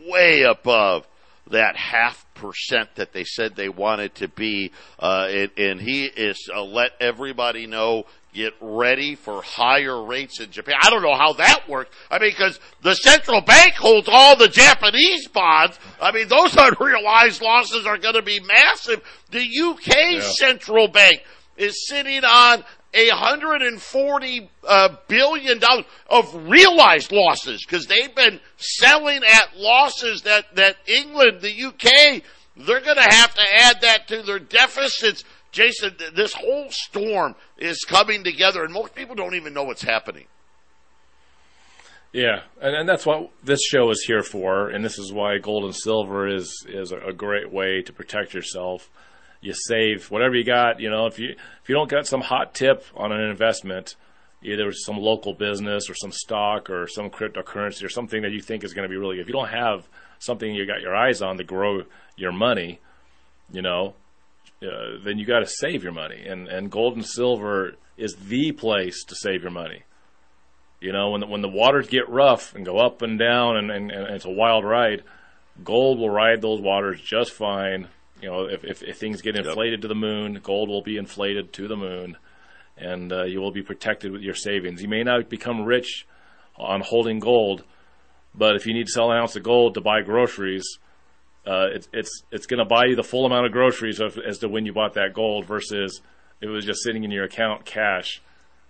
way 0.07 0.43
above 0.43 1.07
that 1.51 1.77
half 1.77 2.25
percent 2.35 2.95
that 2.95 3.13
they 3.13 3.25
said 3.25 3.55
they 3.55 3.69
wanted 3.69 4.15
to 4.15 4.29
be. 4.29 4.73
Uh, 4.99 5.29
and, 5.31 5.51
and, 5.59 5.81
he 5.81 6.07
is 6.07 6.49
uh, 6.55 6.63
let 6.63 6.93
everybody 7.01 7.67
know 7.67 8.07
get 8.35 8.53
ready 8.61 9.15
for 9.15 9.41
higher 9.43 10.05
rates 10.05 10.41
in 10.41 10.51
Japan. 10.51 10.75
I 10.83 10.91
don't 10.91 11.03
know 11.03 11.15
how 11.15 11.33
that 11.35 11.69
works. 11.69 11.95
I 12.11 12.19
mean, 12.19 12.31
because 12.31 12.59
the 12.83 12.95
central 12.95 13.41
bank 13.41 13.75
holds 13.75 14.09
all 14.11 14.37
the 14.37 14.49
Japanese 14.49 15.29
bonds. 15.29 15.79
I 16.01 16.13
mean, 16.13 16.29
those 16.29 16.55
unrealized 16.59 17.41
losses 17.41 17.87
are 17.87 17.97
going 17.97 18.17
to 18.17 18.23
be 18.23 18.41
massive. 18.41 19.03
The 19.31 19.41
UK 19.41 19.87
yeah. 19.87 20.21
central 20.21 20.89
bank 20.89 21.23
is 21.57 21.87
sitting 21.87 22.25
on 22.25 22.65
a 22.93 23.09
hundred 23.09 23.63
and 23.63 23.81
forty 23.81 24.49
uh, 24.67 24.97
billion 25.09 25.59
dollars 25.59 25.85
of 26.09 26.49
realized 26.49 27.11
losses 27.13 27.65
because 27.65 27.87
they've 27.87 28.15
been 28.15 28.41
selling 28.57 29.23
at 29.25 29.57
losses 29.57 30.23
that 30.23 30.55
that 30.57 30.77
England, 30.87 31.41
the 31.41 31.65
UK, 31.65 32.23
they're 32.57 32.81
going 32.81 32.97
to 32.97 33.03
have 33.03 33.35
to 33.35 33.43
add 33.53 33.81
that 33.81 34.09
to 34.09 34.23
their 34.23 34.39
deficits. 34.39 35.25
Jason, 35.55 35.97
this 36.15 36.35
whole 36.35 36.67
storm 36.71 37.35
is 37.57 37.85
coming 37.85 38.25
together, 38.25 38.65
and 38.65 38.73
most 38.73 38.95
people 38.95 39.15
don't 39.15 39.35
even 39.35 39.55
know 39.55 39.65
what's 39.65 39.83
happening. 39.83 40.27
Yeah, 42.13 42.43
and, 42.61 42.77
and 42.77 42.89
that's 42.89 43.07
what 43.07 43.31
this 43.43 43.61
show 43.63 43.91
is 43.91 44.05
here 44.07 44.23
for, 44.23 44.69
and 44.69 44.85
this 44.85 44.99
is 44.99 45.13
why 45.13 45.39
gold 45.39 45.65
and 45.65 45.75
silver 45.75 46.29
is 46.29 46.67
is 46.69 46.93
a 46.93 47.13
great 47.13 47.51
way 47.53 47.83
to 47.83 47.93
protect 47.93 48.35
yourself 48.35 48.91
you 49.45 49.53
save 49.53 50.11
whatever 50.11 50.35
you 50.35 50.45
got. 50.45 50.81
You 50.81 50.91
know, 50.91 51.07
if 51.07 51.19
you 51.19 51.31
if 51.31 51.69
you 51.69 51.75
don't 51.75 51.91
get 51.91 52.07
some 52.07 52.23
hot 52.23 52.55
tip 52.55 52.85
on 52.97 53.13
an 53.13 53.21
investment, 53.21 53.95
either 54.43 54.73
some 54.73 54.97
local 54.97 55.35
business 55.35 55.89
or 55.89 55.95
some 55.95 56.13
stock 56.13 56.71
or 56.71 56.89
some 56.89 57.11
cryptocurrency 57.11 57.85
or 57.85 57.89
something 57.89 58.23
that 58.23 58.33
you 58.33 58.41
think 58.41 58.65
is 58.65 58.73
going 58.73 58.89
to 58.89 58.89
be 58.89 58.97
really. 58.97 59.21
If 59.21 59.27
you 59.27 59.35
don't 59.35 59.49
have 59.49 59.87
something 60.19 60.53
you 60.53 60.67
got 60.67 60.81
your 60.81 60.97
eyes 60.97 61.21
on 61.23 61.37
to 61.37 61.45
grow 61.45 61.83
your 62.17 62.33
money, 62.33 62.81
you 63.53 63.63
know, 63.63 63.95
uh, 64.65 65.05
then 65.05 65.19
you 65.19 65.27
got 65.27 65.41
to 65.41 65.47
save 65.47 65.83
your 65.83 65.93
money. 65.93 66.25
And 66.27 66.49
and 66.49 66.71
gold 66.71 66.97
and 66.97 67.05
silver 67.05 67.75
is 67.97 68.17
the 68.17 68.53
place 68.53 69.05
to 69.05 69.15
save 69.15 69.43
your 69.43 69.53
money. 69.53 69.83
You 70.81 70.93
know, 70.93 71.11
when 71.11 71.21
the, 71.21 71.27
when 71.27 71.41
the 71.41 71.49
waters 71.49 71.89
get 71.89 72.09
rough 72.09 72.55
and 72.55 72.65
go 72.65 72.79
up 72.79 73.01
and 73.01 73.19
down 73.19 73.57
and, 73.57 73.71
and, 73.71 73.91
and 73.91 74.15
it's 74.15 74.27
a 74.27 74.31
wild 74.31 74.65
ride, 74.65 75.03
gold 75.63 75.99
will 75.99 76.11
ride 76.11 76.43
those 76.43 76.61
waters 76.61 77.01
just 77.01 77.33
fine 77.33 77.89
you 78.25 78.31
know, 78.31 78.45
if, 78.45 78.65
if, 78.65 78.83
if 78.83 78.97
things 78.97 79.21
get 79.21 79.37
inflated 79.37 79.81
yep. 79.81 79.83
to 79.83 79.89
the 79.89 79.95
moon, 79.95 80.41
gold 80.43 80.71
will 80.71 80.81
be 80.81 80.97
inflated 80.97 81.53
to 81.53 81.69
the 81.69 81.77
moon, 81.77 82.17
and 82.75 83.13
uh, 83.13 83.25
you 83.25 83.39
will 83.39 83.51
be 83.51 83.63
protected 83.63 84.13
with 84.13 84.23
your 84.23 84.35
savings. 84.35 84.81
You 84.81 84.89
may 84.89 85.03
not 85.03 85.29
become 85.29 85.65
rich 85.67 86.07
on 86.57 86.81
holding 86.81 87.19
gold, 87.19 87.65
but 88.35 88.57
if 88.57 88.67
you 88.67 88.73
need 88.73 88.87
to 88.87 88.93
sell 88.93 89.11
an 89.11 89.19
ounce 89.19 89.37
of 89.37 89.43
gold 89.43 89.75
to 89.75 89.83
buy 89.83 90.01
groceries, 90.01 90.79
uh, 91.47 91.69
it's 91.73 91.89
it's 91.93 92.23
it's 92.31 92.47
going 92.47 92.59
to 92.59 92.65
buy 92.65 92.87
you 92.87 92.97
the 92.97 93.03
full 93.03 93.27
amount 93.27 93.47
of 93.47 93.53
groceries 93.53 94.01
of, 94.01 94.19
as 94.19 94.39
to 94.39 94.49
when 94.49 94.67
you 94.67 94.73
bought 94.73 94.95
that 94.95 95.13
gold 95.15 95.47
versus 95.47 96.01
it 96.41 96.47
was 96.47 96.65
just 96.65 96.83
sitting 96.83 97.05
in 97.05 97.11
your 97.11 97.25
account 97.25 97.65
cash. 97.65 98.23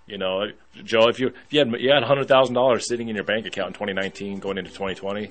You 0.07 0.19
know, 0.19 0.51
Joe, 0.83 1.09
if 1.09 1.19
you 1.19 1.29
if 1.29 1.53
you 1.53 1.61
had 1.61 1.81
you 1.81 1.93
had 1.93 2.03
hundred 2.03 2.29
thousand 2.29 2.55
dollars 2.55 2.87
sitting 2.87 3.09
in 3.09 3.15
your 3.15 3.25
bank 3.25 3.47
account 3.47 3.69
in 3.69 3.73
2019 3.75 4.39
going 4.39 4.59
into 4.59 4.71
2020, 4.71 5.31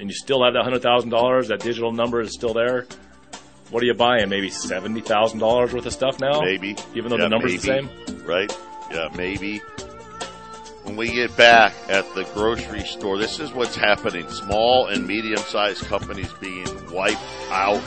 and 0.00 0.10
you 0.10 0.14
still 0.14 0.42
have 0.44 0.54
that 0.54 0.64
hundred 0.64 0.82
thousand 0.82 1.10
dollars, 1.10 1.48
that 1.48 1.60
digital 1.60 1.92
number 1.92 2.20
is 2.20 2.32
still 2.34 2.54
there 2.54 2.86
what 3.70 3.82
are 3.82 3.86
you 3.86 3.94
buying? 3.94 4.28
Maybe 4.28 4.50
seventy 4.50 5.00
thousand 5.00 5.40
dollars 5.40 5.72
worth 5.72 5.86
of 5.86 5.92
stuff 5.92 6.20
now. 6.20 6.40
Maybe, 6.40 6.76
even 6.94 7.10
though 7.10 7.16
yeah, 7.16 7.24
the 7.24 7.28
numbers 7.28 7.64
maybe. 7.66 7.86
the 7.86 8.06
same. 8.06 8.24
Right? 8.24 8.58
Yeah, 8.90 9.08
maybe. 9.14 9.60
When 10.88 10.96
we 10.96 11.10
get 11.12 11.36
back 11.36 11.74
at 11.90 12.14
the 12.14 12.24
grocery 12.32 12.80
store, 12.80 13.18
this 13.18 13.40
is 13.40 13.52
what's 13.52 13.76
happening. 13.76 14.26
Small 14.30 14.86
and 14.86 15.06
medium-sized 15.06 15.84
companies 15.84 16.32
being 16.40 16.66
wiped 16.90 17.20
out. 17.50 17.82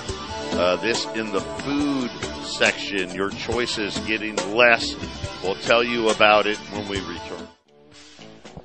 Uh, 0.51 0.75
this 0.75 1.05
in 1.15 1.31
the 1.31 1.41
food 1.41 2.11
section, 2.45 3.09
your 3.15 3.31
choices 3.31 3.97
getting 4.01 4.35
less. 4.55 4.95
We'll 5.41 5.55
tell 5.55 5.83
you 5.83 6.09
about 6.09 6.45
it 6.45 6.57
when 6.57 6.87
we 6.87 6.99
return. 6.99 7.47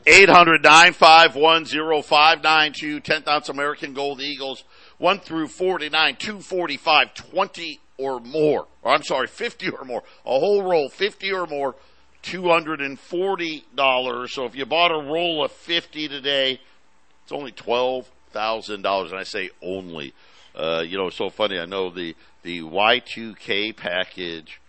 800 0.07 0.63
951 0.63 1.65
10th 1.65 3.27
ounce 3.29 3.49
American 3.49 3.95
Gold 3.95 4.21
Eagles 4.21 4.65
1 4.99 5.21
through 5.21 5.49
49, 5.49 6.17
245, 6.17 7.15
20 7.15 7.81
or 7.97 8.21
more. 8.21 8.67
Or 8.83 8.93
I'm 8.93 9.03
sorry, 9.03 9.29
50 9.29 9.71
or 9.71 9.87
more. 9.87 10.03
A 10.27 10.39
whole 10.39 10.63
roll, 10.63 10.91
50 10.91 11.33
or 11.33 11.47
more, 11.47 11.75
$240. 12.27 14.31
So 14.31 14.45
if 14.45 14.57
you 14.57 14.67
bought 14.67 14.91
a 14.91 14.99
roll 14.99 15.45
of 15.45 15.53
50 15.53 16.09
today, 16.09 16.61
it's 17.23 17.33
only 17.33 17.53
$12,000. 17.53 19.11
And 19.11 19.15
I 19.15 19.23
say 19.23 19.51
only. 19.63 20.13
Uh, 20.55 20.83
you 20.87 20.97
know, 20.97 21.09
it's 21.09 21.17
so 21.17 21.31
funny. 21.31 21.59
I 21.59 21.67
know 21.67 21.91
the, 21.91 22.15
the 22.43 22.63
Y2K 22.63 23.77
package, 23.77 24.61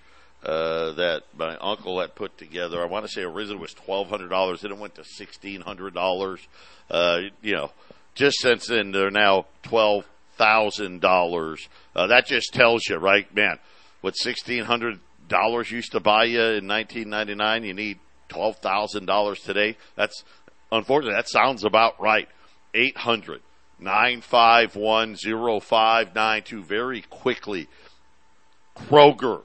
uh, 0.44 0.92
that 0.94 1.24
my 1.38 1.58
uncle 1.58 2.00
had 2.00 2.16
put 2.16 2.38
together. 2.38 2.82
I 2.82 2.86
want 2.86 3.06
to 3.06 3.12
say 3.12 3.24
originally 3.24 3.60
was 3.60 3.74
twelve 3.74 4.10
hundred 4.10 4.30
dollars, 4.30 4.62
then 4.62 4.72
it 4.72 4.78
went 4.78 4.96
to 4.96 5.04
sixteen 5.04 5.62
hundred 5.62 5.94
dollars. 5.94 6.40
Uh, 6.90 7.20
you 7.42 7.54
know, 7.54 7.72
just 8.16 8.40
since 8.40 8.68
then 8.68 8.92
they're 8.92 9.12
now 9.12 9.46
twelve 9.64 10.06
thousand 10.38 11.04
uh, 11.04 11.08
dollars. 11.08 11.68
That 11.96 12.28
just 12.28 12.54
tells 12.54 12.88
you, 12.88 12.98
right, 12.98 13.34
man? 13.36 13.58
What 14.02 14.16
sixteen 14.16 14.64
hundred 14.64 15.00
dollars 15.28 15.72
used 15.72 15.92
to 15.94 16.00
buy 16.00 16.26
you 16.26 16.42
in 16.42 16.68
nineteen 16.68 17.10
ninety 17.10 17.36
nine, 17.36 17.64
you 17.64 17.74
need 17.74 18.00
twelve 18.30 18.58
thousand 18.58 19.06
dollars 19.06 19.40
today. 19.42 19.78
That's 19.96 20.24
unfortunately 20.72 21.16
that 21.16 21.30
sounds 21.30 21.64
about 21.64 22.00
right. 22.02 22.28
Eight 22.74 22.98
hundred 22.98 23.42
nine 23.80 24.22
five 24.22 24.76
one 24.76 25.16
zero 25.16 25.60
five 25.60 26.14
nine 26.14 26.44
two. 26.44 26.64
Very 26.64 27.02
quickly, 27.02 27.68
Kroger. 28.76 29.42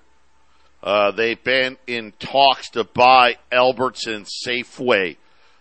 Uh, 0.82 1.12
they've 1.12 1.42
been 1.44 1.76
in 1.86 2.12
talks 2.18 2.70
to 2.70 2.82
buy 2.82 3.36
Albertson 3.52 4.24
Safeway. 4.24 5.16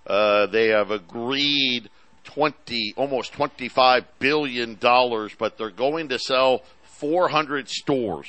Uh, 0.08 0.48
they 0.48 0.70
have 0.70 0.90
agreed 0.90 1.90
20, 2.24 2.96
almost 2.98 3.32
25 3.34 4.04
billion 4.18 4.76
dollars, 4.76 5.32
but 5.38 5.60
they're 5.60 5.70
going 5.70 6.10
to 6.10 6.18
sell 6.18 6.64
400 6.84 7.70
stores 7.70 8.28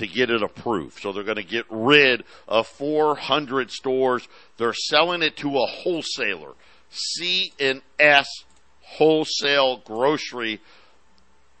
to 0.00 0.06
get 0.06 0.30
it 0.30 0.42
approved. 0.42 1.00
So 1.00 1.12
they're 1.12 1.22
going 1.22 1.36
to 1.36 1.42
get 1.42 1.66
rid 1.70 2.24
of 2.48 2.66
400 2.66 3.70
stores. 3.70 4.26
They're 4.56 4.74
selling 4.74 5.22
it 5.22 5.36
to 5.38 5.58
a 5.58 5.66
wholesaler, 5.66 6.52
C 6.90 7.52
and 7.60 7.82
S 7.98 8.26
Wholesale 8.80 9.78
Grocery. 9.84 10.60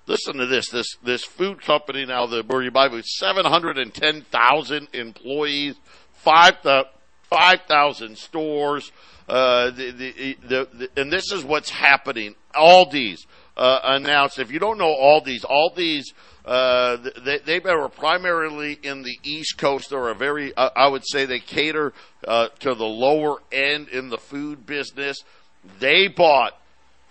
Listen 0.06 0.38
to 0.38 0.46
this. 0.46 0.70
This 0.70 0.96
this 1.04 1.24
food 1.24 1.62
company 1.62 2.04
now, 2.04 2.26
the 2.26 2.42
where 2.42 2.62
you 2.62 2.70
buy 2.70 2.88
food, 2.88 3.04
710,000 3.04 4.88
employees, 4.92 5.76
5,000 6.14 8.18
stores. 8.18 8.92
Uh, 9.28 9.70
the, 9.70 9.92
the, 9.92 10.36
the, 10.48 10.90
and 10.96 11.12
this 11.12 11.30
is 11.30 11.44
what's 11.44 11.70
happening. 11.70 12.34
Aldi's 12.54 13.26
uh, 13.56 13.78
announced. 13.84 14.40
If 14.40 14.50
you 14.50 14.58
don't 14.58 14.78
know 14.78 14.92
Aldi's, 14.92 15.44
Aldi's 15.44 16.12
uh, 16.50 16.96
they, 17.24 17.38
they 17.38 17.60
were 17.60 17.88
primarily 17.88 18.76
in 18.82 19.02
the 19.02 19.16
East 19.22 19.56
Coast. 19.56 19.90
They're 19.90 20.08
a 20.08 20.16
very, 20.16 20.52
uh, 20.56 20.70
I 20.74 20.88
would 20.88 21.06
say, 21.06 21.24
they 21.24 21.38
cater 21.38 21.92
uh, 22.26 22.48
to 22.58 22.74
the 22.74 22.84
lower 22.84 23.36
end 23.52 23.88
in 23.88 24.08
the 24.08 24.18
food 24.18 24.66
business. 24.66 25.22
They 25.78 26.08
bought 26.08 26.60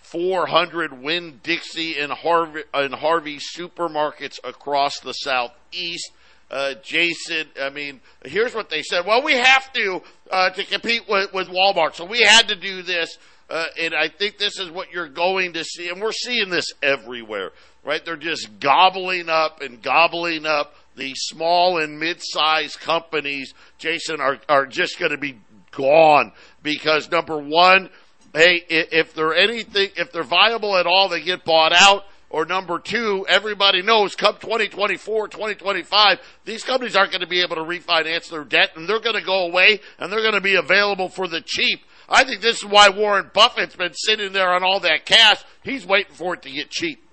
400 0.01 1.01
Winn 1.01 1.39
Dixie 1.41 1.97
and 1.97 2.11
Harvey, 2.11 2.63
and 2.73 2.93
Harvey 2.93 3.39
supermarkets 3.39 4.39
across 4.43 4.99
the 4.99 5.13
southeast 5.13 6.11
uh, 6.51 6.73
Jason. 6.83 7.47
I 7.61 7.69
mean, 7.69 8.01
here's 8.25 8.53
what 8.53 8.69
they 8.69 8.81
said. 8.81 9.05
Well, 9.05 9.23
we 9.23 9.35
have 9.37 9.71
to 9.71 10.01
uh, 10.29 10.49
to 10.49 10.65
compete 10.65 11.03
with, 11.07 11.33
with 11.33 11.47
Walmart, 11.47 11.95
so 11.95 12.03
we 12.03 12.23
had 12.23 12.49
to 12.49 12.55
do 12.55 12.81
this. 12.81 13.17
Uh, 13.49 13.65
and 13.79 13.95
I 13.95 14.09
think 14.09 14.37
this 14.37 14.59
is 14.59 14.69
what 14.69 14.91
you're 14.91 15.07
going 15.07 15.53
to 15.53 15.63
see, 15.63 15.89
and 15.89 15.99
we're 15.99 16.11
seeing 16.11 16.49
this 16.49 16.71
everywhere, 16.83 17.51
right? 17.83 18.03
They're 18.03 18.15
just 18.15 18.59
gobbling 18.59 19.29
up 19.29 19.61
and 19.61 19.81
gobbling 19.81 20.45
up 20.45 20.75
the 20.95 21.13
small 21.15 21.77
and 21.77 21.99
mid-sized 21.99 22.79
companies. 22.79 23.53
Jason 23.77 24.19
are 24.19 24.39
are 24.47 24.65
just 24.65 24.99
going 24.99 25.11
to 25.11 25.17
be 25.17 25.39
gone 25.71 26.31
because 26.61 27.09
number 27.09 27.37
one, 27.37 27.89
hey, 28.33 28.63
if 28.69 29.13
they're 29.13 29.33
anything, 29.33 29.89
if 29.95 30.11
they're 30.11 30.23
viable 30.23 30.75
at 30.75 30.85
all, 30.85 31.09
they 31.09 31.21
get 31.21 31.45
bought 31.45 31.73
out. 31.73 32.05
Or 32.31 32.45
number 32.45 32.77
two, 32.77 33.25
everybody 33.27 33.81
knows 33.81 34.15
come 34.15 34.35
2024, 34.35 35.29
2025, 35.29 36.19
these 36.45 36.63
companies 36.63 36.95
aren't 36.95 37.09
going 37.09 37.21
to 37.21 37.27
be 37.27 37.41
able 37.41 37.55
to 37.55 37.63
refinance 37.63 38.29
their 38.29 38.43
debt 38.43 38.73
and 38.75 38.87
they're 38.87 38.99
going 38.99 39.15
to 39.15 39.25
go 39.25 39.47
away 39.47 39.79
and 39.97 40.11
they're 40.11 40.21
going 40.21 40.35
to 40.35 40.41
be 40.41 40.53
available 40.53 41.09
for 41.09 41.27
the 41.27 41.41
cheap. 41.41 41.81
I 42.07 42.23
think 42.23 42.41
this 42.41 42.57
is 42.57 42.65
why 42.65 42.89
Warren 42.89 43.31
Buffett's 43.33 43.75
been 43.75 43.95
sitting 43.95 44.31
there 44.31 44.53
on 44.53 44.63
all 44.63 44.79
that 44.81 45.05
cash. 45.05 45.43
He's 45.63 45.87
waiting 45.87 46.13
for 46.13 46.35
it 46.35 46.43
to 46.43 46.51
get 46.51 46.69
cheap. 46.69 47.03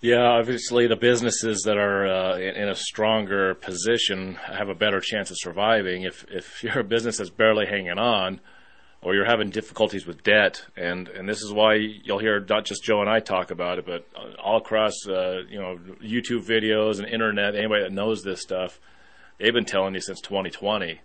Yeah, 0.00 0.22
obviously 0.22 0.86
the 0.86 0.96
businesses 0.96 1.62
that 1.62 1.78
are 1.78 2.06
uh, 2.06 2.38
in, 2.38 2.68
a 2.68 2.74
stronger 2.74 3.54
position 3.54 4.34
have 4.34 4.68
a 4.68 4.74
better 4.74 5.00
chance 5.00 5.30
of 5.30 5.38
surviving. 5.38 6.02
If 6.02 6.24
if 6.30 6.62
you're 6.62 6.80
a 6.80 6.84
business 6.84 7.18
that's 7.18 7.30
barely 7.30 7.66
hanging 7.66 7.98
on, 7.98 8.40
or 9.00 9.14
you're 9.14 9.24
having 9.24 9.50
difficulties 9.50 10.06
with 10.06 10.22
debt, 10.22 10.66
and 10.76 11.08
and 11.08 11.28
this 11.28 11.40
is 11.42 11.52
why 11.52 11.74
you'll 11.74 12.18
hear 12.18 12.44
not 12.46 12.66
just 12.66 12.84
Joe 12.84 13.00
and 13.00 13.08
I 13.08 13.20
talk 13.20 13.50
about 13.50 13.78
it, 13.78 13.86
but 13.86 14.06
all 14.42 14.58
across 14.58 14.94
uh, 15.08 15.42
you 15.48 15.58
know 15.58 15.78
YouTube 16.02 16.44
videos 16.44 16.98
and 16.98 17.08
internet, 17.08 17.54
anybody 17.54 17.82
that 17.84 17.92
knows 17.92 18.22
this 18.22 18.42
stuff, 18.42 18.78
they've 19.38 19.54
been 19.54 19.64
telling 19.64 19.94
you 19.94 20.00
since 20.00 20.20
2020, 20.20 21.00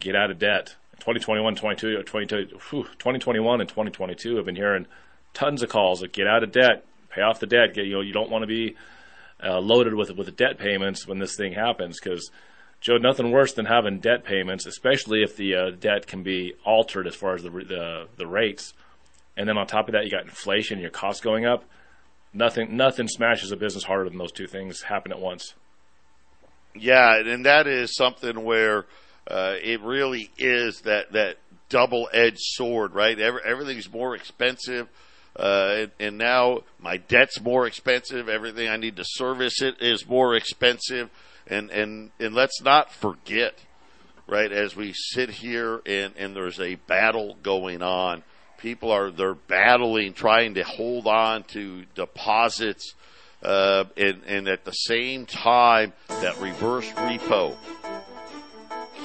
get 0.00 0.16
out 0.16 0.30
of 0.30 0.38
debt. 0.38 0.76
2021, 0.98 1.56
22, 1.56 2.02
22 2.04 2.36
whew, 2.70 2.84
2021 2.84 3.60
and 3.60 3.68
2022 3.68 4.38
I've 4.38 4.44
been 4.44 4.54
hearing 4.54 4.86
tons 5.34 5.60
of 5.60 5.68
calls 5.68 5.98
that 5.98 6.12
get 6.12 6.28
out 6.28 6.44
of 6.44 6.52
debt, 6.52 6.84
pay 7.14 7.22
off 7.22 7.40
the 7.40 7.46
debt. 7.46 7.74
Get, 7.74 7.86
you 7.86 7.94
know, 7.94 8.00
you 8.00 8.12
don't 8.12 8.30
want 8.30 8.42
to 8.42 8.46
be 8.46 8.76
uh, 9.42 9.60
loaded 9.60 9.94
with 9.94 10.10
with 10.16 10.34
debt 10.36 10.58
payments 10.58 11.06
when 11.06 11.18
this 11.18 11.36
thing 11.36 11.52
happens 11.52 11.98
because 12.00 12.30
Joe, 12.80 12.96
nothing 12.96 13.30
worse 13.30 13.52
than 13.52 13.66
having 13.66 14.00
debt 14.00 14.24
payments, 14.24 14.66
especially 14.66 15.22
if 15.22 15.36
the 15.36 15.54
uh, 15.54 15.70
debt 15.70 16.08
can 16.08 16.24
be 16.24 16.54
altered 16.64 17.06
as 17.06 17.14
far 17.14 17.34
as 17.34 17.42
the, 17.44 17.50
the 17.50 18.08
the 18.16 18.26
rates, 18.26 18.74
and 19.36 19.48
then 19.48 19.56
on 19.56 19.66
top 19.66 19.88
of 19.88 19.92
that 19.92 20.04
you 20.04 20.10
got 20.10 20.24
inflation, 20.24 20.80
your 20.80 20.90
costs 20.90 21.20
going 21.20 21.46
up. 21.46 21.64
Nothing 22.34 22.76
nothing 22.76 23.08
smashes 23.08 23.52
a 23.52 23.56
business 23.56 23.84
harder 23.84 24.08
than 24.08 24.18
those 24.18 24.32
two 24.32 24.46
things 24.46 24.82
happen 24.82 25.12
at 25.12 25.20
once. 25.20 25.54
Yeah, 26.74 27.20
and 27.20 27.46
that 27.46 27.66
is 27.66 27.94
something 27.94 28.42
where 28.42 28.86
uh, 29.28 29.54
it 29.62 29.80
really 29.82 30.30
is 30.38 30.80
that 30.80 31.12
that 31.12 31.36
double 31.68 32.08
edged 32.12 32.40
sword, 32.40 32.94
right? 32.94 33.18
Every, 33.18 33.42
everything's 33.44 33.92
more 33.92 34.16
expensive 34.16 34.88
uh, 35.36 35.74
and, 35.76 35.90
and 35.98 36.18
now 36.18 36.60
my 36.78 36.96
debt's 36.96 37.40
more 37.40 37.66
expensive. 37.66 38.28
Everything 38.28 38.68
I 38.68 38.76
need 38.76 38.96
to 38.96 39.04
service 39.04 39.62
it 39.62 39.80
is 39.80 40.06
more 40.06 40.34
expensive. 40.34 41.10
And, 41.46 41.70
and, 41.70 42.10
and 42.20 42.34
let's 42.34 42.60
not 42.62 42.92
forget, 42.92 43.58
right, 44.26 44.52
as 44.52 44.76
we 44.76 44.92
sit 44.92 45.30
here 45.30 45.80
and, 45.86 46.14
and 46.16 46.36
there's 46.36 46.60
a 46.60 46.74
battle 46.74 47.36
going 47.42 47.82
on, 47.82 48.22
people 48.58 48.90
are, 48.90 49.10
they're 49.10 49.34
battling, 49.34 50.12
trying 50.12 50.54
to 50.54 50.62
hold 50.62 51.06
on 51.06 51.42
to 51.44 51.84
deposits, 51.94 52.94
uh, 53.42 53.84
and, 53.96 54.22
and 54.26 54.48
at 54.48 54.64
the 54.64 54.72
same 54.72 55.26
time, 55.26 55.92
that 56.08 56.38
reverse 56.40 56.88
repo 56.90 57.56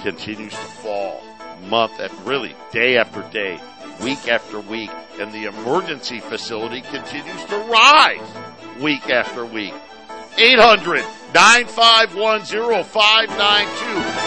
continues 0.03 0.51
to 0.51 0.57
fall 0.57 1.23
month 1.67 1.99
after, 1.99 2.23
really, 2.23 2.55
day 2.71 2.97
after 2.97 3.23
day 3.31 3.59
week 4.01 4.27
after 4.27 4.59
week, 4.59 4.91
and 5.19 5.31
the 5.31 5.45
emergency 5.45 6.19
facility 6.19 6.81
continues 6.81 7.43
to 7.45 7.57
rise 7.57 8.21
week 8.81 9.09
after 9.09 9.45
week. 9.45 9.73
800 10.37 11.03
951 11.33 12.41
0592 12.83 14.26